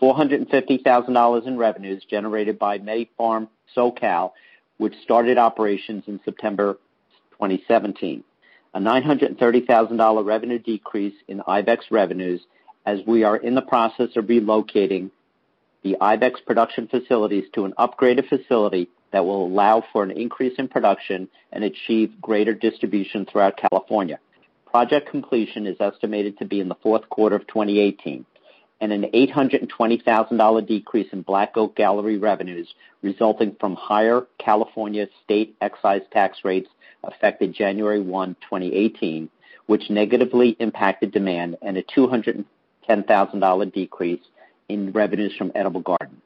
$450,000 0.00 1.46
in 1.46 1.56
revenues 1.56 2.04
generated 2.08 2.58
by 2.58 2.78
MediFarm 2.78 3.48
SoCal, 3.76 4.32
which 4.78 4.94
started 5.02 5.38
operations 5.38 6.04
in 6.06 6.20
September 6.24 6.74
2017. 7.32 8.24
A 8.74 8.80
$930,000 8.80 10.24
revenue 10.24 10.58
decrease 10.58 11.14
in 11.28 11.40
IVXX 11.40 11.78
revenues 11.90 12.40
as 12.84 12.98
we 13.06 13.24
are 13.24 13.36
in 13.36 13.54
the 13.54 13.62
process 13.62 14.10
of 14.16 14.24
relocating 14.24 15.10
the 15.82 15.96
IVXX 16.00 16.44
production 16.46 16.88
facilities 16.88 17.44
to 17.54 17.64
an 17.66 17.74
upgraded 17.78 18.28
facility 18.28 18.88
that 19.12 19.24
will 19.24 19.46
allow 19.46 19.84
for 19.92 20.02
an 20.02 20.10
increase 20.10 20.54
in 20.58 20.66
production 20.66 21.28
and 21.52 21.62
achieve 21.62 22.20
greater 22.20 22.52
distribution 22.52 23.26
throughout 23.26 23.56
California. 23.56 24.18
Project 24.66 25.08
completion 25.08 25.68
is 25.68 25.76
estimated 25.78 26.36
to 26.38 26.44
be 26.44 26.58
in 26.58 26.68
the 26.68 26.74
fourth 26.82 27.08
quarter 27.08 27.36
of 27.36 27.46
2018, 27.46 28.26
and 28.80 28.92
an 28.92 29.04
$820,000 29.14 30.66
decrease 30.66 31.08
in 31.12 31.22
Black 31.22 31.56
Oak 31.56 31.76
Gallery 31.76 32.18
revenues 32.18 32.74
resulting 33.02 33.56
from 33.60 33.74
higher 33.74 34.26
California 34.38 35.06
state 35.24 35.56
excise 35.60 36.02
tax 36.12 36.38
rates 36.44 36.68
effective 37.06 37.52
January 37.52 38.00
1, 38.00 38.36
2018, 38.42 39.28
which 39.66 39.90
negatively 39.90 40.56
impacted 40.58 41.12
demand, 41.12 41.56
and 41.62 41.76
a 41.76 41.82
$210,000 41.82 43.72
decrease 43.72 44.20
in 44.68 44.92
revenues 44.92 45.34
from 45.36 45.52
Edible 45.54 45.80
Garden. 45.80 46.20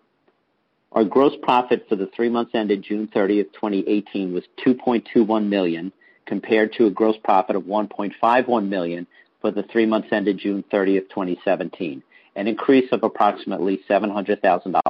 Our 0.93 1.05
gross 1.05 1.35
profit 1.43 1.87
for 1.89 1.97
the 1.97 2.07
three 2.07 2.29
months 2.29 2.53
ended 2.55 2.83
June 2.83 3.09
30th, 3.09 3.53
2018, 3.53 4.33
was 4.33 4.45
2.21 4.65 5.49
million, 5.49 5.93
compared 6.27 6.73
to 6.75 6.87
a 6.87 6.91
gross 6.91 7.17
profit 7.23 7.57
of 7.57 7.65
1.51 7.65 8.69
million 8.69 9.07
for 9.41 9.51
the 9.51 9.63
three 9.65 9.87
months 9.87 10.09
ended 10.13 10.39
June 10.39 10.65
30th, 10.73 11.09
2017, 11.11 12.03
an 12.39 12.47
increase 12.47 12.89
of 12.93 13.03
approximately 13.03 13.81
$700,000. 13.91 14.83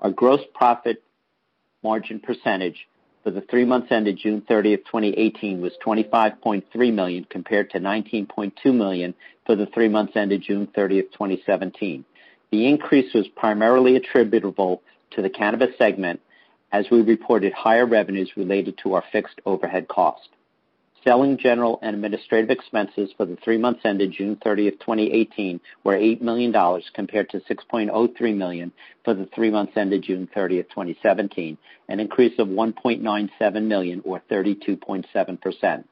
Our 0.00 0.10
gross 0.10 0.40
profit 0.52 1.00
margin 1.84 2.18
percentage 2.18 2.88
for 3.22 3.30
the 3.30 3.40
three 3.40 3.64
months 3.64 3.92
ended 3.92 4.18
June 4.20 4.42
30th, 4.42 4.84
2018, 4.86 5.60
was 5.60 5.72
25.3 5.86 6.92
million 6.92 7.24
compared 7.30 7.70
to 7.70 7.78
19.2 7.78 8.52
million 8.74 9.14
for 9.46 9.54
the 9.54 9.66
three 9.66 9.88
months 9.88 10.14
ended 10.16 10.42
June 10.42 10.66
30th, 10.76 11.12
2017. 11.12 12.04
The 12.50 12.66
increase 12.66 13.14
was 13.14 13.28
primarily 13.28 13.94
attributable 13.94 14.82
to 15.12 15.22
the 15.22 15.30
cannabis 15.30 15.78
segment 15.78 16.20
as 16.72 16.86
we 16.90 17.00
reported 17.02 17.52
higher 17.52 17.86
revenues 17.86 18.32
related 18.36 18.76
to 18.82 18.94
our 18.94 19.04
fixed 19.12 19.40
overhead 19.46 19.86
cost. 19.86 20.28
Selling, 21.04 21.36
general, 21.36 21.78
and 21.82 21.94
administrative 21.94 22.48
expenses 22.48 23.10
for 23.14 23.26
the 23.26 23.36
three 23.44 23.58
months 23.58 23.82
ended 23.84 24.12
June 24.16 24.36
30th, 24.36 24.80
2018, 24.80 25.60
were 25.84 25.96
$8 25.96 26.22
million 26.22 26.82
compared 26.94 27.28
to 27.28 27.40
6.03 27.40 28.36
million 28.36 28.72
for 29.04 29.12
the 29.12 29.28
three 29.34 29.50
months 29.50 29.74
ended 29.76 30.02
June 30.02 30.26
30th, 30.34 30.70
2017, 30.70 31.58
an 31.90 32.00
increase 32.00 32.38
of 32.38 32.48
1.97 32.48 33.62
million 33.64 34.00
or 34.06 34.22
32.7%. 34.30 35.84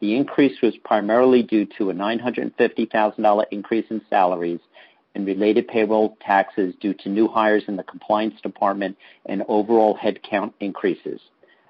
The 0.00 0.16
increase 0.16 0.60
was 0.60 0.76
primarily 0.84 1.44
due 1.44 1.66
to 1.78 1.90
a 1.90 1.94
$950,000 1.94 3.44
increase 3.52 3.86
in 3.90 4.02
salaries 4.10 4.60
and 5.14 5.26
related 5.26 5.68
payroll 5.68 6.16
taxes 6.20 6.74
due 6.80 6.92
to 6.92 7.08
new 7.08 7.28
hires 7.28 7.62
in 7.68 7.76
the 7.76 7.84
compliance 7.84 8.38
department 8.42 8.96
and 9.26 9.44
overall 9.48 9.96
headcount 9.96 10.52
increases. 10.58 11.20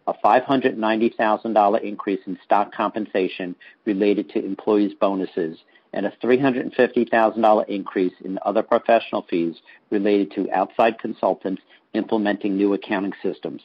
A 0.07 0.15
$590,000 0.15 1.83
increase 1.83 2.21
in 2.27 2.39
stock 2.45 2.73
compensation 2.73 3.57
related 3.85 4.31
to 4.31 4.45
employees' 4.45 4.95
bonuses, 4.95 5.59
and 5.93 6.07
a 6.07 6.11
$350,000 6.23 7.69
increase 7.69 8.13
in 8.25 8.39
other 8.45 8.63
professional 8.63 9.23
fees 9.29 9.57
related 9.91 10.31
to 10.33 10.51
outside 10.53 10.99
consultants 10.99 11.63
implementing 11.95 12.57
new 12.57 12.75
accounting 12.75 13.15
systems. 13.23 13.63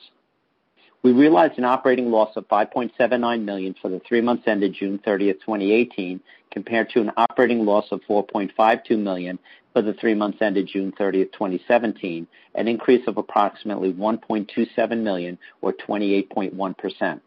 We 1.03 1.13
realized 1.13 1.57
an 1.57 1.65
operating 1.65 2.11
loss 2.11 2.35
of 2.37 2.47
5.79 2.47 3.43
million 3.43 3.75
for 3.81 3.89
the 3.89 3.99
three 4.07 4.21
months 4.21 4.43
ended 4.47 4.75
June 4.79 4.99
30, 5.03 5.33
2018, 5.33 6.21
compared 6.51 6.89
to 6.91 7.01
an 7.01 7.11
operating 7.17 7.65
loss 7.65 7.85
of 7.91 8.01
$4.52 8.07 8.99
million 8.99 9.39
for 9.73 9.81
the 9.81 9.93
three 9.93 10.13
months 10.13 10.39
ended 10.41 10.69
June 10.71 10.91
30th, 10.91 11.31
2017, 11.33 12.27
an 12.55 12.67
increase 12.67 13.07
of 13.07 13.17
approximately 13.17 13.93
1.27 13.93 15.01
million 15.01 15.37
or 15.61 15.73
28.1%. 15.73 17.21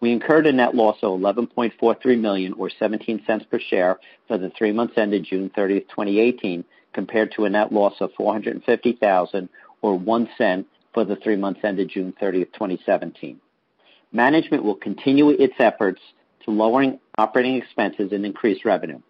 We 0.00 0.12
incurred 0.12 0.46
a 0.46 0.52
net 0.52 0.74
loss 0.74 0.96
of 1.02 1.20
11.43 1.20 2.20
million 2.20 2.54
or 2.54 2.70
$0.17 2.70 3.50
per 3.50 3.58
share 3.58 3.98
for 4.28 4.38
the 4.38 4.50
three 4.56 4.72
months 4.72 4.94
ended 4.96 5.26
June 5.28 5.50
30th, 5.50 5.88
2018, 5.90 6.64
compared 6.92 7.32
to 7.32 7.44
a 7.44 7.50
net 7.50 7.72
loss 7.72 7.94
of 8.00 8.10
450,000 8.16 9.48
or 9.82 9.98
$0.01 9.98 10.64
for 10.94 11.04
the 11.04 11.16
three 11.16 11.36
months 11.36 11.60
ended 11.62 11.90
June 11.92 12.14
30th, 12.20 12.52
2017. 12.54 13.40
Management 14.12 14.64
will 14.64 14.74
continue 14.74 15.30
its 15.30 15.54
efforts 15.58 16.00
to 16.44 16.50
lowering 16.50 16.98
operating 17.18 17.56
expenses 17.56 18.12
and 18.12 18.24
increase 18.24 18.64
revenue. 18.64 19.00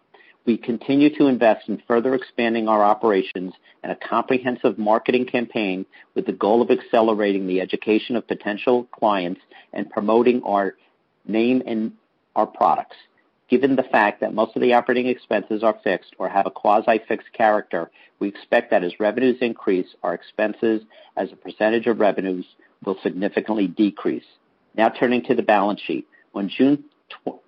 We 0.45 0.57
continue 0.57 1.15
to 1.17 1.27
invest 1.27 1.69
in 1.69 1.81
further 1.87 2.15
expanding 2.15 2.67
our 2.67 2.83
operations 2.83 3.53
and 3.83 3.91
a 3.91 3.95
comprehensive 3.95 4.77
marketing 4.79 5.27
campaign 5.27 5.85
with 6.15 6.25
the 6.25 6.31
goal 6.31 6.61
of 6.61 6.71
accelerating 6.71 7.45
the 7.45 7.61
education 7.61 8.15
of 8.15 8.27
potential 8.27 8.87
clients 8.91 9.41
and 9.71 9.89
promoting 9.89 10.41
our 10.43 10.75
name 11.27 11.61
and 11.65 11.93
our 12.35 12.47
products. 12.47 12.95
Given 13.49 13.75
the 13.75 13.83
fact 13.83 14.21
that 14.21 14.33
most 14.33 14.55
of 14.55 14.61
the 14.61 14.73
operating 14.73 15.07
expenses 15.07 15.61
are 15.61 15.77
fixed 15.83 16.15
or 16.17 16.29
have 16.29 16.47
a 16.47 16.51
quasi-fixed 16.51 17.33
character, 17.33 17.91
we 18.19 18.29
expect 18.29 18.71
that 18.71 18.83
as 18.83 18.99
revenues 18.99 19.37
increase, 19.41 19.87
our 20.03 20.13
expenses 20.13 20.81
as 21.17 21.31
a 21.31 21.35
percentage 21.35 21.85
of 21.85 21.99
revenues 21.99 22.45
will 22.85 22.97
significantly 23.03 23.67
decrease. 23.67 24.23
Now 24.75 24.89
turning 24.89 25.23
to 25.25 25.35
the 25.35 25.43
balance 25.43 25.81
sheet. 25.81 26.07
On 26.33 26.49
June 26.49 26.85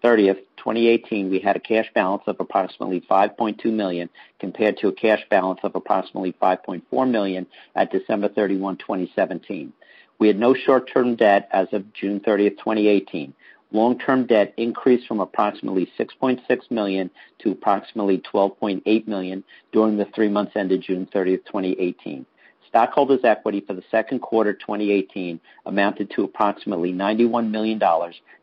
30th, 0.03 0.39
2018, 0.57 1.29
we 1.29 1.39
had 1.39 1.55
a 1.55 1.59
cash 1.59 1.89
balance 1.93 2.23
of 2.27 2.37
approximately 2.39 3.01
5.2 3.01 3.65
million 3.65 4.09
compared 4.39 4.77
to 4.77 4.87
a 4.87 4.93
cash 4.93 5.21
balance 5.29 5.59
of 5.63 5.75
approximately 5.75 6.33
5.4 6.41 7.09
million 7.09 7.45
at 7.75 7.91
December 7.91 8.29
31, 8.29 8.77
2017. 8.77 9.73
We 10.19 10.27
had 10.27 10.39
no 10.39 10.53
short-term 10.53 11.15
debt 11.15 11.49
as 11.51 11.67
of 11.71 11.91
June 11.93 12.19
30th, 12.19 12.57
2018. 12.57 13.33
Long-term 13.71 14.27
debt 14.27 14.53
increased 14.55 15.07
from 15.07 15.19
approximately 15.19 15.91
6.6 15.99 16.71
million 16.71 17.09
to 17.39 17.51
approximately 17.51 18.19
12.8 18.19 19.07
million 19.07 19.43
during 19.71 19.97
the 19.97 20.05
three 20.13 20.29
months 20.29 20.53
ended 20.55 20.83
June 20.83 21.07
30th, 21.13 21.45
2018. 21.45 22.25
Stockholders' 22.73 23.23
equity 23.23 23.61
for 23.61 23.75
the 23.75 23.83
second 23.91 24.17
quarter 24.17 24.51
2018 24.51 25.39
amounted 25.67 26.09
to 26.09 26.23
approximately 26.23 26.91
$91 26.91 27.51
million 27.51 27.79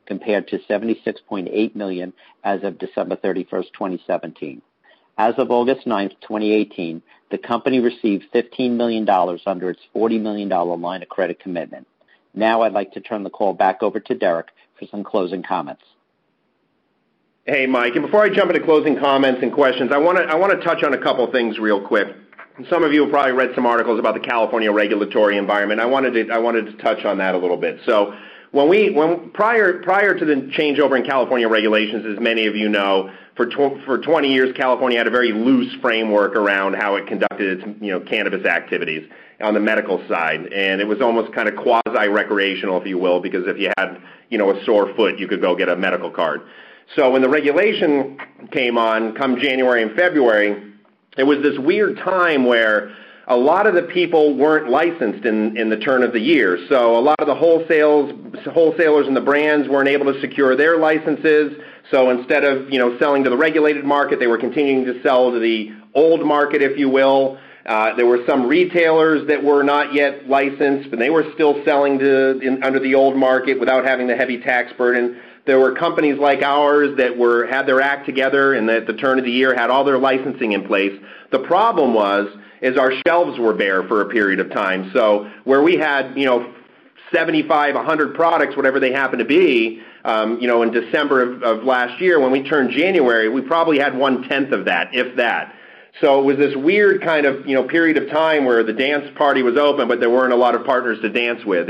compared 0.07 0.47
to 0.47 0.61
76.8 0.71 1.75
million 1.75 2.13
as 2.45 2.63
of 2.63 2.79
December 2.79 3.17
31st, 3.17 3.73
2017. 3.73 4.63
As 5.19 5.35
of 5.37 5.51
August 5.51 5.85
9th, 5.85 6.13
2018, 6.21 7.03
the 7.33 7.39
company 7.39 7.81
received 7.81 8.27
$15 8.33 8.77
million 8.77 9.05
under 9.47 9.69
its 9.69 9.81
$40 9.93 10.21
million 10.21 10.49
line 10.49 11.03
of 11.03 11.09
credit 11.09 11.41
commitment. 11.41 11.89
Now 12.33 12.63
I'd 12.63 12.73
like 12.73 12.93
to 12.93 13.01
turn 13.01 13.25
the 13.25 13.31
call 13.31 13.53
back 13.53 13.83
over 13.83 13.99
to 13.99 14.15
Derek 14.15 14.51
for 14.79 14.87
some 14.93 15.03
closing 15.03 15.43
comments. 15.43 15.83
Hey, 17.47 17.67
Mike. 17.67 17.97
And 17.97 18.05
before 18.05 18.23
I 18.23 18.29
jump 18.29 18.53
into 18.53 18.65
closing 18.65 18.97
comments 18.97 19.41
and 19.43 19.53
questions, 19.53 19.91
I 19.93 19.99
wanna 19.99 20.63
touch 20.63 20.85
on 20.85 20.95
a 20.95 21.03
couple 21.03 21.29
things 21.33 21.59
real 21.59 21.85
quick. 21.85 22.07
Some 22.69 22.85
of 22.85 22.93
you 22.93 23.03
have 23.03 23.11
probably 23.11 23.33
read 23.33 23.55
some 23.55 23.65
articles 23.65 23.99
about 23.99 24.15
the 24.15 24.21
California 24.21 24.71
regulatory 24.73 25.37
environment. 25.37 25.81
I 25.81 25.87
wanted 25.87 26.13
to 26.13 26.33
I 26.33 26.39
wanted 26.39 26.67
to 26.67 26.73
touch 26.83 27.05
on 27.05 27.19
that 27.19 27.35
a 27.35 27.39
little 27.39 27.57
bit. 27.57 27.81
So 27.87 28.15
when 28.51 28.69
we 28.69 28.91
when 28.91 29.31
prior 29.31 29.83
prior 29.83 30.19
to 30.19 30.25
the 30.25 30.35
changeover 30.59 30.99
in 30.99 31.05
California 31.05 31.49
regulations, 31.49 32.05
as 32.07 32.21
many 32.21 32.47
of 32.47 32.57
you 32.57 32.69
know, 32.69 33.11
for 33.37 33.49
for 33.85 33.99
20 33.99 34.33
years, 34.33 34.55
California 34.57 34.99
had 34.99 35.07
a 35.07 35.11
very 35.11 35.33
loose 35.33 35.73
framework 35.81 36.35
around 36.35 36.75
how 36.75 36.97
it 36.97 37.07
conducted 37.07 37.61
its, 37.61 37.81
you 37.81 37.93
know, 37.93 38.01
cannabis 38.01 38.45
activities 38.45 39.09
on 39.41 39.55
the 39.55 39.61
medical 39.61 40.07
side. 40.09 40.53
And 40.53 40.81
it 40.81 40.87
was 40.87 41.01
almost 41.01 41.33
kind 41.33 41.49
of 41.49 41.57
quasi-recreational, 41.57 42.81
if 42.81 42.87
you 42.87 42.99
will, 42.99 43.21
because 43.21 43.47
if 43.47 43.59
you 43.59 43.73
had, 43.79 43.99
you 44.29 44.39
know, 44.39 44.51
a 44.51 44.65
sore 44.65 44.93
foot, 44.95 45.19
you 45.19 45.29
could 45.29 45.41
go 45.41 45.55
get 45.55 45.69
a 45.69 45.77
medical 45.77 46.11
card. 46.11 46.43
So 46.97 47.11
when 47.11 47.23
the 47.23 47.29
regulation 47.29 48.19
came 48.51 48.77
on, 48.77 49.15
come 49.15 49.39
January 49.39 49.83
and 49.83 49.95
February, 49.97 50.70
it 51.17 51.25
was 51.25 51.43
this 51.43 51.59
weird 51.59 51.97
time 51.99 52.45
where 52.45 52.95
a 53.27 53.37
lot 53.37 53.67
of 53.67 53.75
the 53.75 53.83
people 53.83 54.37
weren't 54.37 54.71
licensed 54.71 55.25
in 55.25 55.57
in 55.57 55.69
the 55.69 55.77
turn 55.77 56.03
of 56.03 56.13
the 56.13 56.21
year. 56.21 56.59
So 56.69 56.99
a 56.99 57.01
lot 57.01 57.21
of 57.21 57.27
the 57.27 57.35
wholesalers 57.35 59.07
and 59.07 59.17
the 59.17 59.21
brands 59.21 59.69
weren't 59.69 59.89
able 59.89 60.13
to 60.13 60.21
secure 60.21 60.57
their 60.57 60.79
licenses. 60.79 61.57
So 61.91 62.11
instead 62.11 62.45
of, 62.45 62.71
you 62.71 62.79
know, 62.79 62.99
selling 62.99 63.25
to 63.25 63.31
the 63.31 63.37
regulated 63.37 63.85
market, 63.85 64.19
they 64.21 64.27
were 64.27 64.39
continuing 64.39 64.85
to 64.87 65.03
sell 65.03 65.33
to 65.33 65.39
the 65.39 65.71
old 65.95 66.25
market, 66.25 66.63
if 66.63 66.79
you 66.79 66.89
will. 66.89 67.39
Uh, 67.67 67.95
there 67.95 68.07
were 68.07 68.25
some 68.27 68.47
retailers 68.47 69.27
that 69.29 69.43
were 69.43 69.63
not 69.63 69.93
yet 69.93 70.29
licensed, 70.29 70.91
but 70.91 70.99
they 70.99 71.11
were 71.11 71.25
still 71.35 71.63
selling 71.65 71.99
to 71.99 72.59
under 72.63 72.81
the 72.81 72.95
old 72.95 73.17
market 73.17 73.61
without 73.61 73.85
having 73.85 74.07
the 74.07 74.17
heavy 74.17 74.39
tax 74.39 74.73
burden. 74.73 75.21
There 75.51 75.59
were 75.59 75.73
companies 75.73 76.17
like 76.17 76.43
ours 76.43 76.97
that 76.99 77.19
were 77.19 77.45
had 77.45 77.67
their 77.67 77.81
act 77.81 78.07
together, 78.07 78.55
and 78.55 78.71
at 78.71 78.87
the 78.87 78.93
turn 78.93 79.19
of 79.19 79.25
the 79.25 79.33
year, 79.33 79.53
had 79.53 79.69
all 79.69 79.83
their 79.83 79.99
licensing 79.99 80.53
in 80.53 80.65
place. 80.65 80.97
The 81.33 81.41
problem 81.41 81.93
was 81.93 82.29
is 82.63 82.79
our 82.79 82.93
shelves 83.05 83.37
were 83.37 83.53
bare 83.53 83.83
for 83.89 84.01
a 84.01 84.05
period 84.05 84.39
of 84.39 84.53
time. 84.53 84.93
So 84.95 85.29
where 85.43 85.61
we 85.61 85.77
had, 85.77 86.17
you 86.17 86.25
know, 86.25 86.55
75, 87.13 87.75
100 87.75 88.15
products, 88.15 88.57
whatever 88.57 88.79
they 88.79 88.93
happen 88.93 89.19
to 89.19 89.25
be, 89.25 89.83
um, 90.05 90.39
you 90.41 90.47
know, 90.47 90.63
in 90.63 90.71
December 90.71 91.43
of 91.43 91.65
last 91.65 92.01
year, 92.01 92.21
when 92.21 92.31
we 92.31 92.45
turned 92.45 92.71
January, 92.71 93.29
we 93.29 93.41
probably 93.41 93.81
had 93.81 93.99
one-tenth 93.99 94.53
of 94.53 94.67
that, 94.67 94.95
if 94.95 95.17
that. 95.17 95.53
So 96.01 96.21
it 96.21 96.25
was 96.27 96.37
this 96.37 96.55
weird 96.55 97.03
kind 97.03 97.27
of, 97.27 97.45
you 97.45 97.55
know, 97.57 97.65
period 97.65 97.97
of 97.97 98.09
time 98.09 98.45
where 98.45 98.63
the 98.63 98.73
dance 98.73 99.11
party 99.17 99.43
was 99.43 99.57
open, 99.57 99.89
but 99.89 99.99
there 99.99 100.11
weren't 100.11 100.33
a 100.33 100.37
lot 100.37 100.55
of 100.55 100.65
partners 100.65 101.01
to 101.03 101.09
dance 101.09 101.45
with. 101.45 101.69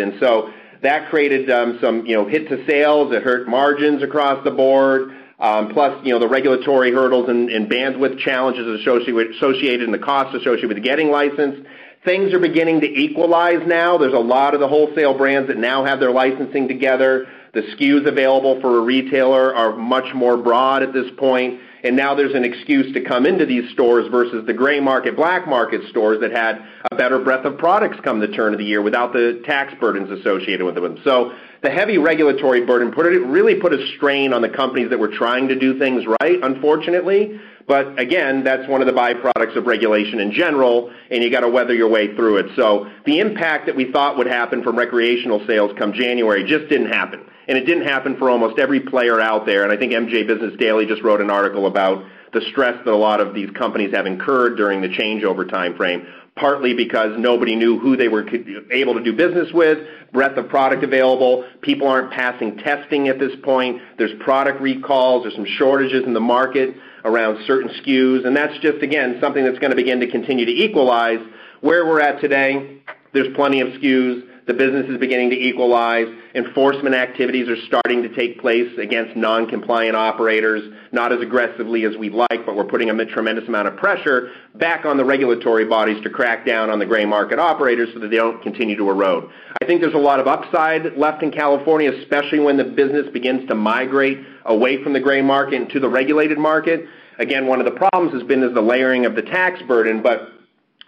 That 0.82 1.10
created 1.10 1.50
um, 1.50 1.78
some, 1.80 2.06
you 2.06 2.16
know, 2.16 2.26
hit 2.26 2.48
to 2.48 2.64
sales. 2.66 3.12
It 3.12 3.22
hurt 3.22 3.48
margins 3.48 4.02
across 4.02 4.42
the 4.44 4.50
board. 4.50 5.12
Um, 5.38 5.70
plus, 5.72 6.04
you 6.04 6.12
know, 6.12 6.18
the 6.18 6.28
regulatory 6.28 6.92
hurdles 6.92 7.28
and 7.30 7.48
bandwidth 7.70 8.18
challenges 8.18 8.66
associated 8.66 9.82
and 9.82 9.94
the 9.94 9.98
costs 9.98 10.34
associated 10.34 10.68
with 10.68 10.82
getting 10.82 11.10
licensed. 11.10 11.66
Things 12.04 12.32
are 12.34 12.38
beginning 12.38 12.80
to 12.80 12.86
equalize 12.86 13.66
now. 13.66 13.96
There's 13.98 14.14
a 14.14 14.18
lot 14.18 14.54
of 14.54 14.60
the 14.60 14.68
wholesale 14.68 15.16
brands 15.16 15.48
that 15.48 15.56
now 15.56 15.84
have 15.84 15.98
their 15.98 16.10
licensing 16.10 16.68
together. 16.68 17.26
The 17.52 17.62
SKUs 17.62 18.06
available 18.06 18.60
for 18.60 18.78
a 18.78 18.80
retailer 18.80 19.54
are 19.54 19.74
much 19.74 20.14
more 20.14 20.36
broad 20.36 20.84
at 20.84 20.92
this 20.92 21.10
point, 21.16 21.60
and 21.82 21.96
now 21.96 22.14
there's 22.14 22.34
an 22.34 22.44
excuse 22.44 22.92
to 22.94 23.00
come 23.00 23.26
into 23.26 23.44
these 23.44 23.70
stores 23.72 24.06
versus 24.08 24.46
the 24.46 24.52
gray 24.52 24.78
market, 24.78 25.16
black 25.16 25.48
market 25.48 25.80
stores 25.88 26.20
that 26.20 26.30
had 26.30 26.62
a 26.92 26.96
better 26.96 27.18
breadth 27.18 27.44
of 27.46 27.58
products 27.58 27.98
come 28.04 28.20
the 28.20 28.28
turn 28.28 28.52
of 28.52 28.58
the 28.58 28.64
year 28.64 28.82
without 28.82 29.12
the 29.12 29.42
tax 29.46 29.74
burdens 29.80 30.10
associated 30.10 30.64
with 30.64 30.76
them. 30.76 30.98
So 31.02 31.32
the 31.62 31.70
heavy 31.70 31.98
regulatory 31.98 32.64
burden 32.64 32.92
put 32.92 33.06
it, 33.06 33.18
really 33.26 33.56
put 33.56 33.72
a 33.72 33.84
strain 33.96 34.32
on 34.32 34.42
the 34.42 34.48
companies 34.48 34.90
that 34.90 34.98
were 34.98 35.10
trying 35.10 35.48
to 35.48 35.58
do 35.58 35.76
things 35.78 36.04
right, 36.20 36.38
unfortunately. 36.42 37.40
But 37.70 38.00
again, 38.00 38.42
that's 38.42 38.68
one 38.68 38.80
of 38.80 38.88
the 38.88 38.92
byproducts 38.92 39.54
of 39.54 39.64
regulation 39.64 40.18
in 40.18 40.32
general, 40.32 40.90
and 41.08 41.22
you 41.22 41.30
gotta 41.30 41.48
weather 41.48 41.72
your 41.72 41.88
way 41.88 42.16
through 42.16 42.38
it. 42.38 42.46
So 42.56 42.90
the 43.06 43.20
impact 43.20 43.66
that 43.66 43.76
we 43.76 43.92
thought 43.92 44.16
would 44.16 44.26
happen 44.26 44.64
from 44.64 44.76
recreational 44.76 45.40
sales 45.46 45.70
come 45.78 45.92
January 45.92 46.42
just 46.42 46.68
didn't 46.68 46.88
happen. 46.88 47.20
And 47.46 47.56
it 47.56 47.66
didn't 47.66 47.84
happen 47.84 48.16
for 48.16 48.28
almost 48.28 48.58
every 48.58 48.80
player 48.80 49.20
out 49.20 49.46
there. 49.46 49.62
And 49.62 49.70
I 49.70 49.76
think 49.76 49.92
MJ 49.92 50.26
Business 50.26 50.52
Daily 50.58 50.84
just 50.84 51.02
wrote 51.02 51.20
an 51.20 51.30
article 51.30 51.66
about 51.66 52.02
the 52.32 52.40
stress 52.50 52.76
that 52.84 52.92
a 52.92 52.96
lot 52.96 53.20
of 53.20 53.34
these 53.34 53.50
companies 53.50 53.94
have 53.94 54.04
incurred 54.04 54.56
during 54.56 54.80
the 54.80 54.88
changeover 54.88 55.48
timeframe, 55.48 56.04
partly 56.34 56.74
because 56.74 57.16
nobody 57.18 57.54
knew 57.54 57.78
who 57.78 57.96
they 57.96 58.08
were 58.08 58.28
able 58.72 58.94
to 58.94 59.04
do 59.04 59.12
business 59.12 59.52
with, 59.52 59.78
breadth 60.12 60.36
of 60.36 60.48
product 60.48 60.82
available. 60.82 61.44
People 61.60 61.86
aren't 61.86 62.10
passing 62.10 62.56
testing 62.58 63.06
at 63.06 63.20
this 63.20 63.32
point. 63.44 63.80
There's 63.96 64.20
product 64.24 64.60
recalls. 64.60 65.22
There's 65.22 65.36
some 65.36 65.46
shortages 65.46 66.02
in 66.04 66.14
the 66.14 66.20
market 66.20 66.74
around 67.04 67.44
certain 67.46 67.70
SKUs, 67.70 68.26
and 68.26 68.36
that's 68.36 68.58
just, 68.58 68.82
again, 68.82 69.18
something 69.20 69.44
that's 69.44 69.58
gonna 69.58 69.74
begin 69.74 70.00
to 70.00 70.06
continue 70.06 70.44
to 70.44 70.52
equalize. 70.52 71.20
Where 71.60 71.86
we're 71.86 72.00
at 72.00 72.20
today, 72.20 72.78
there's 73.12 73.34
plenty 73.34 73.60
of 73.60 73.68
SKUs. 73.68 74.24
The 74.50 74.54
business 74.54 74.86
is 74.88 74.98
beginning 74.98 75.30
to 75.30 75.36
equalize. 75.36 76.08
Enforcement 76.34 76.92
activities 76.92 77.48
are 77.48 77.56
starting 77.68 78.02
to 78.02 78.08
take 78.08 78.40
place 78.40 78.76
against 78.78 79.14
non-compliant 79.14 79.94
operators, 79.94 80.74
not 80.90 81.12
as 81.12 81.20
aggressively 81.20 81.84
as 81.84 81.96
we'd 81.96 82.14
like, 82.14 82.44
but 82.44 82.56
we're 82.56 82.64
putting 82.64 82.90
a 82.90 83.04
tremendous 83.06 83.46
amount 83.46 83.68
of 83.68 83.76
pressure 83.76 84.32
back 84.56 84.84
on 84.84 84.96
the 84.96 85.04
regulatory 85.04 85.66
bodies 85.66 86.02
to 86.02 86.10
crack 86.10 86.44
down 86.44 86.68
on 86.68 86.80
the 86.80 86.84
gray 86.84 87.04
market 87.04 87.38
operators 87.38 87.90
so 87.94 88.00
that 88.00 88.08
they 88.08 88.16
don't 88.16 88.42
continue 88.42 88.74
to 88.74 88.90
erode. 88.90 89.30
I 89.62 89.66
think 89.66 89.80
there's 89.80 89.94
a 89.94 89.98
lot 89.98 90.18
of 90.18 90.26
upside 90.26 90.96
left 90.96 91.22
in 91.22 91.30
California, 91.30 91.92
especially 91.92 92.40
when 92.40 92.56
the 92.56 92.64
business 92.64 93.06
begins 93.12 93.46
to 93.50 93.54
migrate 93.54 94.18
away 94.46 94.82
from 94.82 94.94
the 94.94 95.00
gray 95.00 95.22
market 95.22 95.62
into 95.62 95.78
the 95.78 95.88
regulated 95.88 96.38
market. 96.38 96.86
Again, 97.20 97.46
one 97.46 97.60
of 97.60 97.66
the 97.66 97.78
problems 97.78 98.14
has 98.14 98.24
been 98.24 98.42
is 98.42 98.52
the 98.52 98.60
layering 98.60 99.06
of 99.06 99.14
the 99.14 99.22
tax 99.22 99.62
burden, 99.68 100.02
but 100.02 100.22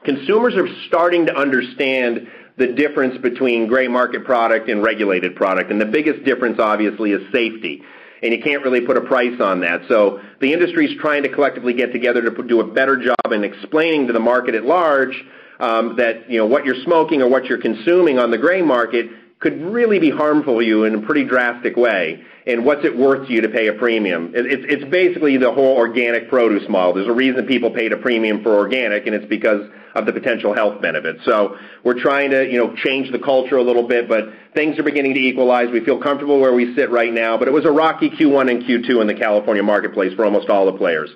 consumers 0.02 0.56
are 0.56 0.66
starting 0.88 1.26
to 1.26 1.36
understand 1.36 2.26
the 2.56 2.68
difference 2.68 3.18
between 3.18 3.66
gray 3.66 3.88
market 3.88 4.24
product 4.24 4.68
and 4.68 4.82
regulated 4.82 5.34
product. 5.34 5.70
And 5.70 5.80
the 5.80 5.86
biggest 5.86 6.24
difference, 6.24 6.58
obviously, 6.58 7.12
is 7.12 7.22
safety. 7.32 7.82
And 8.22 8.32
you 8.32 8.40
can't 8.40 8.62
really 8.62 8.82
put 8.82 8.96
a 8.96 9.00
price 9.00 9.40
on 9.40 9.60
that. 9.60 9.82
So 9.88 10.20
the 10.40 10.52
industry 10.52 10.86
is 10.86 11.00
trying 11.00 11.24
to 11.24 11.28
collectively 11.28 11.72
get 11.72 11.92
together 11.92 12.22
to 12.22 12.42
do 12.42 12.60
a 12.60 12.66
better 12.72 12.96
job 12.96 13.32
in 13.32 13.42
explaining 13.42 14.06
to 14.06 14.12
the 14.12 14.20
market 14.20 14.54
at 14.54 14.64
large, 14.64 15.24
um, 15.58 15.96
that, 15.96 16.30
you 16.30 16.38
know, 16.38 16.46
what 16.46 16.64
you're 16.64 16.82
smoking 16.84 17.22
or 17.22 17.28
what 17.28 17.46
you're 17.46 17.60
consuming 17.60 18.18
on 18.18 18.30
the 18.30 18.38
gray 18.38 18.62
market 18.62 19.06
could 19.40 19.60
really 19.60 19.98
be 19.98 20.10
harmful 20.10 20.60
to 20.60 20.64
you 20.64 20.84
in 20.84 20.94
a 20.94 21.00
pretty 21.00 21.24
drastic 21.24 21.76
way. 21.76 22.22
And 22.46 22.64
what's 22.64 22.84
it 22.84 22.96
worth 22.96 23.26
to 23.26 23.32
you 23.32 23.40
to 23.40 23.48
pay 23.48 23.66
a 23.66 23.72
premium? 23.72 24.32
It's 24.34 24.84
basically 24.84 25.36
the 25.36 25.52
whole 25.52 25.76
organic 25.76 26.28
produce 26.28 26.68
model. 26.68 26.94
There's 26.94 27.08
a 27.08 27.12
reason 27.12 27.46
people 27.46 27.70
paid 27.70 27.92
a 27.92 27.96
premium 27.96 28.42
for 28.42 28.54
organic, 28.54 29.06
and 29.06 29.16
it's 29.16 29.26
because 29.26 29.68
of 29.94 30.06
the 30.06 30.12
potential 30.12 30.54
health 30.54 30.80
benefits. 30.80 31.20
So 31.24 31.56
we're 31.84 32.00
trying 32.00 32.30
to, 32.30 32.50
you 32.50 32.58
know, 32.58 32.74
change 32.76 33.10
the 33.12 33.18
culture 33.18 33.56
a 33.56 33.62
little 33.62 33.86
bit, 33.86 34.08
but 34.08 34.24
things 34.54 34.78
are 34.78 34.82
beginning 34.82 35.14
to 35.14 35.20
equalize. 35.20 35.70
We 35.70 35.84
feel 35.84 36.00
comfortable 36.00 36.40
where 36.40 36.54
we 36.54 36.74
sit 36.74 36.90
right 36.90 37.12
now, 37.12 37.36
but 37.36 37.48
it 37.48 37.52
was 37.52 37.64
a 37.64 37.70
rocky 37.70 38.10
Q1 38.10 38.50
and 38.50 38.62
Q2 38.64 39.00
in 39.00 39.06
the 39.06 39.14
California 39.14 39.62
marketplace 39.62 40.14
for 40.14 40.24
almost 40.24 40.48
all 40.48 40.66
the 40.66 40.78
players. 40.78 41.10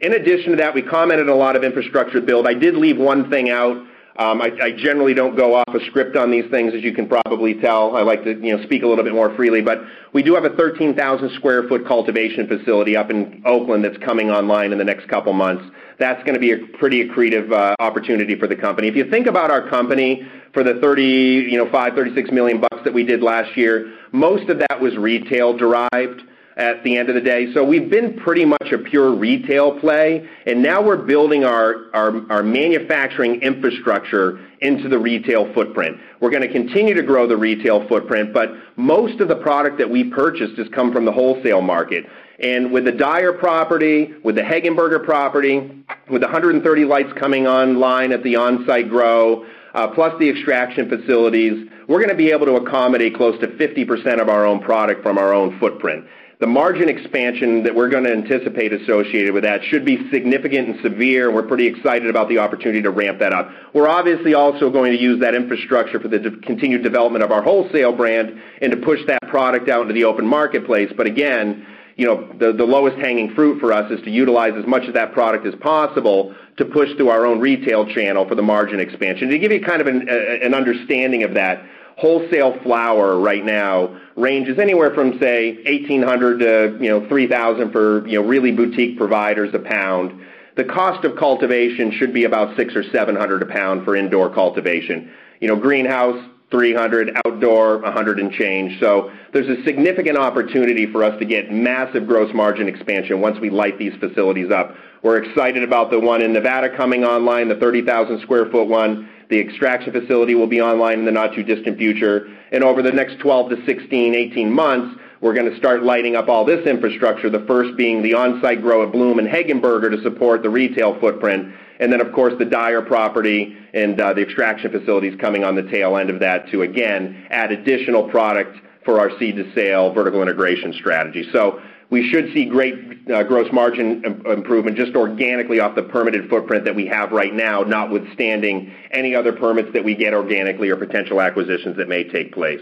In 0.00 0.14
addition 0.14 0.52
to 0.52 0.56
that, 0.56 0.74
we 0.74 0.82
commented 0.82 1.28
a 1.28 1.34
lot 1.34 1.56
of 1.56 1.64
infrastructure 1.64 2.20
build. 2.20 2.46
I 2.46 2.54
did 2.54 2.74
leave 2.74 2.96
one 2.96 3.30
thing 3.30 3.50
out. 3.50 3.76
Um, 4.16 4.42
I 4.42 4.72
generally 4.76 5.14
don't 5.14 5.34
go 5.34 5.54
off 5.54 5.74
a 5.74 5.82
script 5.86 6.14
on 6.14 6.30
these 6.30 6.44
things, 6.50 6.74
as 6.74 6.82
you 6.82 6.92
can 6.92 7.08
probably 7.08 7.54
tell. 7.54 7.96
I 7.96 8.02
like 8.02 8.22
to, 8.24 8.34
you 8.34 8.54
know, 8.54 8.62
speak 8.64 8.82
a 8.82 8.86
little 8.86 9.02
bit 9.02 9.14
more 9.14 9.34
freely. 9.34 9.62
But 9.62 9.78
we 10.12 10.22
do 10.22 10.34
have 10.34 10.44
a 10.44 10.50
13,000 10.50 11.30
square 11.36 11.66
foot 11.68 11.86
cultivation 11.86 12.46
facility 12.46 12.96
up 12.96 13.10
in 13.10 13.42
Oakland 13.46 13.82
that's 13.82 13.96
coming 14.04 14.28
online 14.28 14.72
in 14.72 14.78
the 14.78 14.84
next 14.84 15.08
couple 15.08 15.32
months. 15.32 15.64
That's 16.00 16.24
gonna 16.24 16.38
be 16.38 16.52
a 16.52 16.58
pretty 16.78 17.06
accretive 17.06 17.52
uh, 17.52 17.76
opportunity 17.78 18.34
for 18.34 18.46
the 18.46 18.56
company. 18.56 18.88
If 18.88 18.96
you 18.96 19.08
think 19.10 19.26
about 19.26 19.50
our 19.50 19.68
company 19.68 20.26
for 20.54 20.64
the 20.64 20.72
$35-$36 20.72 22.32
million 22.32 22.58
that 22.58 22.94
we 22.94 23.04
did 23.04 23.22
last 23.22 23.54
year, 23.54 23.92
most 24.10 24.48
of 24.48 24.58
that 24.60 24.80
was 24.80 24.96
retail 24.96 25.54
derived 25.56 26.22
at 26.56 26.82
the 26.84 26.96
end 26.96 27.10
of 27.10 27.14
the 27.14 27.20
day. 27.20 27.52
So 27.52 27.62
we've 27.62 27.90
been 27.90 28.18
pretty 28.18 28.46
much 28.46 28.72
a 28.72 28.78
pure 28.78 29.14
retail 29.14 29.78
play, 29.78 30.26
and 30.46 30.62
now 30.62 30.82
we're 30.82 30.96
building 31.04 31.44
our 31.44 31.94
our 31.94 32.42
manufacturing 32.42 33.42
infrastructure 33.42 34.40
into 34.60 34.88
the 34.88 34.98
retail 34.98 35.52
footprint. 35.54 35.98
We're 36.20 36.30
gonna 36.30 36.52
continue 36.52 36.94
to 36.94 37.02
grow 37.02 37.26
the 37.26 37.36
retail 37.36 37.86
footprint, 37.88 38.32
but 38.32 38.50
most 38.76 39.20
of 39.20 39.28
the 39.28 39.36
product 39.36 39.78
that 39.78 39.88
we 39.88 40.04
purchased 40.04 40.56
has 40.58 40.68
come 40.68 40.92
from 40.92 41.04
the 41.04 41.12
wholesale 41.12 41.62
market. 41.62 42.06
And 42.40 42.72
with 42.72 42.86
the 42.86 42.92
Dyer 42.92 43.32
property, 43.34 44.14
with 44.24 44.34
the 44.34 44.42
Hegenberger 44.42 45.04
property, 45.04 45.84
with 46.10 46.22
130 46.22 46.84
lights 46.84 47.12
coming 47.18 47.46
online 47.46 48.12
at 48.12 48.22
the 48.22 48.36
on-site 48.36 48.88
grow, 48.88 49.44
uh, 49.74 49.88
plus 49.88 50.18
the 50.18 50.28
extraction 50.28 50.88
facilities, 50.88 51.68
we're 51.86 52.00
gonna 52.00 52.14
be 52.14 52.30
able 52.30 52.46
to 52.46 52.54
accommodate 52.56 53.14
close 53.14 53.38
to 53.40 53.48
50% 53.48 54.20
of 54.20 54.28
our 54.28 54.46
own 54.46 54.60
product 54.60 55.02
from 55.02 55.18
our 55.18 55.34
own 55.34 55.58
footprint. 55.58 56.04
the 56.40 56.46
margin 56.46 56.88
expansion 56.88 57.62
that 57.64 57.74
we're 57.74 57.90
gonna 57.90 58.08
anticipate 58.08 58.72
associated 58.72 59.34
with 59.34 59.42
that 59.42 59.62
should 59.62 59.84
be 59.84 60.08
significant 60.10 60.68
and 60.68 60.80
severe, 60.80 61.26
and 61.26 61.34
we're 61.34 61.42
pretty 61.42 61.66
excited 61.66 62.08
about 62.08 62.30
the 62.30 62.38
opportunity 62.38 62.80
to 62.80 62.88
ramp 62.88 63.18
that 63.18 63.34
up. 63.34 63.50
We're 63.74 63.88
obviously 63.88 64.32
also 64.32 64.70
going 64.70 64.92
to 64.92 64.98
use 64.98 65.20
that 65.20 65.34
infrastructure 65.34 66.00
for 66.00 66.08
the 66.08 66.18
continued 66.42 66.82
development 66.82 67.22
of 67.22 67.30
our 67.30 67.42
wholesale 67.42 67.92
brand 67.92 68.40
and 68.62 68.72
to 68.72 68.78
push 68.78 69.00
that 69.06 69.20
product 69.28 69.68
out 69.68 69.82
into 69.82 69.92
the 69.92 70.04
open 70.04 70.26
marketplace. 70.26 70.90
But 70.96 71.06
again, 71.06 71.66
you 72.00 72.06
know, 72.06 72.26
the 72.38 72.64
lowest 72.64 72.96
hanging 72.96 73.34
fruit 73.34 73.60
for 73.60 73.74
us 73.74 73.92
is 73.92 74.00
to 74.04 74.10
utilize 74.10 74.54
as 74.56 74.66
much 74.66 74.84
of 74.84 74.94
that 74.94 75.12
product 75.12 75.44
as 75.44 75.54
possible 75.56 76.34
to 76.56 76.64
push 76.64 76.88
through 76.96 77.10
our 77.10 77.26
own 77.26 77.40
retail 77.40 77.86
channel 77.86 78.26
for 78.26 78.34
the 78.34 78.42
margin 78.42 78.80
expansion. 78.80 79.28
To 79.28 79.38
give 79.38 79.52
you 79.52 79.60
kind 79.60 79.82
of 79.82 79.86
an 79.86 80.54
understanding 80.54 81.24
of 81.24 81.34
that, 81.34 81.62
wholesale 81.98 82.58
flower 82.62 83.20
right 83.20 83.44
now 83.44 84.00
ranges 84.16 84.58
anywhere 84.58 84.94
from, 84.94 85.18
say, 85.18 85.58
$1,800-$3,000 85.66 87.70
for, 87.70 88.08
you 88.08 88.18
know, 88.18 88.26
really 88.26 88.50
boutique 88.50 88.96
providers 88.96 89.50
a 89.52 89.58
pound. 89.58 90.18
The 90.56 90.64
cost 90.64 91.04
of 91.04 91.18
cultivation 91.18 91.92
should 91.92 92.14
be 92.14 92.24
about 92.24 92.56
$600 92.56 92.76
or 92.76 92.82
700 92.82 93.42
a 93.42 93.46
pound 93.46 93.84
for 93.84 93.94
indoor 93.94 94.32
cultivation. 94.32 95.10
You 95.40 95.48
know, 95.48 95.56
greenhouse, 95.56 96.18
300, 96.50 97.16
outdoor, 97.24 97.78
100 97.78 98.18
and 98.18 98.32
change. 98.32 98.78
So 98.80 99.10
there's 99.32 99.48
a 99.48 99.62
significant 99.64 100.18
opportunity 100.18 100.90
for 100.90 101.04
us 101.04 101.18
to 101.20 101.24
get 101.24 101.52
massive 101.52 102.06
gross 102.06 102.34
margin 102.34 102.68
expansion 102.68 103.20
once 103.20 103.38
we 103.40 103.50
light 103.50 103.78
these 103.78 103.94
facilities 104.00 104.50
up. 104.50 104.74
We're 105.02 105.22
excited 105.22 105.62
about 105.62 105.90
the 105.90 106.00
one 106.00 106.22
in 106.22 106.32
Nevada 106.32 106.76
coming 106.76 107.04
online, 107.04 107.48
the 107.48 107.54
30,000 107.54 108.20
square 108.20 108.46
foot 108.50 108.66
one. 108.66 109.08
The 109.30 109.38
extraction 109.38 109.92
facility 109.92 110.34
will 110.34 110.48
be 110.48 110.60
online 110.60 110.98
in 110.98 111.04
the 111.04 111.12
not 111.12 111.34
too 111.34 111.44
distant 111.44 111.78
future. 111.78 112.26
And 112.50 112.64
over 112.64 112.82
the 112.82 112.92
next 112.92 113.20
12 113.20 113.50
to 113.50 113.64
16, 113.64 114.14
18 114.14 114.50
months, 114.50 115.00
we're 115.20 115.34
gonna 115.34 115.56
start 115.56 115.84
lighting 115.84 116.16
up 116.16 116.28
all 116.28 116.44
this 116.44 116.66
infrastructure, 116.66 117.30
the 117.30 117.44
first 117.46 117.76
being 117.76 118.02
the 118.02 118.14
on-site 118.14 118.60
grow 118.60 118.82
at 118.82 118.90
Bloom 118.90 119.18
and 119.18 119.28
Hegenberger 119.28 119.90
to 119.90 120.02
support 120.02 120.42
the 120.42 120.50
retail 120.50 120.98
footprint. 120.98 121.52
And 121.80 121.92
then, 121.92 122.00
of 122.00 122.12
course, 122.12 122.34
the 122.38 122.44
Dyer 122.44 122.82
property 122.82 123.56
and 123.72 123.98
uh, 124.00 124.12
the 124.12 124.20
extraction 124.20 124.70
facilities 124.70 125.18
coming 125.18 125.44
on 125.44 125.54
the 125.54 125.62
tail 125.62 125.96
end 125.96 126.10
of 126.10 126.20
that 126.20 126.48
to, 126.50 126.62
again, 126.62 127.26
add 127.30 127.50
additional 127.50 128.08
product 128.08 128.56
for 128.84 129.00
our 129.00 129.10
seed 129.18 129.36
to 129.36 129.52
sale 129.54 129.92
vertical 129.92 130.22
integration 130.22 130.74
strategy. 130.74 131.28
So 131.32 131.60
we 131.90 132.08
should 132.08 132.32
see 132.32 132.44
great 132.44 133.10
uh, 133.10 133.24
gross 133.24 133.52
margin 133.52 134.04
improvement 134.26 134.76
just 134.76 134.94
organically 134.94 135.58
off 135.58 135.74
the 135.74 135.82
permitted 135.82 136.28
footprint 136.30 136.64
that 136.64 136.74
we 136.74 136.86
have 136.86 137.10
right 137.10 137.34
now, 137.34 137.62
notwithstanding 137.62 138.72
any 138.92 139.14
other 139.14 139.32
permits 139.32 139.72
that 139.72 139.84
we 139.84 139.96
get 139.96 140.14
organically 140.14 140.68
or 140.68 140.76
potential 140.76 141.20
acquisitions 141.20 141.76
that 141.78 141.88
may 141.88 142.04
take 142.04 142.32
place. 142.32 142.60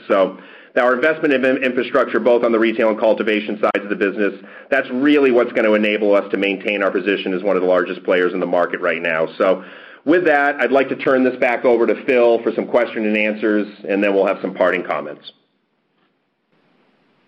Our 0.79 0.95
investment 0.95 1.35
in 1.35 1.45
infrastructure, 1.63 2.21
both 2.21 2.45
on 2.45 2.53
the 2.53 2.59
retail 2.59 2.91
and 2.91 2.99
cultivation 2.99 3.59
sides 3.59 3.85
of 3.85 3.89
the 3.89 3.97
business, 3.97 4.35
that's 4.71 4.89
really 4.91 5.31
what's 5.31 5.53
gonna 5.53 5.73
enable 5.73 6.15
us 6.15 6.31
to 6.31 6.37
maintain 6.37 6.83
our 6.83 6.91
position 6.91 7.35
as 7.35 7.43
one 7.43 7.57
of 7.57 7.63
the 7.63 7.69
largest 7.69 8.05
players 8.05 8.33
in 8.33 8.41
the 8.41 8.47
market 8.47 8.81
right 8.81 9.03
now. 9.03 9.27
So 9.39 9.65
with 10.05 10.25
that, 10.27 10.61
I'd 10.61 10.73
like 10.73 10.89
to 10.91 10.97
turn 10.97 11.25
this 11.25 11.37
back 11.37 11.65
over 11.65 11.87
to 11.87 12.05
Phil 12.05 12.43
for 12.43 12.53
some 12.53 12.67
question 12.67 13.05
and 13.05 13.17
answers, 13.17 13.67
and 13.89 14.03
then 14.03 14.15
we'll 14.15 14.27
have 14.27 14.39
some 14.41 14.55
parting 14.55 14.85
comments. 14.85 15.33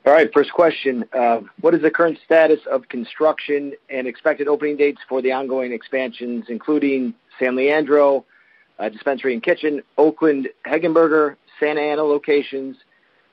All 0.06 0.14
right, 0.14 0.32
first 0.32 0.52
question. 0.52 1.04
What 1.60 1.74
is 1.74 1.82
the 1.82 1.90
current 1.90 2.18
status 2.24 2.60
of 2.70 2.88
construction 2.88 3.74
and 3.90 4.06
expected 4.06 4.48
opening 4.48 4.76
dates 4.76 5.00
for 5.08 5.20
the 5.20 5.32
ongoing 5.32 5.72
expansions, 5.72 6.46
including 6.48 7.14
San 7.38 7.54
Leandro, 7.56 8.24
uh, 8.78 8.88
dispensary 8.88 9.34
and 9.34 9.42
kitchen, 9.42 9.82
Oakland, 9.98 10.48
Hegenberger, 10.66 11.36
Santa 11.58 11.82
Ana 11.82 12.02
locations, 12.02 12.76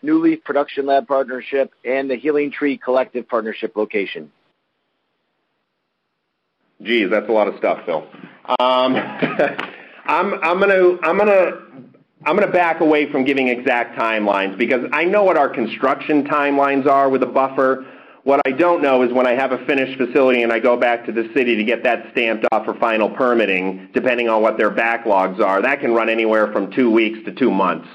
NuLeaf 0.03 0.43
production 0.43 0.86
lab 0.86 1.07
partnership, 1.07 1.73
and 1.83 2.10
the 2.10 2.15
Healing 2.15 2.51
Tree 2.51 2.77
Collective 2.77 3.27
partnership 3.27 3.75
location? 3.75 4.31
Geez, 6.81 7.10
that's 7.10 7.27
a 7.27 7.31
lot 7.31 7.47
of 7.47 7.57
stuff, 7.57 7.79
Phil. 7.86 8.07
Um 8.60 8.95
I'm 10.07 10.36
I'm 10.36 10.60
gonna 10.60 10.97
I'm 11.03 11.17
gonna 11.17 11.51
I'm 12.25 12.36
gonna 12.36 12.51
back 12.51 12.81
away 12.81 13.12
from 13.12 13.25
giving 13.25 13.49
exact 13.49 13.97
timelines 13.97 14.57
because 14.57 14.86
I 14.93 15.03
know 15.03 15.23
what 15.23 15.38
our 15.38 15.49
construction 15.49 16.25
timelines 16.25 16.86
are 16.86 17.10
with 17.10 17.23
a 17.23 17.27
buffer. 17.27 17.86
What 18.23 18.41
I 18.45 18.51
don't 18.51 18.81
know 18.81 19.03
is 19.03 19.13
when 19.13 19.25
I 19.25 19.33
have 19.33 19.53
a 19.53 19.65
finished 19.65 19.97
facility 19.97 20.43
and 20.43 20.51
I 20.51 20.60
go 20.60 20.75
back 20.75 21.05
to 21.05 21.13
the 21.13 21.29
city 21.33 21.55
to 21.55 21.63
get 21.63 21.83
that 21.83 22.12
stamped 22.12 22.45
off 22.51 22.65
for 22.65 22.73
final 22.73 23.10
permitting, 23.10 23.89
depending 23.93 24.27
on 24.27 24.41
what 24.41 24.57
their 24.57 24.69
backlogs 24.69 25.39
are, 25.39 25.62
that 25.62 25.79
can 25.79 25.93
run 25.93 26.10
anywhere 26.10 26.51
from 26.51 26.71
two 26.71 26.91
weeks 26.91 27.19
to 27.25 27.31
two 27.33 27.49
months. 27.49 27.88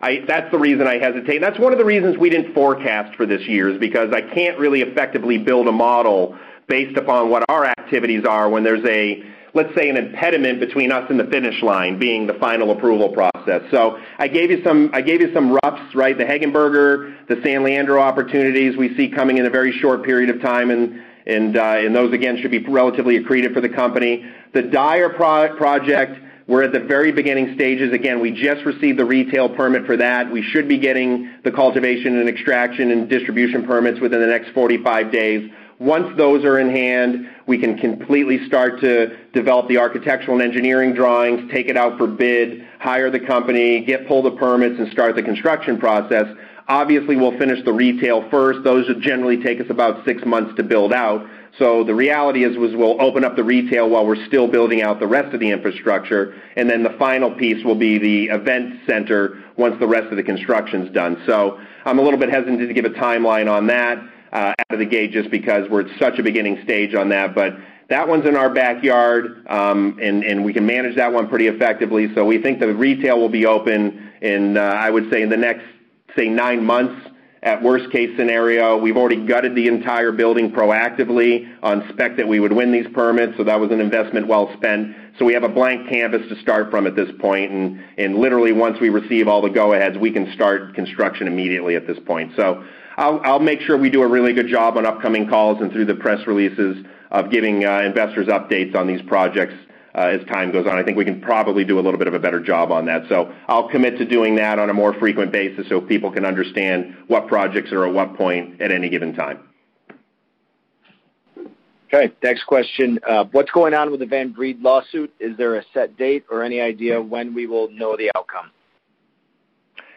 That's 0.00 0.50
the 0.50 0.58
reason 0.58 0.86
I 0.86 0.98
hesitate. 0.98 1.40
That's 1.40 1.58
one 1.58 1.72
of 1.72 1.78
the 1.78 1.84
reasons 1.84 2.16
we 2.18 2.30
didn't 2.30 2.54
forecast 2.54 3.16
for 3.16 3.26
this 3.26 3.46
year 3.46 3.70
is 3.70 3.78
because 3.78 4.12
I 4.12 4.20
can't 4.20 4.58
really 4.58 4.82
effectively 4.82 5.38
build 5.38 5.68
a 5.68 5.72
model 5.72 6.36
based 6.68 6.96
upon 6.96 7.30
what 7.30 7.44
our 7.48 7.64
activities 7.64 8.24
are 8.24 8.48
when 8.48 8.64
there's 8.64 8.84
a, 8.84 9.22
let's 9.54 9.74
say, 9.74 9.88
an 9.88 9.96
impediment 9.96 10.60
between 10.60 10.92
us 10.92 11.08
and 11.10 11.18
the 11.18 11.24
finish 11.24 11.62
line 11.62 11.98
being 11.98 12.26
the 12.26 12.34
final 12.34 12.72
approval 12.72 13.10
process. 13.10 13.62
So 13.70 13.98
I 14.18 14.28
gave 14.28 14.50
you 14.50 14.62
some 14.64 14.90
I 14.92 15.00
gave 15.00 15.20
you 15.20 15.32
some 15.32 15.52
roughs, 15.62 15.94
right? 15.94 16.16
The 16.16 16.24
Hegenberger, 16.24 17.26
the 17.28 17.40
San 17.42 17.62
Leandro 17.62 18.00
opportunities 18.00 18.76
we 18.76 18.94
see 18.96 19.08
coming 19.08 19.38
in 19.38 19.46
a 19.46 19.50
very 19.50 19.72
short 19.72 20.02
period 20.02 20.30
of 20.30 20.42
time, 20.42 20.70
and 20.70 21.00
and, 21.26 21.56
uh, 21.56 21.60
and 21.78 21.94
those 21.94 22.12
again 22.12 22.38
should 22.40 22.52
be 22.52 22.60
relatively 22.60 23.18
accretive 23.18 23.52
for 23.52 23.60
the 23.60 23.68
company. 23.68 24.24
The 24.52 24.62
Dyer 24.62 25.08
project, 25.08 26.20
we're 26.46 26.62
at 26.62 26.72
the 26.72 26.80
very 26.80 27.10
beginning 27.10 27.54
stages. 27.54 27.92
Again, 27.92 28.20
we 28.20 28.30
just 28.30 28.64
received 28.64 28.98
the 28.98 29.04
retail 29.04 29.48
permit 29.48 29.84
for 29.84 29.96
that. 29.96 30.30
We 30.30 30.42
should 30.42 30.68
be 30.68 30.78
getting 30.78 31.32
the 31.42 31.50
cultivation 31.50 32.18
and 32.18 32.28
extraction 32.28 32.92
and 32.92 33.08
distribution 33.08 33.64
permits 33.66 33.98
within 34.00 34.20
the 34.20 34.28
next 34.28 34.50
45 34.50 35.10
days. 35.10 35.50
Once 35.78 36.16
those 36.16 36.44
are 36.44 36.58
in 36.58 36.70
hand, 36.70 37.28
we 37.46 37.58
can 37.58 37.76
completely 37.76 38.46
start 38.46 38.80
to 38.80 39.14
develop 39.32 39.68
the 39.68 39.76
architectural 39.76 40.40
and 40.40 40.42
engineering 40.42 40.94
drawings, 40.94 41.50
take 41.52 41.68
it 41.68 41.76
out 41.76 41.98
for 41.98 42.06
bid, 42.06 42.66
hire 42.78 43.10
the 43.10 43.20
company, 43.20 43.84
get 43.84 44.06
pull 44.08 44.22
the 44.22 44.30
permits, 44.30 44.78
and 44.78 44.90
start 44.90 45.16
the 45.16 45.22
construction 45.22 45.78
process. 45.78 46.26
Obviously, 46.68 47.16
we'll 47.16 47.36
finish 47.38 47.62
the 47.64 47.72
retail 47.72 48.28
first. 48.30 48.64
Those 48.64 48.88
would 48.88 49.02
generally 49.02 49.42
take 49.42 49.60
us 49.60 49.66
about 49.68 50.04
six 50.04 50.24
months 50.24 50.56
to 50.56 50.62
build 50.62 50.92
out. 50.92 51.26
So 51.58 51.84
the 51.84 51.94
reality 51.94 52.44
is 52.44 52.56
we'll 52.56 53.00
open 53.00 53.24
up 53.24 53.34
the 53.34 53.44
retail 53.44 53.88
while 53.88 54.06
we're 54.06 54.26
still 54.26 54.46
building 54.46 54.82
out 54.82 55.00
the 55.00 55.06
rest 55.06 55.32
of 55.32 55.40
the 55.40 55.50
infrastructure, 55.50 56.34
and 56.54 56.68
then 56.68 56.82
the 56.82 56.94
final 56.98 57.30
piece 57.30 57.64
will 57.64 57.74
be 57.74 57.98
the 57.98 58.24
event 58.34 58.80
center 58.86 59.42
once 59.56 59.78
the 59.80 59.86
rest 59.86 60.08
of 60.10 60.16
the 60.16 60.22
construction's 60.22 60.92
done. 60.92 61.22
So 61.24 61.58
I'm 61.86 61.98
a 61.98 62.02
little 62.02 62.18
bit 62.18 62.28
hesitant 62.28 62.60
to 62.60 62.74
give 62.74 62.84
a 62.84 62.90
timeline 62.90 63.50
on 63.50 63.66
that 63.68 63.98
uh, 64.32 64.52
out 64.58 64.66
of 64.70 64.78
the 64.78 64.84
gate 64.84 65.12
just 65.12 65.30
because 65.30 65.68
we're 65.70 65.88
at 65.88 65.98
such 65.98 66.18
a 66.18 66.22
beginning 66.22 66.60
stage 66.62 66.94
on 66.94 67.08
that. 67.08 67.34
But 67.34 67.56
that 67.88 68.06
one's 68.06 68.26
in 68.26 68.36
our 68.36 68.50
backyard, 68.50 69.46
um, 69.48 69.98
and 70.02 70.44
we 70.44 70.52
can 70.52 70.66
manage 70.66 70.96
that 70.96 71.12
one 71.12 71.28
pretty 71.28 71.46
effectively. 71.46 72.12
So 72.14 72.26
we 72.26 72.42
think 72.42 72.60
the 72.60 72.74
retail 72.74 73.18
will 73.18 73.30
be 73.30 73.46
open 73.46 74.12
in, 74.20 74.58
uh, 74.58 74.60
I 74.60 74.90
would 74.90 75.08
say 75.08 75.22
in 75.22 75.30
the 75.30 75.36
next, 75.36 75.64
say, 76.16 76.28
nine 76.28 76.64
months 76.64 77.08
at 77.42 77.62
worst 77.62 77.90
case 77.92 78.16
scenario. 78.16 78.76
We've 78.76 78.96
already 78.96 79.24
gutted 79.26 79.54
the 79.54 79.68
entire 79.68 80.12
building 80.12 80.50
proactively 80.50 81.52
on 81.62 81.88
spec 81.92 82.16
that 82.16 82.26
we 82.26 82.40
would 82.40 82.52
win 82.52 82.72
these 82.72 82.86
permits, 82.92 83.36
so 83.36 83.44
that 83.44 83.60
was 83.60 83.70
an 83.70 83.80
investment 83.80 84.26
well 84.26 84.52
spent. 84.56 84.94
So 85.18 85.24
we 85.24 85.34
have 85.34 85.44
a 85.44 85.48
blank 85.48 85.88
canvas 85.88 86.28
to 86.28 86.40
start 86.40 86.70
from 86.70 86.86
at 86.86 86.96
this 86.96 87.10
point, 87.18 87.52
and 87.98 88.16
literally 88.16 88.52
once 88.52 88.78
we 88.80 88.88
receive 88.88 89.28
all 89.28 89.42
the 89.42 89.50
go-aheads, 89.50 89.96
we 89.98 90.10
can 90.10 90.32
start 90.32 90.74
construction 90.74 91.26
immediately 91.26 91.76
at 91.76 91.86
this 91.86 91.98
point. 92.04 92.32
So 92.36 92.64
I'll 92.96 93.40
make 93.40 93.60
sure 93.60 93.76
we 93.76 93.90
do 93.90 94.02
a 94.02 94.08
really 94.08 94.32
good 94.32 94.48
job 94.48 94.76
on 94.76 94.86
upcoming 94.86 95.28
calls 95.28 95.60
and 95.60 95.70
through 95.70 95.84
the 95.84 95.94
press 95.94 96.26
releases 96.26 96.84
of 97.10 97.30
giving 97.30 97.64
uh, 97.64 97.80
investors 97.80 98.26
updates 98.26 98.74
on 98.74 98.86
these 98.86 99.02
projects 99.02 99.54
Uh, 99.96 100.08
as 100.08 100.26
time 100.26 100.52
goes 100.52 100.66
on. 100.66 100.76
I 100.76 100.82
think 100.82 100.98
we 100.98 101.06
can 101.06 101.22
probably 101.22 101.64
do 101.64 101.78
a 101.78 101.80
little 101.80 101.96
bit 101.96 102.06
of 102.06 102.12
a 102.12 102.18
better 102.18 102.38
job 102.38 102.70
on 102.70 102.84
that. 102.84 103.04
So 103.08 103.32
I'll 103.48 103.70
commit 103.70 103.96
to 103.96 104.04
doing 104.04 104.36
that 104.36 104.58
on 104.58 104.68
a 104.68 104.74
more 104.74 104.92
frequent 104.92 105.32
basis 105.32 105.66
so 105.70 105.80
people 105.80 106.12
can 106.12 106.26
understand 106.26 106.94
what 107.06 107.28
projects 107.28 107.72
are 107.72 107.86
at 107.86 107.94
what 107.94 108.14
point 108.14 108.60
at 108.60 108.70
any 108.70 108.90
given 108.90 109.14
time. 109.14 109.40
Okay, 111.86 112.12
next 112.22 112.44
question. 112.44 112.98
Uh, 113.08 113.24
what's 113.32 113.50
going 113.50 113.72
on 113.72 113.90
with 113.90 114.00
the 114.00 114.06
VanVreed 114.06 114.62
lawsuit? 114.62 115.14
Is 115.18 115.34
there 115.38 115.56
a 115.56 115.62
set 115.72 115.96
date 115.96 116.26
or 116.30 116.42
any 116.42 116.60
idea 116.60 117.00
when 117.00 117.32
we 117.32 117.46
will 117.46 117.70
know 117.70 117.96
the 117.96 118.10
outcome? 118.14 118.50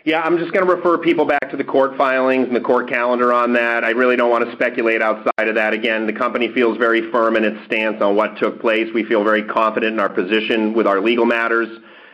Yeah, 0.06 0.22
I'm 0.22 0.38
just 0.38 0.54
gonna 0.54 0.66
refer 0.66 0.98
people 0.98 1.26
back 1.26 1.50
to 1.52 1.58
the 1.58 1.64
court 1.64 1.98
filings 1.98 2.48
and 2.48 2.56
the 2.56 2.62
court 2.62 2.88
calendar 2.88 3.34
on 3.34 3.54
that. 3.54 3.84
I 3.84 3.90
really 3.90 4.16
don't 4.16 4.30
wanna 4.30 4.52
speculate 4.54 5.02
outside 5.02 5.48
of 5.48 5.56
that. 5.56 5.74
Again, 5.74 6.08
the 6.08 6.14
company 6.14 6.54
feels 6.54 6.78
very 6.78 7.12
firm 7.12 7.36
in 7.36 7.44
its 7.44 7.66
stance 7.66 8.02
on 8.02 8.16
what 8.16 8.38
took 8.38 8.62
place. 8.62 8.88
We 8.94 9.04
feel 9.04 9.24
very 9.26 9.44
confident 9.44 9.94
in 9.94 10.00
our 10.00 10.10
position 10.10 10.74
with 10.74 10.88
our 10.88 11.02
legal 11.02 11.26
matters. 11.26 11.68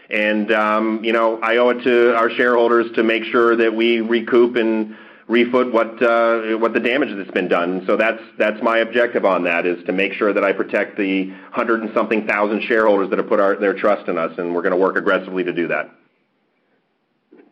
And, 0.10 0.52
um, 0.52 1.04
you 1.04 1.14
know, 1.14 1.40
I 1.42 1.58
owe 1.58 1.70
it 1.70 1.84
to 1.84 2.16
our 2.16 2.30
shareholders 2.32 2.92
to 2.96 3.04
make 3.04 3.24
sure 3.26 3.56
that 3.56 3.74
we 3.74 4.02
recoup 4.02 4.56
and 4.56 4.96
refoot 5.30 5.72
what 5.72 6.02
uh, 6.04 6.58
what 6.58 6.74
the 6.74 6.80
damage 6.80 7.10
that's 7.16 7.32
been 7.32 7.48
done. 7.48 7.84
So 7.88 7.98
that's 7.98 8.22
that's 8.38 8.62
my 8.62 8.80
objective 8.80 9.26
on 9.26 9.44
that, 9.44 9.66
is 9.66 9.84
to 9.86 9.92
make 9.92 10.14
sure 10.14 10.34
that 10.34 10.44
I 10.44 10.54
protect 10.54 10.98
the 10.98 11.28
100 11.28 11.82
and 11.82 11.92
something 11.94 12.28
thousand 12.28 12.62
shareholders 12.64 13.10
that 13.10 13.18
have 13.18 13.28
put 13.28 13.40
our, 13.40 13.56
their 13.56 13.74
trust 13.74 14.08
in 14.08 14.18
us, 14.18 14.38
and 14.38 14.54
we're 14.54 14.62
gonna 14.62 14.78
work 14.78 14.96
aggressively 14.96 15.44
to 15.44 15.54
do 15.54 15.68
that. 15.70 15.90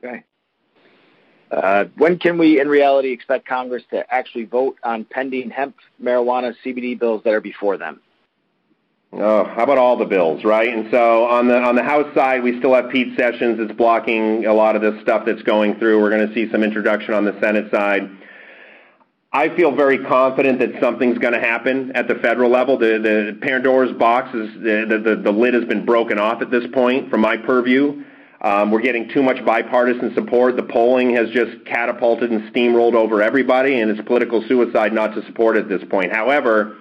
Okay. 0.03 0.23
Uh, 1.51 1.85
when 1.97 2.17
can 2.17 2.37
we, 2.37 2.59
in 2.59 2.67
reality, 2.67 3.11
expect 3.11 3.47
Congress 3.47 3.83
to 3.91 4.03
actually 4.11 4.45
vote 4.45 4.77
on 4.83 5.05
pending 5.05 5.51
hemp, 5.51 5.75
marijuana, 6.01 6.55
CBD 6.65 6.99
bills 6.99 7.21
that 7.23 7.33
are 7.33 7.41
before 7.41 7.77
them? 7.77 8.01
Oh, 9.15 9.43
how 9.43 9.63
about 9.63 9.77
all 9.77 9.95
the 9.95 10.05
bills, 10.05 10.43
right? 10.43 10.69
And 10.69 10.87
so 10.89 11.25
on 11.25 11.47
the 11.47 11.55
on 11.55 11.75
the 11.75 11.83
House 11.83 12.11
side, 12.15 12.41
we 12.41 12.57
still 12.57 12.73
have 12.73 12.89
Pete 12.89 13.15
Sessions 13.15 13.59
that's 13.59 13.77
blocking 13.77 14.45
a 14.47 14.53
lot 14.53 14.75
of 14.75 14.81
this 14.81 14.99
stuff 15.03 15.23
that's 15.27 15.43
going 15.43 15.75
through. 15.75 16.01
We're 16.01 16.09
going 16.09 16.27
to 16.27 16.33
see 16.33 16.51
some 16.51 16.63
introduction 16.63 17.13
on 17.13 17.23
the 17.23 17.39
Senate 17.39 17.69
side. 17.69 18.09
I 19.31 19.55
feel 19.55 19.75
very 19.75 19.99
confident 20.03 20.57
that 20.59 20.81
something's 20.81 21.19
going 21.19 21.33
to 21.33 21.39
happen 21.39 21.91
at 21.95 22.07
the 22.07 22.15
federal 22.15 22.49
level. 22.49 22.79
The 22.79 22.97
the 22.97 23.37
Pandora's 23.39 23.95
box 23.95 24.33
is 24.33 24.51
the 24.55 24.99
the, 25.03 25.15
the 25.21 25.31
lid 25.31 25.53
has 25.53 25.65
been 25.65 25.85
broken 25.85 26.17
off 26.17 26.41
at 26.41 26.49
this 26.49 26.63
point, 26.73 27.11
from 27.11 27.21
my 27.21 27.37
purview. 27.37 28.03
Um, 28.43 28.71
we're 28.71 28.81
getting 28.81 29.07
too 29.09 29.23
much 29.23 29.43
bipartisan 29.45 30.13
support. 30.15 30.57
The 30.57 30.63
polling 30.63 31.15
has 31.15 31.29
just 31.29 31.65
catapulted 31.65 32.29
and 32.29 32.53
steamrolled 32.53 32.93
over 32.93 33.21
everybody, 33.21 33.79
and 33.79 33.89
it's 33.89 34.01
political 34.05 34.43
suicide 34.47 34.91
not 34.91 35.15
to 35.15 35.25
support 35.25 35.55
at 35.55 35.69
this 35.69 35.81
point. 35.89 36.11
However, 36.11 36.75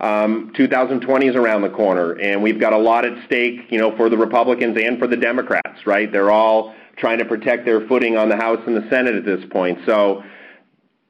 um, 0.00 0.52
2020 0.56 1.28
is 1.28 1.36
around 1.36 1.62
the 1.62 1.70
corner, 1.70 2.12
and 2.14 2.42
we've 2.42 2.58
got 2.58 2.72
a 2.72 2.78
lot 2.78 3.04
at 3.04 3.24
stake, 3.24 3.70
you 3.70 3.78
know, 3.78 3.96
for 3.96 4.10
the 4.10 4.18
Republicans 4.18 4.76
and 4.82 4.98
for 4.98 5.06
the 5.06 5.16
Democrats, 5.16 5.86
right? 5.86 6.10
They're 6.10 6.32
all 6.32 6.74
trying 6.96 7.18
to 7.18 7.24
protect 7.24 7.64
their 7.64 7.86
footing 7.86 8.16
on 8.16 8.28
the 8.28 8.36
House 8.36 8.60
and 8.66 8.76
the 8.76 8.88
Senate 8.90 9.14
at 9.14 9.24
this 9.24 9.44
point. 9.50 9.78
So 9.86 10.24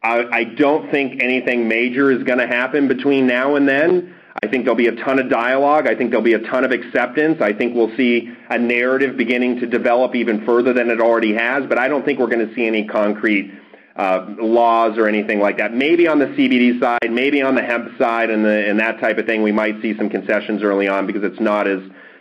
I, 0.03 0.24
I 0.30 0.44
don't 0.44 0.90
think 0.90 1.22
anything 1.22 1.68
major 1.68 2.12
is 2.12 2.22
going 2.22 2.38
to 2.38 2.47
happen 2.47 2.86
between 2.86 3.26
now 3.26 3.57
and 3.57 3.66
then. 3.66 4.14
I 4.43 4.49
think 4.49 4.64
there'll 4.64 4.76
be 4.76 4.89
a 4.89 4.97
ton 5.05 5.18
of 5.18 5.30
dialogue. 5.30 5.87
I 5.87 5.95
think 5.95 6.11
there'll 6.11 6.24
be 6.24 6.34
a 6.34 6.41
ton 6.51 6.64
of 6.64 6.70
acceptance. 6.70 7.41
I 7.41 7.53
think 7.53 7.74
we'll 7.74 7.95
see 7.97 8.32
a 8.51 8.59
narrative 8.59 9.16
beginning 9.16 9.61
to 9.61 9.66
develop 9.66 10.14
even 10.14 10.45
further 10.45 10.72
than 10.72 10.91
it 10.91 11.01
already 11.01 11.34
has, 11.34 11.64
but 11.66 11.78
I 11.78 11.89
don't 11.89 12.05
think 12.05 12.18
we're 12.18 12.28
going 12.28 12.47
to 12.47 12.55
see 12.55 12.66
any 12.66 12.87
concrete 12.87 13.53
uh, 13.97 14.26
laws 14.39 14.99
or 14.99 15.09
anything 15.09 15.41
like 15.41 15.57
that. 15.59 15.72
Maybe 15.72 16.07
on 16.07 16.18
the 16.18 16.26
CBD 16.26 16.78
side, 16.78 17.11
maybe 17.11 17.41
on 17.41 17.55
the 17.55 17.62
hemp 17.62 17.97
side 17.99 18.30
and, 18.30 18.45
the, 18.45 18.68
and 18.68 18.78
that 18.78 19.01
type 19.01 19.18
of 19.18 19.26
thing, 19.26 19.43
we 19.43 19.53
might 19.53 19.80
see 19.80 19.97
some 19.97 20.11
concessions 20.11 20.62
early 20.62 20.87
on 20.87 21.07
because 21.07 21.22
it's 21.24 21.41
not 21.41 21.66
as, 21.66 21.80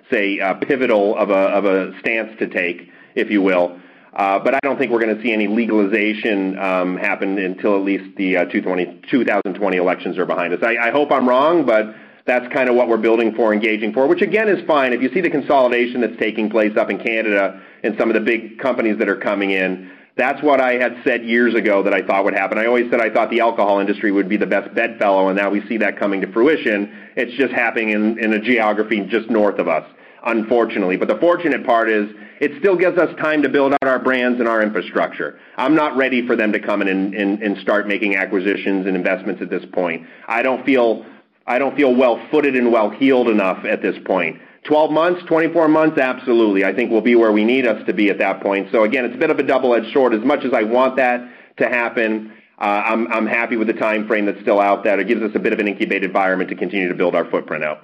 say, 0.09 0.39
uh, 0.39 0.53
pivotal 0.53 1.17
of 1.17 1.29
a, 1.29 1.33
of 1.33 1.65
a 1.65 1.99
stance 1.99 2.37
to 2.39 2.47
take, 2.47 2.89
if 3.15 3.29
you 3.29 3.41
will. 3.41 3.79
Uh, 4.13 4.39
but 4.39 4.55
I 4.55 4.59
don't 4.63 4.77
think 4.77 4.93
we're 4.93 5.01
going 5.01 5.17
to 5.17 5.21
see 5.21 5.33
any 5.33 5.47
legalization 5.47 6.57
um, 6.57 6.95
happen 6.95 7.37
until 7.37 7.75
at 7.75 7.83
least 7.83 8.15
the 8.15 8.37
uh, 8.37 8.45
2020 8.45 9.77
elections 9.77 10.17
are 10.17 10.25
behind 10.25 10.53
us. 10.53 10.61
I, 10.63 10.77
I 10.77 10.91
hope 10.91 11.11
I'm 11.11 11.27
wrong, 11.27 11.65
but 11.65 11.93
that's 12.25 12.51
kind 12.51 12.69
of 12.69 12.75
what 12.75 12.87
we're 12.87 12.97
building 12.97 13.33
for, 13.35 13.53
engaging 13.53 13.93
for, 13.93 14.07
which 14.07 14.21
again 14.21 14.49
is 14.49 14.65
fine. 14.65 14.93
If 14.93 15.01
you 15.01 15.09
see 15.13 15.21
the 15.21 15.29
consolidation 15.29 16.01
that's 16.01 16.17
taking 16.17 16.49
place 16.49 16.75
up 16.75 16.89
in 16.89 16.97
Canada 16.97 17.61
and 17.83 17.95
some 17.99 18.09
of 18.09 18.15
the 18.15 18.21
big 18.21 18.57
companies 18.57 18.97
that 18.97 19.07
are 19.07 19.17
coming 19.17 19.51
in, 19.51 19.91
that's 20.17 20.41
what 20.41 20.61
I 20.61 20.73
had 20.73 20.95
said 21.03 21.25
years 21.25 21.53
ago 21.55 21.83
that 21.83 21.93
I 21.93 22.01
thought 22.01 22.23
would 22.23 22.33
happen. 22.33 22.57
I 22.57 22.65
always 22.65 22.89
said 22.89 23.01
I 23.01 23.09
thought 23.09 23.29
the 23.29 23.41
alcohol 23.41 23.79
industry 23.79 24.11
would 24.11 24.29
be 24.29 24.37
the 24.37 24.45
best 24.45 24.73
bedfellow, 24.73 25.27
and 25.27 25.37
now 25.37 25.49
we 25.49 25.65
see 25.67 25.77
that 25.77 25.99
coming 25.99 26.21
to 26.21 26.31
fruition. 26.31 26.91
It's 27.15 27.37
just 27.37 27.53
happening 27.53 27.89
in, 27.89 28.17
in 28.17 28.33
a 28.33 28.39
geography 28.39 29.05
just 29.09 29.29
north 29.29 29.59
of 29.59 29.67
us, 29.67 29.85
unfortunately. 30.25 30.95
But 30.95 31.09
the 31.09 31.17
fortunate 31.17 31.65
part 31.65 31.89
is 31.89 32.09
it 32.39 32.51
still 32.59 32.77
gives 32.77 32.97
us 32.97 33.13
time 33.17 33.43
to 33.43 33.49
build 33.49 33.73
out 33.73 33.83
our 33.83 33.99
brands 33.99 34.39
and 34.39 34.47
our 34.47 34.61
infrastructure. 34.61 35.37
I'm 35.57 35.75
not 35.75 35.97
ready 35.97 36.25
for 36.25 36.35
them 36.35 36.53
to 36.53 36.59
come 36.59 36.81
in 36.81 36.87
and, 36.87 37.13
and, 37.13 37.43
and 37.43 37.57
start 37.57 37.85
making 37.85 38.15
acquisitions 38.15 38.87
and 38.87 38.95
investments 38.95 39.41
at 39.41 39.49
this 39.49 39.65
point. 39.73 40.07
I 40.27 40.41
don't 40.41 40.65
feel 40.65 41.05
I 41.47 41.59
don't 41.59 41.75
feel 41.75 41.95
well-footed 41.95 42.55
and 42.55 42.71
well-heeled 42.71 43.27
enough 43.29 43.65
at 43.65 43.81
this 43.81 43.95
point. 44.05 44.39
12 44.63 44.91
months, 44.91 45.21
24 45.27 45.67
months, 45.67 45.99
absolutely. 45.99 46.65
I 46.65 46.73
think 46.73 46.91
we'll 46.91 47.01
be 47.01 47.15
where 47.15 47.31
we 47.31 47.43
need 47.43 47.67
us 47.67 47.85
to 47.85 47.93
be 47.93 48.09
at 48.09 48.17
that 48.17 48.41
point. 48.41 48.69
So 48.71 48.83
again, 48.83 49.05
it's 49.05 49.15
a 49.15 49.19
bit 49.19 49.29
of 49.29 49.37
a 49.37 49.43
double-edged 49.43 49.93
sword. 49.93 50.13
As 50.13 50.23
much 50.23 50.43
as 50.43 50.53
I 50.53 50.63
want 50.63 50.95
that 50.95 51.21
to 51.57 51.69
happen, 51.69 52.33
uh, 52.57 52.63
I'm, 52.63 53.11
I'm 53.11 53.27
happy 53.27 53.57
with 53.57 53.67
the 53.67 53.73
time 53.73 54.07
frame 54.07 54.25
that's 54.25 54.41
still 54.41 54.59
out 54.59 54.83
there. 54.83 54.99
It 54.99 55.07
gives 55.07 55.21
us 55.21 55.31
a 55.35 55.39
bit 55.39 55.53
of 55.53 55.59
an 55.59 55.67
incubated 55.67 56.05
environment 56.05 56.49
to 56.49 56.55
continue 56.55 56.87
to 56.89 56.95
build 56.95 57.13
our 57.13 57.29
footprint 57.29 57.63
out. 57.63 57.83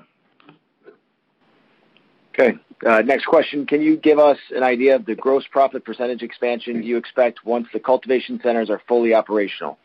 Okay. 2.33 2.57
Uh, 2.85 3.01
next 3.01 3.25
question. 3.25 3.67
Can 3.67 3.81
you 3.81 3.97
give 3.97 4.17
us 4.17 4.37
an 4.55 4.63
idea 4.63 4.95
of 4.95 5.05
the 5.05 5.13
gross 5.13 5.45
profit 5.51 5.85
percentage 5.85 6.23
expansion 6.23 6.81
you 6.81 6.97
expect 6.97 7.45
once 7.45 7.67
the 7.73 7.79
cultivation 7.79 8.39
centers 8.41 8.71
are 8.71 8.81
fully 8.87 9.13
operational? 9.13 9.77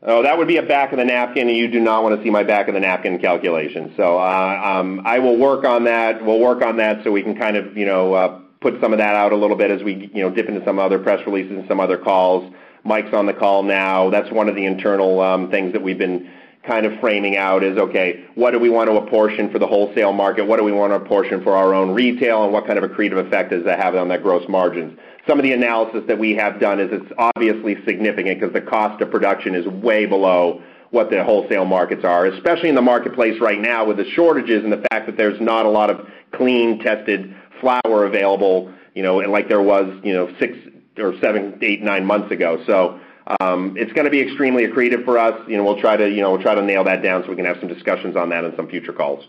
Oh, 0.00 0.22
that 0.22 0.38
would 0.38 0.46
be 0.46 0.58
a 0.58 0.62
back 0.62 0.92
of 0.92 0.98
the 0.98 1.04
napkin, 1.04 1.48
and 1.48 1.56
you 1.56 1.66
do 1.66 1.80
not 1.80 2.04
want 2.04 2.16
to 2.16 2.22
see 2.22 2.30
my 2.30 2.44
back 2.44 2.68
of 2.68 2.74
the 2.74 2.80
napkin 2.80 3.18
calculation. 3.18 3.94
So 3.96 4.16
uh, 4.16 4.60
um, 4.64 5.02
I 5.04 5.18
will 5.18 5.36
work 5.36 5.64
on 5.64 5.84
that. 5.84 6.24
We'll 6.24 6.38
work 6.38 6.62
on 6.62 6.76
that 6.76 7.02
so 7.02 7.10
we 7.10 7.22
can 7.22 7.36
kind 7.36 7.56
of, 7.56 7.76
you 7.76 7.84
know, 7.84 8.14
uh, 8.14 8.40
put 8.60 8.80
some 8.80 8.92
of 8.92 9.00
that 9.00 9.16
out 9.16 9.32
a 9.32 9.36
little 9.36 9.56
bit 9.56 9.72
as 9.72 9.82
we, 9.82 10.08
you 10.14 10.22
know, 10.22 10.30
dip 10.30 10.48
into 10.48 10.64
some 10.64 10.78
other 10.78 11.00
press 11.00 11.26
releases 11.26 11.50
and 11.50 11.66
some 11.66 11.80
other 11.80 11.98
calls. 11.98 12.52
Mike's 12.84 13.12
on 13.12 13.26
the 13.26 13.32
call 13.32 13.64
now. 13.64 14.08
That's 14.08 14.30
one 14.30 14.48
of 14.48 14.54
the 14.54 14.66
internal 14.66 15.20
um, 15.20 15.50
things 15.50 15.72
that 15.72 15.82
we've 15.82 15.98
been 15.98 16.30
kind 16.64 16.86
of 16.86 17.00
framing 17.00 17.36
out 17.36 17.64
is, 17.64 17.76
okay, 17.76 18.24
what 18.36 18.52
do 18.52 18.60
we 18.60 18.70
want 18.70 18.88
to 18.88 18.96
apportion 18.96 19.50
for 19.50 19.58
the 19.58 19.66
wholesale 19.66 20.12
market? 20.12 20.46
What 20.46 20.58
do 20.58 20.64
we 20.64 20.72
want 20.72 20.92
to 20.92 20.96
apportion 20.96 21.42
for 21.42 21.56
our 21.56 21.74
own 21.74 21.90
retail, 21.90 22.44
and 22.44 22.52
what 22.52 22.66
kind 22.66 22.78
of 22.78 22.88
accretive 22.88 23.26
effect 23.26 23.50
does 23.50 23.64
that 23.64 23.80
have 23.80 23.96
on 23.96 24.08
that 24.08 24.22
gross 24.22 24.48
margins? 24.48 24.96
Some 25.28 25.38
of 25.38 25.42
the 25.42 25.52
analysis 25.52 26.04
that 26.08 26.18
we 26.18 26.34
have 26.36 26.58
done 26.58 26.80
is 26.80 26.88
it's 26.90 27.12
obviously 27.18 27.76
significant 27.84 28.40
because 28.40 28.54
the 28.54 28.62
cost 28.62 29.02
of 29.02 29.10
production 29.10 29.54
is 29.54 29.66
way 29.66 30.06
below 30.06 30.62
what 30.90 31.10
the 31.10 31.22
wholesale 31.22 31.66
markets 31.66 32.02
are, 32.02 32.24
especially 32.24 32.70
in 32.70 32.74
the 32.74 32.80
marketplace 32.80 33.38
right 33.38 33.60
now 33.60 33.84
with 33.84 33.98
the 33.98 34.08
shortages 34.12 34.64
and 34.64 34.72
the 34.72 34.82
fact 34.90 35.04
that 35.04 35.18
there's 35.18 35.38
not 35.38 35.66
a 35.66 35.68
lot 35.68 35.90
of 35.90 36.08
clean, 36.32 36.78
tested 36.78 37.34
flower 37.60 38.06
available, 38.06 38.72
you 38.94 39.02
know, 39.02 39.20
and 39.20 39.30
like 39.30 39.50
there 39.50 39.60
was, 39.60 39.92
you 40.02 40.14
know, 40.14 40.34
six 40.38 40.56
or 40.96 41.12
seven, 41.20 41.58
eight, 41.60 41.82
nine 41.82 42.06
months 42.06 42.32
ago. 42.32 42.64
So 42.66 42.98
um, 43.40 43.76
it's 43.76 43.92
going 43.92 44.06
to 44.06 44.10
be 44.10 44.22
extremely 44.22 44.66
accretive 44.66 45.04
for 45.04 45.18
us. 45.18 45.38
You 45.46 45.58
know, 45.58 45.64
we'll 45.64 45.78
try 45.78 45.98
to, 45.98 46.08
you 46.08 46.22
know, 46.22 46.32
we'll 46.32 46.42
try 46.42 46.54
to 46.54 46.62
nail 46.62 46.84
that 46.84 47.02
down 47.02 47.22
so 47.24 47.28
we 47.28 47.36
can 47.36 47.44
have 47.44 47.58
some 47.60 47.68
discussions 47.68 48.16
on 48.16 48.30
that 48.30 48.44
in 48.44 48.56
some 48.56 48.66
future 48.66 48.94
calls. 48.94 49.26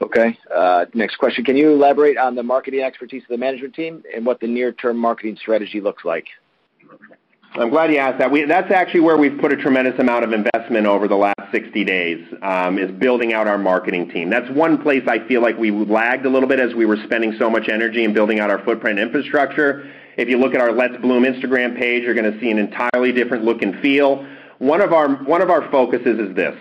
Okay. 0.00 0.38
Uh, 0.54 0.84
next 0.94 1.16
question. 1.16 1.44
Can 1.44 1.56
you 1.56 1.72
elaborate 1.72 2.18
on 2.18 2.34
the 2.34 2.42
marketing 2.42 2.80
expertise 2.80 3.22
of 3.22 3.28
the 3.28 3.38
management 3.38 3.74
team 3.74 4.02
and 4.14 4.26
what 4.26 4.40
the 4.40 4.46
near-term 4.46 4.96
marketing 4.98 5.36
strategy 5.40 5.80
looks 5.80 6.04
like? 6.04 6.26
I'm 7.54 7.70
glad 7.70 7.90
you 7.90 7.96
asked 7.96 8.18
that. 8.18 8.30
That's 8.48 8.70
actually 8.70 9.00
where 9.00 9.16
we've 9.16 9.38
put 9.38 9.52
a 9.52 9.56
tremendous 9.56 9.98
amount 9.98 10.24
of 10.24 10.32
investment 10.32 10.86
over 10.86 11.08
the 11.08 11.16
last 11.16 11.40
60 11.52 11.84
days, 11.84 12.26
um, 12.42 12.78
is 12.78 12.90
building 12.90 13.32
out 13.32 13.46
our 13.46 13.56
marketing 13.56 14.10
team. 14.10 14.28
That's 14.28 14.50
one 14.50 14.82
place 14.82 15.02
I 15.08 15.26
feel 15.26 15.40
like 15.40 15.56
we 15.56 15.70
lagged 15.70 16.26
a 16.26 16.28
little 16.28 16.48
bit 16.48 16.60
as 16.60 16.74
we 16.74 16.84
were 16.84 16.98
spending 17.04 17.34
so 17.38 17.48
much 17.48 17.68
energy 17.70 18.04
in 18.04 18.12
building 18.12 18.40
out 18.40 18.50
our 18.50 18.62
footprint 18.64 18.98
infrastructure. 18.98 19.90
If 20.18 20.28
you 20.28 20.38
look 20.38 20.54
at 20.54 20.60
our 20.60 20.72
Let's 20.72 20.96
Bloom 20.98 21.24
Instagram 21.24 21.78
page, 21.78 22.02
you're 22.02 22.14
going 22.14 22.30
to 22.30 22.38
see 22.40 22.50
an 22.50 22.58
entirely 22.58 23.12
different 23.12 23.44
look 23.44 23.62
and 23.62 23.80
feel. 23.80 24.26
One 24.58 24.82
of 24.82 24.92
our 24.92 25.70
focuses 25.70 26.18
is 26.18 26.36
this. 26.36 26.56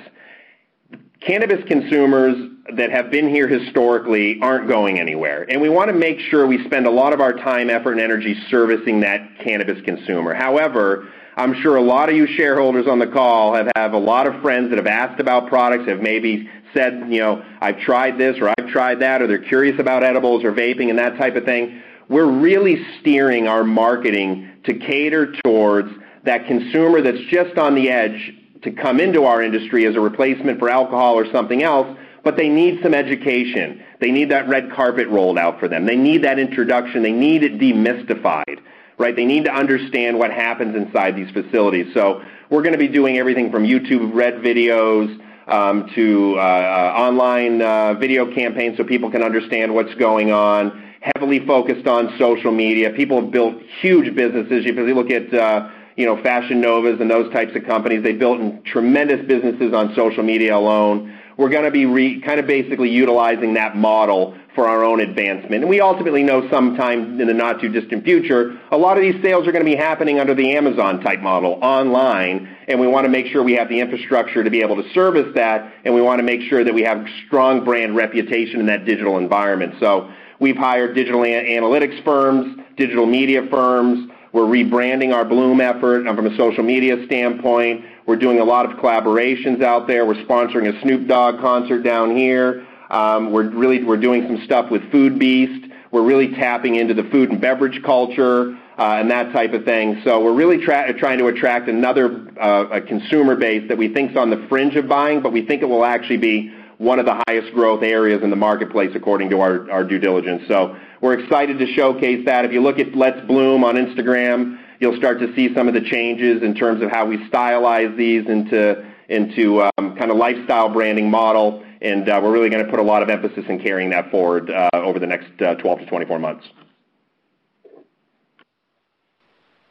Cannabis 1.22 1.63
consumers 1.68 2.36
that 2.76 2.91
have 2.91 3.11
been 3.11 3.30
here 3.30 3.47
historically 3.47 4.39
aren't 4.41 4.68
going 4.68 4.99
anywhere. 4.99 5.45
And 5.49 5.61
we 5.61 5.70
want 5.70 5.89
to 5.89 5.93
make 5.93 6.20
sure 6.20 6.47
we 6.47 6.63
spend 6.66 6.88
a 6.88 6.91
lot 6.91 7.13
of 7.13 7.22
our 7.22 7.34
time, 7.34 7.70
effort, 7.70 7.93
and 7.93 8.01
energy 8.01 8.36
servicing 8.49 9.01
that 9.01 9.39
cannabis 9.39 9.82
consumer. 9.86 10.34
However, 10.34 11.07
I'm 11.38 11.53
sure 11.61 11.76
a 11.76 11.82
lot 11.82 12.09
of 12.09 12.16
you 12.16 12.28
shareholders 12.28 12.88
on 12.88 12.99
the 12.99 13.07
call 13.07 13.53
have, 13.55 13.70
have 13.76 13.93
a 13.93 13.97
lot 13.97 14.26
of 14.26 14.41
friends 14.41 14.70
that 14.70 14.78
have 14.78 14.88
asked 14.88 15.20
about 15.20 15.47
products, 15.47 15.88
have 15.88 15.99
maybe 15.99 16.49
said, 16.74 17.07
you 17.09 17.20
know, 17.20 17.43
I've 17.61 17.80
tried 17.80 18.18
this 18.18 18.38
or 18.39 18.49
I've 18.49 18.70
tried 18.70 18.99
that, 19.01 19.22
or 19.22 19.28
they're 19.28 19.38
curious 19.39 19.80
about 19.80 20.03
edibles 20.03 20.43
or 20.43 20.51
vaping 20.51 20.89
and 20.89 20.97
that 20.97 21.18
type 21.18 21.36
of 21.36 21.45
thing. 21.45 21.82
We're 22.09 22.30
really 22.30 22.86
steering 22.99 23.47
our 23.47 23.63
marketing 23.63 24.49
to 24.66 24.74
cater 24.74 25.34
towards 25.43 25.89
that 26.24 26.47
consumer 26.47 27.01
that's 27.01 27.24
just 27.30 27.57
on 27.57 27.76
the 27.76 27.89
edge 27.89 28.34
to 28.66 28.72
come 28.72 28.99
into 28.99 29.24
our 29.24 29.41
industry 29.41 29.86
as 29.86 29.95
a 29.95 29.99
replacement 29.99 30.59
for 30.59 30.70
alcohol 30.70 31.16
or 31.16 31.32
something 31.32 31.63
else, 31.63 31.88
but 32.24 32.36
they 32.36 32.49
need 32.49 32.82
some 32.84 32.93
education. 32.93 33.82
They 34.01 34.11
need 34.11 34.30
that 34.32 34.49
red 34.49 34.72
carpet 34.72 35.07
rolled 35.07 35.38
out 35.38 35.59
for 35.59 35.68
them. 35.68 35.86
They 35.86 35.95
need 35.95 36.24
that 36.24 36.39
introduction. 36.39 37.03
They 37.03 37.11
need 37.11 37.43
it 37.43 37.59
demystified, 37.59 38.59
right? 38.97 39.16
They 39.16 39.26
need 39.26 39.45
to 39.45 39.53
understand 39.53 40.20
what 40.20 40.32
happens 40.32 40.76
inside 40.76 41.16
these 41.16 41.32
facilities. 41.32 41.93
So 41.93 42.24
we're 42.49 42.63
going 42.63 42.74
to 42.74 42.80
be 42.80 42.88
doing 42.88 43.18
everything 43.18 43.51
from 43.51 43.63
YouTube 43.63 44.13
red 44.13 44.36
videos 44.36 45.22
um, 45.47 45.89
to 45.93 46.36
uh, 46.38 46.41
uh, 46.41 46.93
online 46.97 47.61
uh, 47.61 47.93
video 47.93 48.34
campaigns 48.34 48.78
so 48.78 48.84
people 48.84 49.11
can 49.11 49.22
understand 49.22 49.74
what's 49.74 49.93
going 49.95 50.32
on. 50.32 50.82
Heavily 51.16 51.45
focused 51.45 51.86
on 51.88 52.16
social 52.18 52.51
media. 52.51 52.89
People 52.89 53.22
have 53.22 53.32
built 53.32 53.61
huge 53.80 54.16
businesses. 54.16 54.66
If 54.66 54.76
you 54.76 54.95
look 54.95 55.11
at 55.11 55.32
uh, 55.32 55.70
you 55.95 56.05
know 56.05 56.21
Fashion 56.21 56.61
Novas 56.61 56.99
and 56.99 57.09
those 57.09 57.31
types 57.33 57.55
of 57.55 57.65
companies, 57.65 58.03
they 58.03 58.13
built 58.13 58.65
tremendous 58.65 59.25
businesses 59.27 59.73
on 59.73 59.93
social 59.95 60.23
media 60.23 60.55
alone 60.55 61.15
we're 61.37 61.49
going 61.49 61.65
to 61.65 61.71
be 61.71 61.85
re, 61.85 62.21
kind 62.21 62.39
of 62.39 62.47
basically 62.47 62.89
utilizing 62.89 63.55
that 63.55 63.75
model 63.75 64.37
for 64.53 64.67
our 64.67 64.85
own 64.85 65.01
advancement. 65.01 65.63
And 65.63 65.69
we 65.69 65.81
ultimately 65.81 66.23
know 66.23 66.49
sometime 66.49 67.19
in 67.19 67.27
the 67.27 67.33
not 67.33 67.59
too 67.59 67.67
distant 67.69 68.05
future, 68.05 68.57
a 68.71 68.77
lot 68.77 68.97
of 68.97 69.03
these 69.03 69.21
sales 69.21 69.45
are 69.47 69.51
going 69.51 69.65
to 69.65 69.69
be 69.69 69.75
happening 69.75 70.19
under 70.19 70.33
the 70.33 70.55
Amazon 70.55 71.01
type 71.01 71.19
model 71.19 71.59
online, 71.61 72.55
and 72.69 72.79
we 72.79 72.87
want 72.87 73.03
to 73.03 73.09
make 73.09 73.27
sure 73.27 73.43
we 73.43 73.55
have 73.55 73.67
the 73.67 73.79
infrastructure 73.79 74.43
to 74.43 74.49
be 74.49 74.61
able 74.61 74.81
to 74.81 74.89
service 74.93 75.27
that, 75.35 75.73
and 75.83 75.93
we 75.93 76.01
want 76.01 76.19
to 76.19 76.23
make 76.23 76.41
sure 76.41 76.63
that 76.63 76.73
we 76.73 76.83
have 76.83 77.05
strong 77.27 77.65
brand 77.65 77.95
reputation 77.97 78.61
in 78.61 78.67
that 78.67 78.85
digital 78.85 79.17
environment. 79.17 79.75
So 79.81 80.09
we've 80.39 80.57
hired 80.57 80.95
digital 80.95 81.21
analytics 81.21 82.01
firms 82.03 82.61
digital 82.77 83.05
media 83.05 83.47
firms. 83.49 84.09
We're 84.36 84.41
rebranding 84.41 85.13
our 85.13 85.23
Bloom 85.23 85.61
effort 85.61 86.03
from 86.03 86.27
a 86.27 86.36
social 86.36 86.61
media 86.61 87.05
standpoint. 87.05 87.86
We're 88.05 88.17
doing 88.17 88.41
a 88.41 88.43
lot 88.43 88.69
of 88.69 88.77
collaborations 88.79 89.63
out 89.63 89.88
there. 89.88 90.05
We're 90.05 90.25
sponsoring 90.25 90.67
a 90.67 90.81
Snoop 90.81 91.07
Dogg 91.07 91.39
concert 91.39 91.83
down 91.83 92.13
here. 92.13 92.67
Um, 92.89 93.31
we're 93.31 93.47
really 93.47 93.81
we're 93.86 93.95
doing 93.95 94.27
some 94.27 94.43
stuff 94.43 94.69
with 94.69 94.81
Foodbeast. 94.91 95.71
We're 95.89 96.03
really 96.03 96.36
tapping 96.36 96.75
into 96.75 96.93
the 96.93 97.03
food 97.03 97.29
and 97.31 97.39
beverage 97.39 97.81
culture 97.81 98.57
uh, 98.77 98.97
and 98.99 99.09
that 99.09 99.31
type 99.31 99.53
of 99.53 99.63
thing. 99.63 100.01
So 100.03 100.21
we're 100.21 100.36
really 100.36 100.57
tra- 100.57 100.91
trying 100.99 101.19
to 101.19 101.27
attract 101.27 101.69
another 101.69 102.27
uh, 102.38 102.81
consumer 102.86 103.38
base 103.38 103.69
that 103.69 103.77
we 103.77 103.93
think 103.93 104.11
is 104.11 104.17
on 104.17 104.31
the 104.31 104.45
fringe 104.49 104.75
of 104.75 104.89
buying, 104.89 105.21
but 105.21 105.31
we 105.31 105.45
think 105.45 105.61
it 105.61 105.69
will 105.69 105.86
actually 105.86 106.17
be 106.17 106.53
one 106.77 106.99
of 106.99 107.05
the 107.05 107.23
highest 107.25 107.53
growth 107.53 107.83
areas 107.83 108.21
in 108.21 108.31
the 108.31 108.36
marketplace 108.36 108.91
according 108.95 109.29
to 109.29 109.39
our, 109.39 109.71
our 109.71 109.86
due 109.86 109.97
diligence. 109.97 110.43
So 110.49 110.75
we're 111.01 111.19
excited 111.19 111.59
to 111.59 111.67
showcase 111.73 112.25
that. 112.25 112.45
If 112.45 112.51
you 112.51 112.61
look 112.61 112.79
at 112.79 112.95
Let's 112.95 113.25
Bloom 113.27 113.63
on 113.63 113.75
Instagram, 113.75 114.57
you'll 114.79 114.97
start 114.97 115.19
to 115.19 115.33
see 115.35 115.53
some 115.53 115.67
of 115.67 115.73
the 115.73 115.81
changes 115.81 116.43
in 116.43 116.55
terms 116.55 116.81
of 116.81 116.89
how 116.89 117.05
we 117.05 117.17
stylize 117.29 117.95
these 117.97 118.27
into 118.27 118.85
into 119.07 119.61
um, 119.61 119.95
kind 119.95 120.09
of 120.09 120.17
lifestyle 120.17 120.69
branding 120.69 121.09
model, 121.09 121.63
and 121.81 122.09
uh, 122.09 122.19
we're 122.23 122.31
really 122.31 122.49
going 122.49 122.63
to 122.65 122.69
put 122.69 122.79
a 122.79 122.83
lot 122.83 123.03
of 123.03 123.09
emphasis 123.09 123.45
in 123.47 123.59
carrying 123.61 123.91
that 123.91 124.09
forward 124.09 124.49
uh, 124.49 124.69
over 124.73 124.97
the 124.97 125.05
next 125.05 125.29
uh, 125.41 125.55
12 125.55 125.79
to 125.79 125.85
24 125.85 126.17
months. 126.17 126.45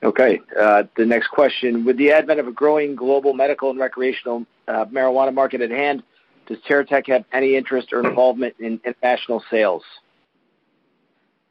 Okay. 0.05 0.41
Uh, 0.59 0.85
the 0.97 1.07
next 1.07 1.29
question: 1.29 1.85
With 1.85 1.97
the 1.97 2.13
advent 2.13 2.39
of 2.39 2.47
a 2.47 2.53
growing 2.53 2.95
global 2.95 3.33
medical 3.33 3.71
and 3.71 3.79
recreational 3.79 4.47
uh, 4.69 4.85
marijuana 4.87 5.33
market 5.33 5.63
at 5.63 5.71
hand, 5.71 6.03
does 6.47 6.59
Terra 6.67 6.85
Tech 6.85 7.07
have 7.09 7.25
any 7.33 7.57
interest 7.57 7.93
or 7.93 8.07
involvement 8.07 8.55
in 8.59 8.81
international 8.85 9.43
sales? 9.51 9.83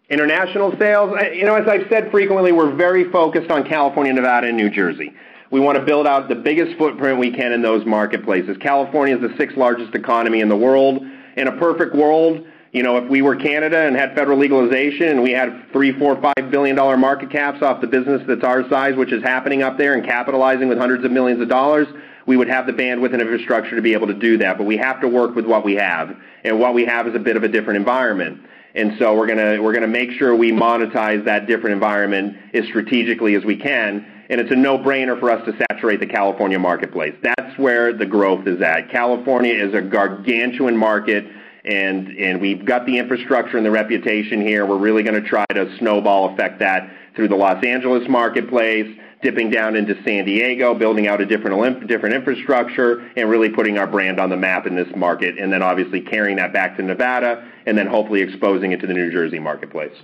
International 0.09 0.75
sales, 0.77 1.17
you 1.33 1.45
know, 1.45 1.55
as 1.55 1.67
I've 1.67 1.87
said 1.89 2.11
frequently, 2.11 2.51
we're 2.51 2.75
very 2.75 3.09
focused 3.09 3.49
on 3.49 3.63
California, 3.63 4.11
Nevada, 4.11 4.47
and 4.47 4.57
New 4.57 4.69
Jersey. 4.69 5.13
We 5.49 5.61
want 5.61 5.77
to 5.77 5.85
build 5.85 6.05
out 6.07 6.27
the 6.27 6.35
biggest 6.35 6.77
footprint 6.77 7.19
we 7.19 7.31
can 7.31 7.53
in 7.53 7.61
those 7.61 7.85
marketplaces. 7.85 8.57
California 8.57 9.15
is 9.15 9.21
the 9.21 9.35
sixth 9.37 9.55
largest 9.55 9.95
economy 9.95 10.41
in 10.41 10.49
the 10.49 10.57
world. 10.57 11.01
In 11.37 11.47
a 11.47 11.57
perfect 11.57 11.95
world, 11.95 12.45
you 12.73 12.83
know, 12.83 12.97
if 12.97 13.09
we 13.09 13.21
were 13.21 13.35
Canada 13.35 13.77
and 13.77 13.95
had 13.95 14.13
federal 14.13 14.37
legalization 14.37 15.07
and 15.07 15.23
we 15.23 15.31
had 15.31 15.71
three, 15.71 15.97
four, 15.97 16.19
five 16.21 16.51
billion 16.51 16.75
dollar 16.75 16.97
market 16.97 17.31
caps 17.31 17.61
off 17.61 17.79
the 17.81 17.87
business 17.87 18.21
that's 18.27 18.43
our 18.43 18.67
size, 18.67 18.95
which 18.95 19.13
is 19.13 19.23
happening 19.23 19.63
up 19.63 19.77
there 19.77 19.93
and 19.93 20.03
capitalizing 20.03 20.67
with 20.67 20.77
hundreds 20.77 21.05
of 21.05 21.11
millions 21.11 21.39
of 21.39 21.47
dollars, 21.47 21.87
we 22.25 22.35
would 22.35 22.47
have 22.49 22.65
the 22.65 22.73
bandwidth 22.73 23.13
and 23.13 23.21
infrastructure 23.21 23.75
to 23.75 23.81
be 23.81 23.93
able 23.93 24.07
to 24.07 24.13
do 24.13 24.37
that. 24.39 24.57
But 24.57 24.65
we 24.65 24.75
have 24.77 24.99
to 25.01 25.07
work 25.07 25.35
with 25.35 25.45
what 25.45 25.63
we 25.63 25.75
have, 25.75 26.15
and 26.43 26.59
what 26.59 26.73
we 26.73 26.85
have 26.85 27.07
is 27.07 27.15
a 27.15 27.19
bit 27.19 27.37
of 27.37 27.43
a 27.43 27.47
different 27.47 27.77
environment. 27.77 28.41
And 28.75 28.97
so 28.97 29.15
we're 29.15 29.27
gonna 29.27 29.61
we're 29.61 29.73
gonna 29.73 29.87
make 29.87 30.11
sure 30.11 30.35
we 30.35 30.51
monetize 30.51 31.23
that 31.25 31.45
different 31.45 31.73
environment 31.73 32.37
as 32.53 32.65
strategically 32.65 33.35
as 33.35 33.45
we 33.45 33.55
can. 33.55 34.05
And 34.29 34.41
it's 34.41 34.51
a 34.51 34.55
no-brainer 34.55 35.19
for 35.19 35.29
us 35.29 35.45
to 35.45 35.65
saturate 35.69 35.99
the 35.99 36.07
California 36.07 36.57
marketplace. 36.57 37.13
That's 37.21 37.57
where 37.59 37.93
the 37.93 38.05
growth 38.05 38.47
is 38.47 38.61
at. 38.61 38.89
California 38.89 39.53
is 39.53 39.75
a 39.75 39.81
gargantuan 39.81 40.75
market, 40.75 41.25
and 41.65 42.07
and 42.17 42.41
we've 42.41 42.65
got 42.65 42.85
the 42.87 42.97
infrastructure 42.97 43.57
and 43.57 43.65
the 43.65 43.71
reputation 43.71 44.41
here. 44.41 44.65
We're 44.65 44.79
really 44.79 45.03
going 45.03 45.21
to 45.21 45.27
try 45.27 45.45
to 45.53 45.77
snowball 45.77 46.33
effect 46.33 46.59
that 46.59 46.91
through 47.15 47.27
the 47.27 47.35
Los 47.35 47.63
Angeles 47.63 48.07
marketplace, 48.09 48.87
dipping 49.23 49.49
down 49.49 49.75
into 49.75 49.95
San 50.03 50.25
Diego, 50.25 50.73
building 50.73 51.07
out 51.07 51.21
a 51.21 51.25
different 51.25 51.87
different 51.87 52.13
infrastructure, 52.13 53.09
and 53.15 53.29
really 53.29 53.49
putting 53.49 53.77
our 53.77 53.87
brand 53.87 54.19
on 54.19 54.29
the 54.29 54.37
map 54.37 54.67
in 54.67 54.75
this 54.75 54.93
market, 54.95 55.39
and 55.39 55.51
then 55.51 55.63
obviously 55.63 56.01
carrying 56.01 56.37
that 56.37 56.53
back 56.53 56.77
to 56.77 56.83
Nevada, 56.83 57.49
and 57.65 57.77
then 57.77 57.87
hopefully 57.87 58.21
exposing 58.21 58.71
it 58.73 58.81
to 58.81 58.87
the 58.87 58.93
New 58.93 59.11
Jersey 59.11 59.39
marketplace. 59.39 59.95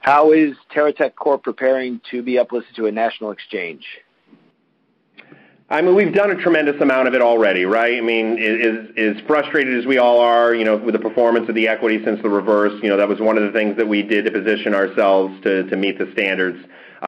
How 0.00 0.32
is 0.32 0.56
Terra 0.70 0.92
Tech 0.92 1.14
Corp 1.16 1.42
preparing 1.42 2.00
to 2.10 2.22
be 2.22 2.34
uplisted 2.34 2.74
to 2.76 2.86
a 2.86 2.92
national 2.92 3.30
exchange? 3.30 3.84
I 5.70 5.82
mean, 5.82 5.94
we've 5.94 6.14
done 6.14 6.30
a 6.30 6.34
tremendous 6.34 6.80
amount 6.80 7.08
of 7.08 7.14
it 7.14 7.20
already, 7.20 7.66
right? 7.66 7.98
I 7.98 8.00
mean, 8.00 8.38
as, 8.96 9.20
frustrated 9.26 9.78
as 9.78 9.84
we 9.84 9.98
all 9.98 10.18
are, 10.18 10.54
you 10.54 10.64
know, 10.64 10.78
with 10.78 10.94
the 10.94 10.98
performance 10.98 11.46
of 11.50 11.54
the 11.54 11.68
equity 11.68 12.02
since 12.02 12.22
the 12.22 12.30
reverse, 12.30 12.72
you 12.82 12.88
know, 12.88 12.96
that 12.96 13.06
was 13.06 13.20
one 13.20 13.36
of 13.36 13.42
the 13.42 13.52
things 13.52 13.76
that 13.76 13.86
we 13.86 14.02
did 14.02 14.24
to 14.24 14.30
position 14.30 14.74
ourselves 14.74 15.38
to, 15.42 15.64
meet 15.76 15.98
the 15.98 16.10
standards. 16.12 16.58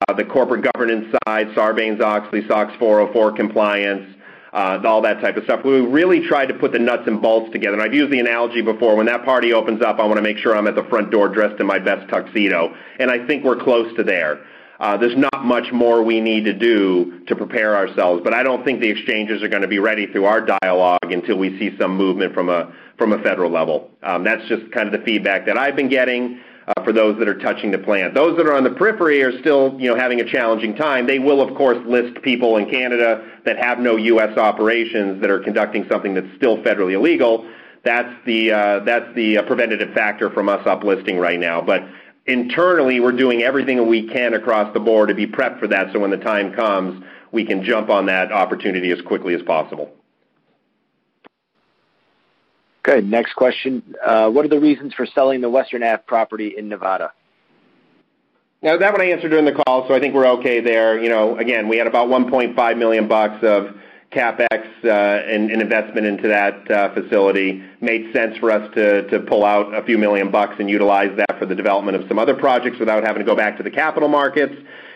Uh, 0.07 0.13
the 0.13 0.25
corporate 0.25 0.71
governance 0.75 1.07
side, 1.27 1.49
Sarbanes-Oxley, 1.49 2.47
SOX 2.47 2.75
404 2.79 3.33
compliance, 3.33 4.15
uh, 4.53 4.79
all 4.85 5.01
that 5.01 5.23
type 5.23 5.39
of 5.39 5.45
stuff. 5.45 5.65
We 5.65 5.81
really 5.81 6.29
tried 6.29 6.47
to 6.47 6.55
put 6.55 6.73
the 6.73 6.79
nuts 6.79 7.05
and 7.07 7.23
bolts 7.23 7.51
together. 7.53 7.75
And 7.75 7.83
I've 7.83 7.95
used 7.95 8.13
the 8.13 8.21
analogy 8.21 8.61
before. 8.61 8.95
When 8.95 9.07
that 9.07 9.25
party 9.25 9.55
opens 9.55 9.81
up, 9.81 9.99
I 9.99 10.05
want 10.05 10.19
to 10.19 10.23
make 10.23 10.37
sure 10.37 10.55
I'm 10.55 10.67
at 10.67 10.75
the 10.75 10.85
front 10.85 11.11
door 11.11 11.29
dressed 11.29 11.61
in 11.61 11.67
my 11.67 11.79
best 11.79 12.09
tuxedo. 12.11 12.77
And 12.99 13.11
I 13.11 13.27
think 13.27 13.43
we're 13.43 13.57
close 13.57 13.95
to 13.97 14.05
there. 14.05 14.41
Uh, 14.81 14.97
there's 14.97 15.17
not 15.17 15.45
much 15.45 15.71
more 15.73 16.03
we 16.03 16.23
need 16.23 16.47
to 16.47 16.55
do 16.55 17.21
to 17.27 17.37
prepare 17.37 17.77
ourselves, 17.77 18.23
but 18.25 18.33
I 18.33 18.43
don't 18.43 18.65
think 18.65 18.81
the 18.81 18.89
exchanges 18.89 19.43
are 19.43 19.49
going 19.49 19.61
to 19.61 19.69
be 19.69 19.79
ready 19.79 20.07
through 20.07 20.25
our 20.25 20.41
dialogue 20.41 20.99
until 21.03 21.37
we 21.37 21.59
see 21.59 21.77
some 21.79 21.95
movement 21.97 22.33
from 22.33 22.49
a 22.49 22.73
from 22.97 23.13
a 23.13 23.23
federal 23.23 23.51
level. 23.51 23.91
Um, 24.03 24.25
that's 24.25 24.47
just 24.49 24.73
kind 24.73 24.93
of 24.93 24.99
the 24.99 25.05
feedback 25.05 25.45
that 25.47 25.59
I've 25.59 25.77
been 25.77 25.91
getting 25.91 26.41
uh, 26.67 26.83
for 26.83 26.95
those 26.95 27.19
that 27.19 27.29
are 27.29 27.39
touching 27.39 27.71
the 27.71 27.79
plant. 27.79 28.15
Those 28.15 28.39
that 28.39 28.47
are 28.47 28.55
on 28.55 28.65
the 28.65 28.71
periphery 28.71 29.23
are 29.23 29.39
still, 29.41 29.79
you 29.79 29.91
know, 29.91 29.97
having 29.97 30.21
a 30.21 30.25
challenging 30.25 30.75
time. 30.77 31.07
They 31.07 31.19
will, 31.19 31.43
of 31.43 31.55
course, 31.57 31.79
list 31.87 32.23
people 32.23 32.57
in 32.57 32.71
Canada 32.71 33.27
that 33.45 33.59
have 33.59 33.81
no 33.81 33.97
U.S. 33.97 34.39
operations 34.39 35.21
that 35.21 35.31
are 35.31 35.41
conducting 35.41 35.87
something 35.91 36.15
that's 36.15 36.35
still 36.37 36.57
federally 36.59 36.95
illegal. 36.95 37.47
That's 37.85 38.15
the 38.25 38.53
uh, 38.53 38.81
that's 38.81 39.15
the 39.15 39.39
uh, 39.39 39.43
preventative 39.43 39.93
factor 39.93 40.31
from 40.31 40.49
us 40.49 40.65
uplisting 40.67 41.21
right 41.21 41.41
now. 41.41 41.61
But 41.61 41.83
internally, 42.27 43.01
we're 43.01 43.13
doing 43.13 43.43
everything 43.43 43.87
we 43.89 44.09
can 44.09 44.35
across 44.35 44.73
the 44.75 44.81
board 44.81 45.09
to 45.09 45.15
be 45.15 45.27
prepped 45.27 45.59
for 45.59 45.69
that, 45.69 45.93
so 45.93 46.01
when 46.01 46.11
the 46.11 46.17
time 46.17 46.55
comes, 46.55 47.03
we 47.33 47.45
can 47.45 47.63
jump 47.63 47.91
on 47.91 48.07
that 48.07 48.33
opportunity 48.33 48.91
as 48.91 49.01
quickly 49.03 49.35
as 49.35 49.43
possible. 49.43 49.91
Okay, 52.87 53.07
next 53.07 53.35
question. 53.35 53.95
Uh, 54.05 54.31
what 54.31 54.45
are 54.45 54.49
the 54.49 54.61
reasons 54.61 54.95
for 54.95 55.07
selling 55.07 55.41
the 55.41 55.51
Western 55.51 55.83
Ave 55.83 56.03
property 56.07 56.55
in 56.57 56.69
Nevada? 56.69 57.13
Now, 58.63 58.77
that 58.77 58.93
one 58.93 59.01
I 59.01 59.07
answered 59.07 59.31
during 59.31 59.47
the 59.47 59.63
call, 59.65 59.89
so 59.89 59.95
I 59.95 60.01
think 60.01 60.15
we're 60.15 60.27
okay 60.39 60.61
there. 60.61 61.03
You 61.03 61.09
know, 61.09 61.39
again, 61.39 61.69
we 61.69 61.79
had 61.79 61.87
about 61.87 62.09
$1.5 62.09 62.79
million 62.79 63.11
of 63.11 63.77
CapEx 64.13 64.67
uh, 64.85 64.89
and 64.89 65.51
investment 65.51 66.07
into 66.07 66.27
that 66.29 66.69
uh, 66.71 66.93
facility. 66.95 67.63
Made 67.81 68.13
sense 68.13 68.37
for 68.39 68.51
us 68.51 68.73
to 68.75 69.25
pull 69.29 69.45
out 69.45 69.73
a 69.75 69.83
few 69.85 69.99
million 69.99 70.31
bucks 70.31 70.57
and 70.59 70.69
utilize 70.69 71.17
that 71.17 71.39
for 71.39 71.47
the 71.47 71.55
development 71.55 71.97
of 71.97 72.09
some 72.09 72.19
other 72.19 72.35
projects 72.35 72.79
without 72.79 73.05
having 73.05 73.21
to 73.21 73.27
go 73.27 73.37
back 73.37 73.57
to 73.59 73.63
the 73.63 73.71
capital 73.71 74.09
markets. 74.09 74.55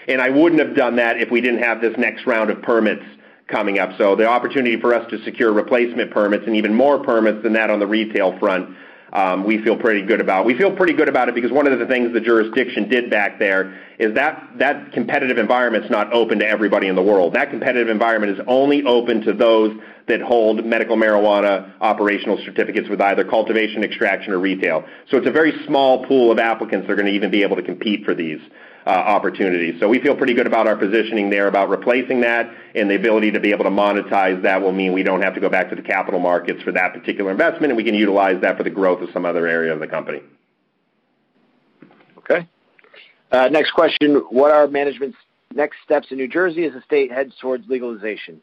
And 0.09 0.21
I 0.21 0.31
wouldn't 0.31 0.61
have 0.61 0.75
done 0.77 0.97
that 0.97 1.21
if 1.21 1.31
we 1.31 1.41
didn't 1.41 1.63
have 1.63 1.81
this 1.81 1.97
next 1.97 2.27
round 2.27 2.51
of 2.51 2.61
permits 2.63 3.05
coming 3.47 3.79
up. 3.79 3.91
So 3.99 4.17
the 4.17 4.27
opportunity 4.27 4.81
for 4.81 4.95
us 4.95 5.09
to 5.11 5.23
secure 5.23 5.53
replacement 5.53 6.11
permits 6.11 6.47
and 6.47 6.57
even 6.57 6.75
more 6.75 6.99
permits 6.99 7.43
than 7.43 7.53
that 7.53 7.71
on 7.71 7.79
the 7.79 7.87
retail 7.87 8.39
front 8.39 8.77
um, 9.15 9.45
we 9.45 9.63
feel 9.63 9.77
pretty 9.77 10.03
good 10.03 10.21
about. 10.21 10.45
We 10.45 10.59
feel 10.59 10.75
pretty 10.75 10.93
good 10.93 11.09
about 11.09 11.29
it 11.29 11.37
because 11.37 11.53
one 11.53 11.69
of 11.69 11.79
the 11.79 11.87
things 11.87 12.13
the 12.13 12.21
jurisdiction 12.21 12.89
did 12.89 13.11
back 13.11 13.39
there 13.39 13.79
is 13.99 14.13
that 14.15 14.43
that 14.59 14.93
competitive 14.93 15.39
environment's 15.39 15.89
not 15.89 16.13
open 16.13 16.41
to 16.41 16.47
everybody 16.47 16.89
in 16.89 16.97
the 16.97 17.03
world. 17.03 17.35
That 17.35 17.51
competitive 17.51 17.89
environment 17.89 18.39
is 18.39 18.45
only 18.49 18.83
open 18.83 19.23
to 19.23 19.33
those 19.33 19.79
that 20.09 20.21
hold 20.21 20.65
medical 20.65 20.97
marijuana 20.97 21.73
operational 21.81 22.39
certificates 22.45 22.89
with 22.89 23.01
either 23.01 23.25
cultivation, 23.25 23.85
extraction, 23.85 24.33
or 24.33 24.41
retail. 24.41 24.85
So 25.09 25.17
it's 25.17 25.29
a 25.29 25.33
very 25.33 25.65
small 25.65 26.05
pool 26.07 26.33
of 26.33 26.41
applicants 26.41 26.87
that 26.87 26.93
are 26.93 26.97
going 26.97 27.07
to 27.07 27.13
even 27.13 27.31
be 27.31 27.43
able 27.43 27.57
to 27.57 27.63
compete 27.63 28.05
for 28.05 28.15
these. 28.15 28.41
Uh, 28.87 28.91
opportunities. 28.91 29.81
So 29.81 29.89
we 29.89 29.99
feel 29.99 30.15
pretty 30.15 30.35
good 30.35 30.47
about 30.47 30.67
our 30.67 30.77
positioning 30.77 31.31
there 31.31 31.47
about 31.47 31.71
replacing 31.71 32.21
that, 32.21 32.55
and 32.75 32.91
the 32.91 32.97
ability 32.97 33.31
to 33.31 33.41
be 33.41 33.51
able 33.51 33.65
to 33.65 33.71
monetize 33.71 34.43
that 34.43 34.61
will 34.61 34.73
mean 34.73 34.93
we 34.93 35.03
don't 35.03 35.23
have 35.23 35.33
to 35.37 35.41
go 35.41 35.49
back 35.49 35.71
to 35.71 35.75
the 35.75 35.81
capital 35.81 36.21
markets 36.21 36.63
for 36.63 36.71
that 36.73 36.93
particular 36.93 37.31
investment, 37.31 37.71
and 37.71 37.79
we 37.79 37.83
can 37.83 37.95
utilize 37.95 38.39
that 38.43 38.59
for 38.59 38.63
the 38.63 38.69
growth 38.69 39.01
of 39.01 39.09
some 39.15 39.25
other 39.25 39.47
area 39.47 39.73
of 39.73 39.81
the 39.81 39.87
company. 39.87 40.21
Okay. 42.19 42.47
Uh, 43.33 43.49
next 43.49 43.71
question. 43.71 44.17
What 44.29 44.51
are 44.51 44.67
management's 44.67 45.17
next 45.55 45.79
steps 45.83 46.09
in 46.11 46.19
New 46.19 46.29
Jersey 46.29 46.67
as 46.67 46.75
the 46.75 46.83
state 46.83 47.11
heads 47.11 47.33
towards 47.41 47.67
legalization? 47.67 48.43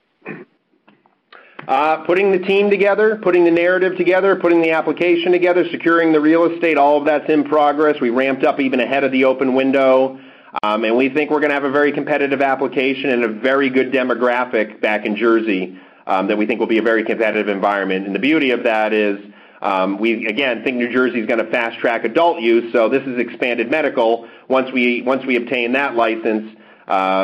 Uh, 1.67 2.03
putting 2.05 2.31
the 2.31 2.39
team 2.39 2.71
together, 2.71 3.19
putting 3.21 3.45
the 3.45 3.51
narrative 3.51 3.95
together, 3.95 4.35
putting 4.35 4.63
the 4.63 4.71
application 4.71 5.31
together, 5.31 5.65
securing 5.69 6.11
the 6.11 6.19
real 6.19 6.45
estate, 6.45 6.79
all 6.79 6.97
of 6.97 7.05
that's 7.05 7.29
in 7.29 7.43
progress. 7.43 8.01
We 8.01 8.09
ramped 8.09 8.43
up 8.43 8.59
even 8.59 8.79
ahead 8.79 9.03
of 9.03 9.11
the 9.11 9.25
open 9.25 9.53
window. 9.53 10.19
Um, 10.63 10.83
and 10.83 10.97
we 10.97 11.09
think 11.09 11.31
we're 11.31 11.39
going 11.39 11.49
to 11.49 11.55
have 11.55 11.63
a 11.63 11.71
very 11.71 11.91
competitive 11.91 12.41
application 12.41 13.09
and 13.09 13.23
a 13.23 13.29
very 13.29 13.69
good 13.69 13.91
demographic 13.91 14.81
back 14.81 15.05
in 15.05 15.15
Jersey 15.15 15.79
um, 16.05 16.27
that 16.27 16.37
we 16.37 16.45
think 16.45 16.59
will 16.59 16.67
be 16.67 16.77
a 16.77 16.83
very 16.83 17.03
competitive 17.03 17.47
environment. 17.47 18.05
And 18.05 18.13
the 18.13 18.19
beauty 18.19 18.51
of 18.51 18.63
that 18.63 18.91
is 18.91 19.19
um, 19.61 19.97
we, 19.97 20.27
again, 20.27 20.63
think 20.63 20.77
New 20.77 20.91
Jersey 20.91 21.19
is 21.19 21.27
going 21.27 21.43
to 21.43 21.49
fast 21.51 21.79
track 21.79 22.03
adult 22.03 22.41
use, 22.41 22.73
so 22.73 22.89
this 22.89 23.03
is 23.03 23.17
expanded 23.19 23.71
medical. 23.71 24.27
Once 24.49 24.71
we, 24.73 25.03
once 25.03 25.25
we 25.25 25.37
obtain 25.37 25.71
that 25.73 25.95
license, 25.95 26.57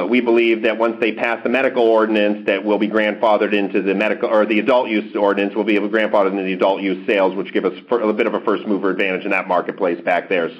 we 0.09 0.21
believe 0.21 0.61
that 0.61 0.77
once 0.77 0.95
they 1.01 1.11
pass 1.11 1.43
the 1.43 1.49
medical 1.49 1.83
ordinance, 1.83 2.45
that 2.45 2.63
we'll 2.63 2.77
be 2.77 2.87
grandfathered 2.87 3.53
into 3.53 3.81
the 3.81 3.93
medical 3.93 4.29
or 4.29 4.45
the 4.45 4.59
adult 4.59 4.87
use 4.87 5.13
ordinance, 5.15 5.53
we'll 5.55 5.65
be 5.65 5.75
able 5.75 5.87
to 5.87 5.91
grandfather 5.91 6.29
into 6.29 6.43
the 6.43 6.53
adult 6.53 6.81
use 6.81 7.05
sales, 7.05 7.35
which 7.35 7.51
give 7.51 7.65
us 7.65 7.73
a 7.91 8.13
bit 8.13 8.27
of 8.27 8.35
a 8.35 8.41
first-mover 8.41 8.91
advantage 8.91 9.25
in 9.25 9.31
that 9.31 9.47
marketplace 9.47 9.99
back 10.05 10.29
there. 10.29 10.55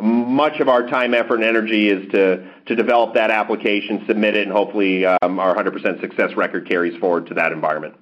Much 0.00 0.60
of 0.60 0.68
our 0.68 0.86
time, 0.86 1.14
effort, 1.14 1.36
and 1.36 1.44
energy 1.44 1.88
is 1.88 2.10
to 2.12 2.48
to 2.66 2.74
develop 2.74 3.14
that 3.14 3.30
application, 3.30 4.04
submit 4.06 4.36
it, 4.36 4.42
and 4.42 4.52
hopefully, 4.52 5.04
um, 5.04 5.38
our 5.38 5.54
100% 5.54 6.00
success 6.00 6.34
record 6.34 6.66
carries 6.66 6.98
forward 6.98 7.26
to 7.26 7.34
that 7.34 7.52
environment. 7.52 7.94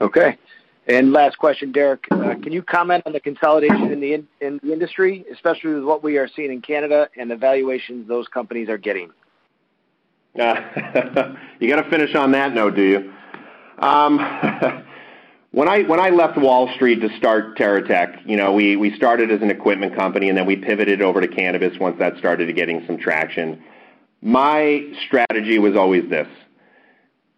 Okay. 0.00 0.38
And 0.86 1.12
last 1.12 1.36
question, 1.36 1.70
Derek. 1.70 2.04
Uh, 2.10 2.34
can 2.42 2.50
you 2.50 2.62
comment 2.62 3.02
on 3.04 3.12
the 3.12 3.20
consolidation 3.20 3.92
in 3.92 4.00
the 4.00 4.72
industry, 4.72 5.26
especially 5.30 5.74
with 5.74 5.84
what 5.84 6.02
we 6.02 6.16
are 6.16 6.28
seeing 6.34 6.50
in 6.50 6.62
Canada 6.62 7.10
and 7.16 7.30
the 7.30 7.36
valuations 7.36 8.08
those 8.08 8.26
companies 8.28 8.68
are 8.68 8.78
getting? 8.78 9.10
You 11.60 11.68
got 11.68 11.82
to 11.82 11.90
finish 11.90 12.14
on 12.14 12.30
that 12.32 12.54
note, 12.54 12.76
do 12.76 12.82
you? 12.82 13.12
Um, 13.80 14.18
When 15.50 15.66
I 15.66 15.82
when 15.82 15.98
I 15.98 16.10
left 16.10 16.36
Wall 16.36 16.68
Street 16.74 17.00
to 17.00 17.16
start 17.16 17.56
Terra 17.56 17.86
Tech, 17.86 18.20
we 18.26 18.76
we 18.76 18.94
started 18.96 19.30
as 19.30 19.40
an 19.40 19.50
equipment 19.50 19.96
company, 19.96 20.28
and 20.28 20.36
then 20.36 20.44
we 20.44 20.56
pivoted 20.56 21.00
over 21.00 21.22
to 21.22 21.28
cannabis 21.28 21.78
once 21.78 21.98
that 21.98 22.18
started 22.18 22.54
getting 22.54 22.84
some 22.86 22.98
traction. 22.98 23.62
My 24.20 24.84
strategy 25.06 25.58
was 25.58 25.74
always 25.74 26.08
this: 26.10 26.28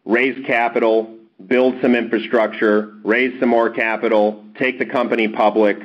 raise 0.05 0.45
capital, 0.45 1.17
build 1.47 1.77
some 1.81 1.95
infrastructure, 1.95 2.97
raise 3.05 3.39
some 3.39 3.49
more 3.49 3.71
capital, 3.71 4.45
take 4.59 4.81
the 4.81 4.87
company 4.87 5.29
public, 5.29 5.79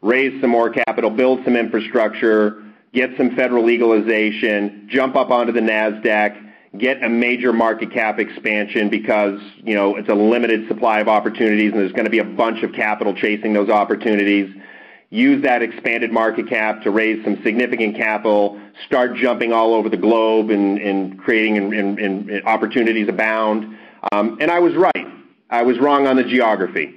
raise 0.00 0.40
some 0.40 0.50
more 0.50 0.70
capital, 0.70 1.10
build 1.10 1.44
some 1.44 1.56
infrastructure, 1.56 2.64
get 2.94 3.10
some 3.18 3.36
federal 3.36 3.66
legalization, 3.66 4.88
jump 4.90 5.14
up 5.14 5.30
onto 5.30 5.52
the 5.52 5.60
Nasdaq, 5.60 6.49
get 6.78 7.02
a 7.02 7.08
major 7.08 7.52
market 7.52 7.92
cap 7.92 8.18
expansion 8.18 8.88
because 8.88 9.40
you 9.62 9.74
know, 9.74 9.96
it's 9.96 10.08
a 10.08 10.14
limited 10.14 10.68
supply 10.68 11.00
of 11.00 11.08
opportunities, 11.08 11.72
and 11.72 11.80
there's 11.80 11.92
going 11.92 12.04
to 12.04 12.10
be 12.10 12.20
a 12.20 12.24
bunch 12.24 12.62
of 12.62 12.72
capital 12.72 13.14
chasing 13.14 13.52
those 13.52 13.68
opportunities. 13.68 14.54
Use 15.12 15.42
that 15.42 15.60
expanded 15.60 16.12
market 16.12 16.48
cap 16.48 16.82
to 16.82 16.90
raise 16.90 17.24
some 17.24 17.42
significant 17.42 17.96
capital, 17.96 18.60
start 18.86 19.16
jumping 19.16 19.52
all 19.52 19.74
over 19.74 19.88
the 19.88 19.96
globe 19.96 20.50
and 20.50 21.18
creating 21.18 22.42
opportunities 22.46 23.08
abound. 23.08 23.76
Um, 24.12 24.38
and 24.40 24.52
I 24.52 24.60
was 24.60 24.74
right. 24.76 25.06
I 25.50 25.62
was 25.62 25.80
wrong 25.80 26.06
on 26.06 26.14
the 26.14 26.22
geography. 26.22 26.94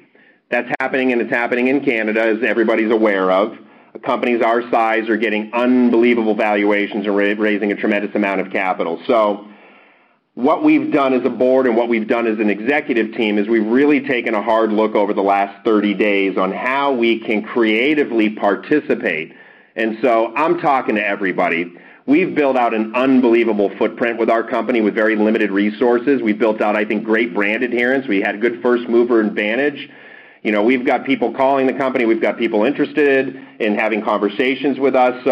That's 0.52 0.70
happening, 0.80 1.12
and 1.12 1.22
it's 1.22 1.32
happening 1.32 1.68
in 1.68 1.84
Canada, 1.84 2.22
as 2.22 2.44
everybody's 2.44 2.92
aware 2.92 3.32
of. 3.32 3.58
Companies 4.06 4.44
our 4.44 4.62
size 4.70 5.10
are 5.10 5.18
getting 5.18 5.52
unbelievable 5.52 6.36
valuations 6.36 7.08
and 7.08 7.16
raising 7.16 7.72
a 7.72 7.76
tremendous 7.76 8.14
amount 8.14 8.42
of 8.42 8.52
capital. 8.52 9.02
What 10.36 10.64
we've 10.64 10.92
done 10.92 11.14
as 11.14 11.24
a 11.26 11.30
board 11.30 11.68
and 11.68 11.78
what 11.78 11.90
we've 11.90 12.08
done 12.08 12.26
as 12.26 12.40
an 12.40 12.50
executive 12.50 13.14
team 13.14 13.38
is 13.38 13.48
we've 13.48 13.68
really 13.68 14.02
taken 14.02 14.34
a 14.34 14.42
hard 14.42 14.72
look 14.72 14.96
over 14.96 15.14
the 15.14 15.22
last 15.22 15.64
30 15.64 15.94
days 15.94 16.38
on 16.40 16.52
how 16.52 16.92
we 16.92 17.20
can 17.20 17.44
creatively 17.44 18.32
participate. 18.32 19.32
And 19.76 20.00
so 20.02 20.34
I'm 20.36 20.60
talking 20.60 20.96
to 20.96 21.08
everybody. 21.08 21.72
We've 22.08 22.34
built 22.34 22.58
out 22.58 22.74
an 22.74 22.96
unbelievable 22.96 23.72
footprint 23.78 24.18
with 24.18 24.32
our 24.32 24.44
company 24.44 24.82
with 24.82 24.96
very 24.96 25.16
limited 25.16 25.52
resources. 25.52 26.24
We've 26.24 26.40
built 26.40 26.62
out, 26.62 26.76
I 26.76 26.84
think, 26.84 27.04
great 27.04 27.36
brand 27.36 27.62
adherence. 27.62 28.08
We 28.08 28.20
had 28.20 28.42
good 28.42 28.60
first-mover 28.64 29.20
advantage. 29.20 29.88
You 30.42 30.52
know, 30.52 30.64
we've 30.64 30.84
got 30.86 31.06
people 31.06 31.32
calling 31.32 31.68
the 31.68 31.74
company. 31.74 32.06
We've 32.06 32.22
got 32.22 32.40
people 32.40 32.64
interested 32.64 33.36
in 33.60 33.76
having 33.76 34.02
conversations 34.02 34.80
with 34.80 34.96
us. 34.96 35.24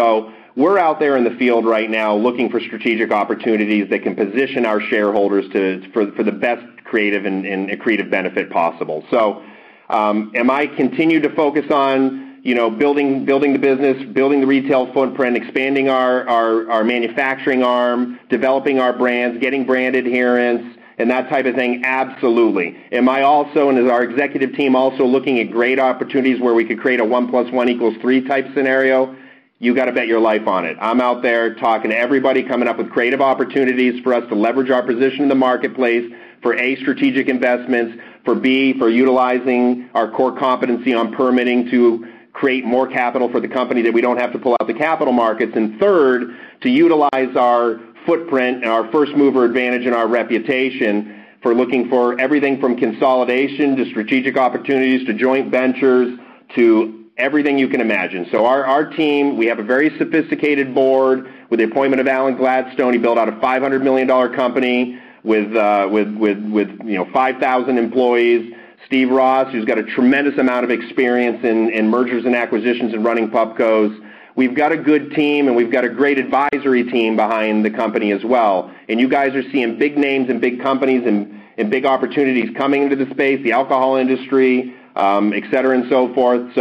We're 0.54 0.78
out 0.78 1.00
there 1.00 1.16
in 1.16 1.24
the 1.24 1.36
field 1.38 1.64
right 1.64 1.88
now 1.88 2.14
looking 2.14 2.50
for 2.50 2.60
strategic 2.60 3.10
opportunities 3.10 3.88
that 3.90 4.02
can 4.02 4.14
position 4.14 4.66
our 4.66 4.80
shareholders 4.80 5.50
to, 5.52 5.90
for 5.92 6.22
the 6.22 6.32
best 6.32 6.62
creative 6.84 7.24
and 7.24 7.70
accretive 7.70 8.10
benefit 8.10 8.50
possible. 8.50 9.04
So, 9.10 9.42
um, 9.88 10.32
am 10.34 10.50
I 10.50 10.66
continue 10.66 11.20
to 11.20 11.34
focus 11.34 11.70
on 11.70 12.32
you 12.42 12.56
know, 12.56 12.70
building 12.70 13.24
building 13.24 13.52
the 13.52 13.58
business, 13.58 14.02
building 14.12 14.40
the 14.40 14.46
retail 14.46 14.92
footprint, 14.92 15.36
expanding 15.36 15.88
our 15.88 16.28
our 16.28 16.82
manufacturing 16.82 17.62
arm, 17.62 18.18
developing 18.28 18.80
our 18.80 18.92
brands, 18.92 19.40
getting 19.40 19.64
brand 19.64 19.94
adherence, 19.94 20.76
and 20.98 21.08
that 21.08 21.28
type 21.30 21.46
of 21.46 21.54
thing? 21.54 21.84
Absolutely. 21.84 22.76
Am 22.90 23.08
I 23.08 23.22
also, 23.22 23.68
and 23.68 23.78
is 23.78 23.88
our 23.88 24.02
executive 24.02 24.54
team 24.54 24.74
also 24.74 25.04
looking 25.04 25.38
at 25.38 25.52
great 25.52 25.78
opportunities 25.78 26.40
where 26.40 26.52
we 26.52 26.64
could 26.64 26.80
create 26.80 26.98
a 26.98 27.04
one 27.04 27.28
plus 27.28 27.50
one 27.52 27.68
equals 27.68 27.94
three 28.00 28.26
type 28.26 28.46
scenario? 28.54 29.16
You 29.62 29.76
got 29.76 29.84
to 29.84 29.92
bet 29.92 30.08
your 30.08 30.18
life 30.18 30.48
on 30.48 30.64
it. 30.64 30.76
I'm 30.80 31.00
out 31.00 31.22
there 31.22 31.54
talking 31.54 31.92
to 31.92 31.96
everybody, 31.96 32.42
coming 32.42 32.66
up 32.66 32.78
with 32.78 32.90
creative 32.90 33.20
opportunities 33.20 34.02
for 34.02 34.12
us 34.12 34.28
to 34.28 34.34
leverage 34.34 34.70
our 34.70 34.82
position 34.82 35.20
in 35.20 35.28
the 35.28 35.36
marketplace 35.36 36.12
for, 36.42 36.58
A, 36.58 36.74
strategic 36.80 37.28
investments, 37.28 37.96
for 38.24 38.34
B, 38.34 38.76
for 38.76 38.90
utilizing 38.90 39.88
our 39.94 40.10
core 40.10 40.36
competency 40.36 40.92
on 40.92 41.14
permitting 41.14 41.70
to 41.70 42.04
create 42.32 42.64
more 42.64 42.88
capital 42.88 43.30
for 43.30 43.38
the 43.38 43.46
company 43.46 43.82
that 43.82 43.94
we 43.94 44.00
don't 44.00 44.16
have 44.16 44.32
to 44.32 44.38
pull 44.40 44.56
out 44.60 44.66
the 44.66 44.74
capital 44.74 45.12
markets. 45.12 45.52
And 45.54 45.78
Third, 45.78 46.36
to 46.62 46.68
utilize 46.68 47.36
our 47.36 47.78
footprint 48.04 48.64
and 48.64 48.72
our 48.72 48.90
first-mover 48.90 49.44
advantage 49.44 49.86
and 49.86 49.94
our 49.94 50.08
reputation 50.08 51.24
for 51.40 51.54
looking 51.54 51.88
for 51.88 52.20
everything 52.20 52.60
from 52.60 52.76
consolidation 52.76 53.76
to 53.76 53.88
strategic 53.90 54.36
opportunities 54.36 55.06
to 55.06 55.14
joint 55.14 55.52
ventures 55.52 56.18
to 56.56 57.01
everything 57.22 57.56
you 57.58 57.68
can 57.68 57.80
imagine. 57.80 58.26
So 58.30 58.44
our 58.44 58.64
our 58.66 58.84
team, 58.84 59.36
we 59.36 59.46
have 59.46 59.58
a 59.58 59.62
very 59.62 59.96
sophisticated 59.96 60.74
board 60.74 61.28
with 61.48 61.60
the 61.60 61.64
appointment 61.64 62.00
of 62.00 62.08
Alan 62.08 62.36
Gladstone. 62.36 62.92
He 62.92 62.98
built 62.98 63.16
out 63.16 63.28
a 63.28 63.32
$500 63.32 63.82
million 63.82 64.08
company 64.34 64.98
uh, 65.24 65.88
with 65.90 66.14
with 66.16 66.38
with 66.50 66.68
you 66.84 66.98
know 66.98 67.08
5,000 67.12 67.78
employees. 67.78 68.54
Steve 68.86 69.10
Ross, 69.10 69.50
who's 69.52 69.64
got 69.64 69.78
a 69.78 69.84
tremendous 69.84 70.36
amount 70.38 70.64
of 70.64 70.70
experience 70.70 71.38
in 71.44 71.70
in 71.70 71.88
mergers 71.88 72.24
and 72.24 72.34
acquisitions 72.34 72.92
and 72.92 73.04
running 73.04 73.30
pubcos. 73.30 73.96
We've 74.34 74.56
got 74.56 74.72
a 74.72 74.78
good 74.78 75.12
team, 75.12 75.46
and 75.46 75.56
we've 75.56 75.70
got 75.70 75.84
a 75.84 75.90
great 75.90 76.18
advisory 76.18 76.84
team 76.84 77.16
behind 77.16 77.64
the 77.64 77.70
company 77.70 78.12
as 78.12 78.24
well. 78.24 78.74
And 78.88 78.98
you 78.98 79.08
guys 79.08 79.34
are 79.34 79.42
seeing 79.52 79.78
big 79.78 79.98
names 79.98 80.30
and 80.30 80.40
big 80.40 80.60
companies 80.60 81.06
and 81.06 81.40
and 81.58 81.70
big 81.70 81.84
opportunities 81.84 82.54
coming 82.56 82.82
into 82.82 82.96
the 82.96 83.10
space, 83.10 83.42
the 83.44 83.52
alcohol 83.52 83.96
industry, 83.96 84.74
um, 84.96 85.32
et 85.32 85.44
cetera, 85.50 85.78
and 85.78 85.88
so 85.88 86.12
forth. 86.14 86.54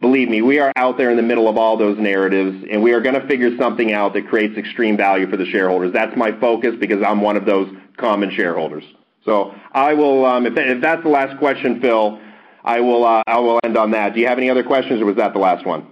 Believe 0.00 0.28
me, 0.28 0.42
we 0.42 0.58
are 0.58 0.72
out 0.76 0.98
there 0.98 1.10
in 1.10 1.16
the 1.16 1.22
middle 1.22 1.48
of 1.48 1.56
all 1.56 1.76
those 1.76 1.98
narratives, 1.98 2.64
and 2.70 2.82
we 2.82 2.92
are 2.92 3.00
going 3.00 3.18
to 3.18 3.26
figure 3.26 3.56
something 3.56 3.92
out 3.92 4.12
that 4.12 4.28
creates 4.28 4.56
extreme 4.58 4.96
value 4.96 5.28
for 5.28 5.36
the 5.36 5.46
shareholders. 5.46 5.92
That's 5.92 6.14
my 6.16 6.38
focus 6.38 6.74
because 6.78 7.02
I'm 7.02 7.22
one 7.22 7.36
of 7.36 7.46
those 7.46 7.74
common 7.96 8.30
shareholders. 8.30 8.84
So 9.24 9.54
I 9.72 9.94
will, 9.94 10.24
um, 10.26 10.46
if 10.46 10.80
that's 10.80 11.02
the 11.02 11.08
last 11.08 11.38
question, 11.38 11.80
Phil, 11.80 12.20
I 12.62 12.80
will 12.80 13.04
I 13.04 13.38
will 13.38 13.58
end 13.64 13.76
on 13.76 13.92
that. 13.92 14.14
Do 14.14 14.20
you 14.20 14.26
have 14.26 14.38
any 14.38 14.50
other 14.50 14.62
questions, 14.62 15.00
or 15.00 15.06
was 15.06 15.16
that 15.16 15.32
the 15.32 15.38
last 15.38 15.64
one? 15.64 15.86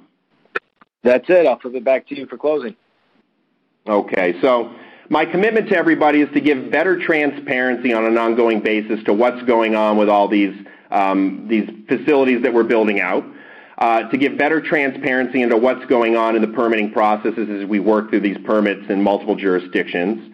That's 1.02 1.28
it. 1.28 1.46
I'll 1.46 1.58
flip 1.58 1.74
it 1.74 1.84
back 1.84 2.06
to 2.08 2.16
you 2.16 2.26
for 2.26 2.36
closing. 2.36 2.76
Okay. 3.86 4.40
So 4.40 4.74
my 5.08 5.24
commitment 5.24 5.68
to 5.68 5.76
everybody 5.76 6.20
is 6.20 6.32
to 6.34 6.40
give 6.40 6.70
better 6.70 6.98
transparency 6.98 7.92
on 7.92 8.04
an 8.04 8.16
ongoing 8.18 8.60
basis 8.60 9.02
to 9.04 9.12
what's 9.12 9.42
going 9.42 9.74
on 9.74 9.96
with 9.96 10.08
all 10.08 10.28
these 10.28 10.54
these 11.48 11.68
facilities 11.88 12.42
that 12.42 12.54
we're 12.54 12.62
building 12.62 13.00
out, 13.00 13.24
to 13.78 14.16
give 14.18 14.38
better 14.38 14.60
transparency 14.60 15.42
into 15.42 15.56
what's 15.56 15.84
going 15.86 16.16
on 16.16 16.36
in 16.36 16.42
the 16.42 16.48
permitting 16.48 16.92
processes 16.92 17.48
as 17.50 17.68
we 17.68 17.80
work 17.80 18.10
through 18.10 18.20
these 18.20 18.38
permits 18.44 18.88
in 18.88 19.02
multiple 19.02 19.36
jurisdictions. 19.36 20.32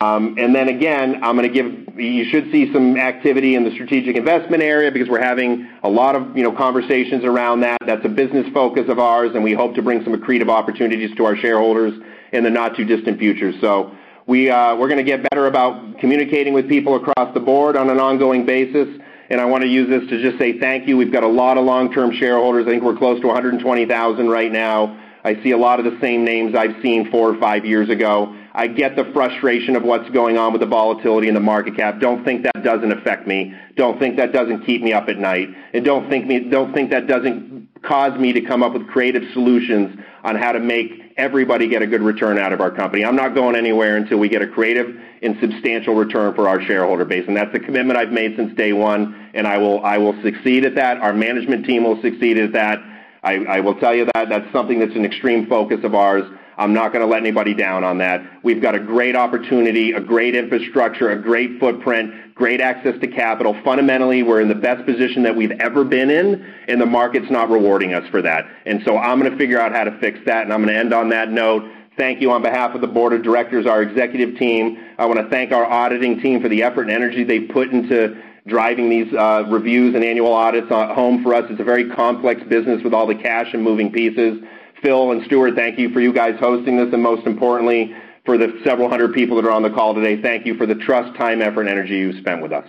Um, 0.00 0.36
and 0.38 0.54
then 0.54 0.68
again, 0.68 1.16
I'm 1.22 1.36
going 1.36 1.52
to 1.52 1.52
give, 1.52 1.98
you 1.98 2.24
should 2.30 2.52
see 2.52 2.72
some 2.72 2.96
activity 2.96 3.56
in 3.56 3.64
the 3.64 3.72
strategic 3.72 4.14
investment 4.14 4.62
area 4.62 4.92
because 4.92 5.08
we're 5.08 5.20
having 5.20 5.68
a 5.82 5.88
lot 5.88 6.14
of 6.14 6.36
you 6.36 6.44
know, 6.44 6.52
conversations 6.52 7.24
around 7.24 7.60
that. 7.62 7.78
That's 7.84 8.04
a 8.04 8.08
business 8.08 8.46
focus 8.54 8.84
of 8.88 9.00
ours, 9.00 9.32
and 9.34 9.42
we 9.42 9.52
hope 9.52 9.74
to 9.74 9.82
bring 9.82 10.04
some 10.04 10.14
accretive 10.14 10.48
opportunities 10.48 11.10
to 11.16 11.24
our 11.24 11.36
shareholders 11.36 11.92
in 12.32 12.44
the 12.44 12.50
not-too-distant 12.50 13.18
future. 13.18 13.52
So 13.60 13.90
we, 14.28 14.48
uh, 14.48 14.76
we're 14.76 14.86
going 14.86 15.04
to 15.04 15.10
get 15.10 15.28
better 15.28 15.48
about 15.48 15.98
communicating 15.98 16.54
with 16.54 16.68
people 16.68 16.94
across 16.94 17.34
the 17.34 17.40
board 17.40 17.74
on 17.74 17.90
an 17.90 17.98
ongoing 17.98 18.46
basis, 18.46 18.86
and 19.30 19.40
I 19.40 19.44
want 19.44 19.62
to 19.62 19.68
use 19.68 19.88
this 19.88 20.08
to 20.10 20.20
just 20.20 20.38
say 20.38 20.58
thank 20.58 20.88
you. 20.88 20.96
We've 20.96 21.12
got 21.12 21.22
a 21.22 21.28
lot 21.28 21.56
of 21.56 21.64
long-term 21.64 22.12
shareholders. 22.16 22.66
I 22.66 22.70
think 22.70 22.82
we're 22.82 22.96
close 22.96 23.20
to 23.20 23.28
120,000 23.28 24.28
right 24.28 24.50
now. 24.50 24.98
I 25.22 25.40
see 25.42 25.52
a 25.52 25.58
lot 25.58 25.78
of 25.78 25.84
the 25.84 25.98
same 26.00 26.24
names 26.24 26.54
I've 26.54 26.82
seen 26.82 27.10
four 27.10 27.30
or 27.30 27.38
five 27.38 27.64
years 27.64 27.90
ago. 27.90 28.36
I 28.52 28.66
get 28.66 28.96
the 28.96 29.04
frustration 29.12 29.76
of 29.76 29.84
what's 29.84 30.08
going 30.10 30.36
on 30.36 30.52
with 30.52 30.60
the 30.60 30.66
volatility 30.66 31.28
in 31.28 31.34
the 31.34 31.40
market 31.40 31.76
cap. 31.76 32.00
Don't 32.00 32.24
think 32.24 32.42
that 32.42 32.64
doesn't 32.64 32.90
affect 32.90 33.26
me. 33.26 33.54
Don't 33.76 33.98
think 33.98 34.16
that 34.16 34.32
doesn't 34.32 34.66
keep 34.66 34.82
me 34.82 34.92
up 34.92 35.08
at 35.08 35.18
night. 35.18 35.48
And 35.72 35.84
don't 35.84 36.08
think 36.10 36.26
me 36.26 36.40
don't 36.40 36.74
think 36.74 36.90
that 36.90 37.06
doesn't 37.06 37.68
cause 37.82 38.18
me 38.18 38.32
to 38.32 38.40
come 38.40 38.62
up 38.62 38.72
with 38.72 38.88
creative 38.88 39.22
solutions 39.32 39.96
on 40.24 40.36
how 40.36 40.52
to 40.52 40.58
make 40.58 41.09
everybody 41.20 41.68
get 41.68 41.82
a 41.82 41.86
good 41.86 42.02
return 42.02 42.38
out 42.38 42.52
of 42.52 42.60
our 42.60 42.70
company. 42.70 43.04
I'm 43.04 43.14
not 43.14 43.34
going 43.34 43.54
anywhere 43.54 43.96
until 43.96 44.18
we 44.18 44.28
get 44.28 44.40
a 44.40 44.46
creative 44.46 44.98
and 45.22 45.36
substantial 45.40 45.94
return 45.94 46.34
for 46.34 46.48
our 46.48 46.62
shareholder 46.62 47.04
base. 47.04 47.24
And 47.28 47.36
that's 47.36 47.52
the 47.52 47.60
commitment 47.60 47.98
I've 47.98 48.10
made 48.10 48.36
since 48.36 48.56
day 48.56 48.72
one, 48.72 49.30
and 49.34 49.46
I 49.46 49.58
will 49.58 50.22
succeed 50.22 50.64
at 50.64 50.74
that. 50.76 50.96
Our 50.96 51.12
management 51.12 51.66
team 51.66 51.84
will 51.84 52.00
succeed 52.00 52.38
at 52.38 52.52
that. 52.52 52.78
I 53.22 53.60
will 53.60 53.78
tell 53.78 53.94
you 53.94 54.06
that. 54.14 54.30
That's 54.30 54.50
something 54.50 54.80
that's 54.80 54.96
an 54.96 55.04
extreme 55.04 55.46
focus 55.46 55.84
of 55.84 55.94
ours. 55.94 56.24
I'm 56.60 56.74
not 56.74 56.92
going 56.92 57.00
to 57.00 57.10
let 57.10 57.22
anybody 57.22 57.54
down 57.54 57.84
on 57.84 57.96
that. 57.98 58.22
We've 58.42 58.60
got 58.60 58.74
a 58.74 58.78
great 58.78 59.16
opportunity, 59.16 59.92
a 59.92 60.00
great 60.00 60.34
infrastructure, 60.34 61.08
a 61.08 61.20
great 61.20 61.58
footprint, 61.58 62.34
great 62.34 62.60
access 62.60 63.00
to 63.00 63.06
capital. 63.06 63.58
Fundamentally, 63.64 64.22
we're 64.22 64.42
in 64.42 64.48
the 64.48 64.54
best 64.54 64.84
position 64.84 65.22
that 65.22 65.34
we've 65.34 65.52
ever 65.52 65.84
been 65.84 66.10
in, 66.10 66.44
and 66.68 66.78
the 66.78 66.84
market's 66.84 67.30
not 67.30 67.48
rewarding 67.48 67.94
us 67.94 68.06
for 68.10 68.20
that. 68.20 68.44
And 68.66 68.82
so 68.84 68.98
I'm 68.98 69.18
going 69.18 69.32
to 69.32 69.38
figure 69.38 69.58
out 69.58 69.72
how 69.72 69.84
to 69.84 69.98
fix 70.00 70.18
that, 70.26 70.44
and 70.44 70.52
I'm 70.52 70.62
going 70.62 70.74
to 70.74 70.78
end 70.78 70.92
on 70.92 71.08
that 71.08 71.30
note. 71.30 71.64
Thank 71.96 72.20
you 72.20 72.30
on 72.30 72.42
behalf 72.42 72.74
of 72.74 72.82
the 72.82 72.86
board 72.86 73.14
of 73.14 73.22
directors, 73.22 73.64
our 73.64 73.80
executive 73.80 74.36
team. 74.36 74.78
I 74.98 75.06
want 75.06 75.18
to 75.18 75.30
thank 75.30 75.52
our 75.52 75.64
auditing 75.64 76.20
team 76.20 76.42
for 76.42 76.50
the 76.50 76.62
effort 76.62 76.82
and 76.82 76.90
energy 76.90 77.24
they 77.24 77.40
put 77.40 77.70
into 77.70 78.22
driving 78.46 78.90
these 78.90 79.10
uh, 79.14 79.44
reviews 79.48 79.94
and 79.94 80.04
annual 80.04 80.34
audits 80.34 80.68
home 80.68 81.22
for 81.22 81.34
us. 81.34 81.44
It's 81.48 81.60
a 81.60 81.64
very 81.64 81.88
complex 81.88 82.42
business 82.50 82.82
with 82.84 82.92
all 82.92 83.06
the 83.06 83.14
cash 83.14 83.54
and 83.54 83.62
moving 83.62 83.90
pieces. 83.90 84.42
Phil 84.82 85.12
and 85.12 85.24
Stuart, 85.26 85.54
thank 85.54 85.78
you 85.78 85.90
for 85.90 86.00
you 86.00 86.12
guys 86.12 86.38
hosting 86.40 86.76
this, 86.76 86.92
and 86.92 87.02
most 87.02 87.26
importantly, 87.26 87.94
for 88.24 88.38
the 88.38 88.60
several 88.64 88.88
hundred 88.88 89.12
people 89.12 89.36
that 89.36 89.44
are 89.44 89.50
on 89.50 89.62
the 89.62 89.70
call 89.70 89.94
today, 89.94 90.20
thank 90.20 90.46
you 90.46 90.54
for 90.56 90.66
the 90.66 90.74
trust, 90.74 91.16
time, 91.18 91.42
effort, 91.42 91.62
and 91.62 91.70
energy 91.70 91.96
you've 91.96 92.16
spent 92.16 92.42
with 92.42 92.52
us. 92.52 92.68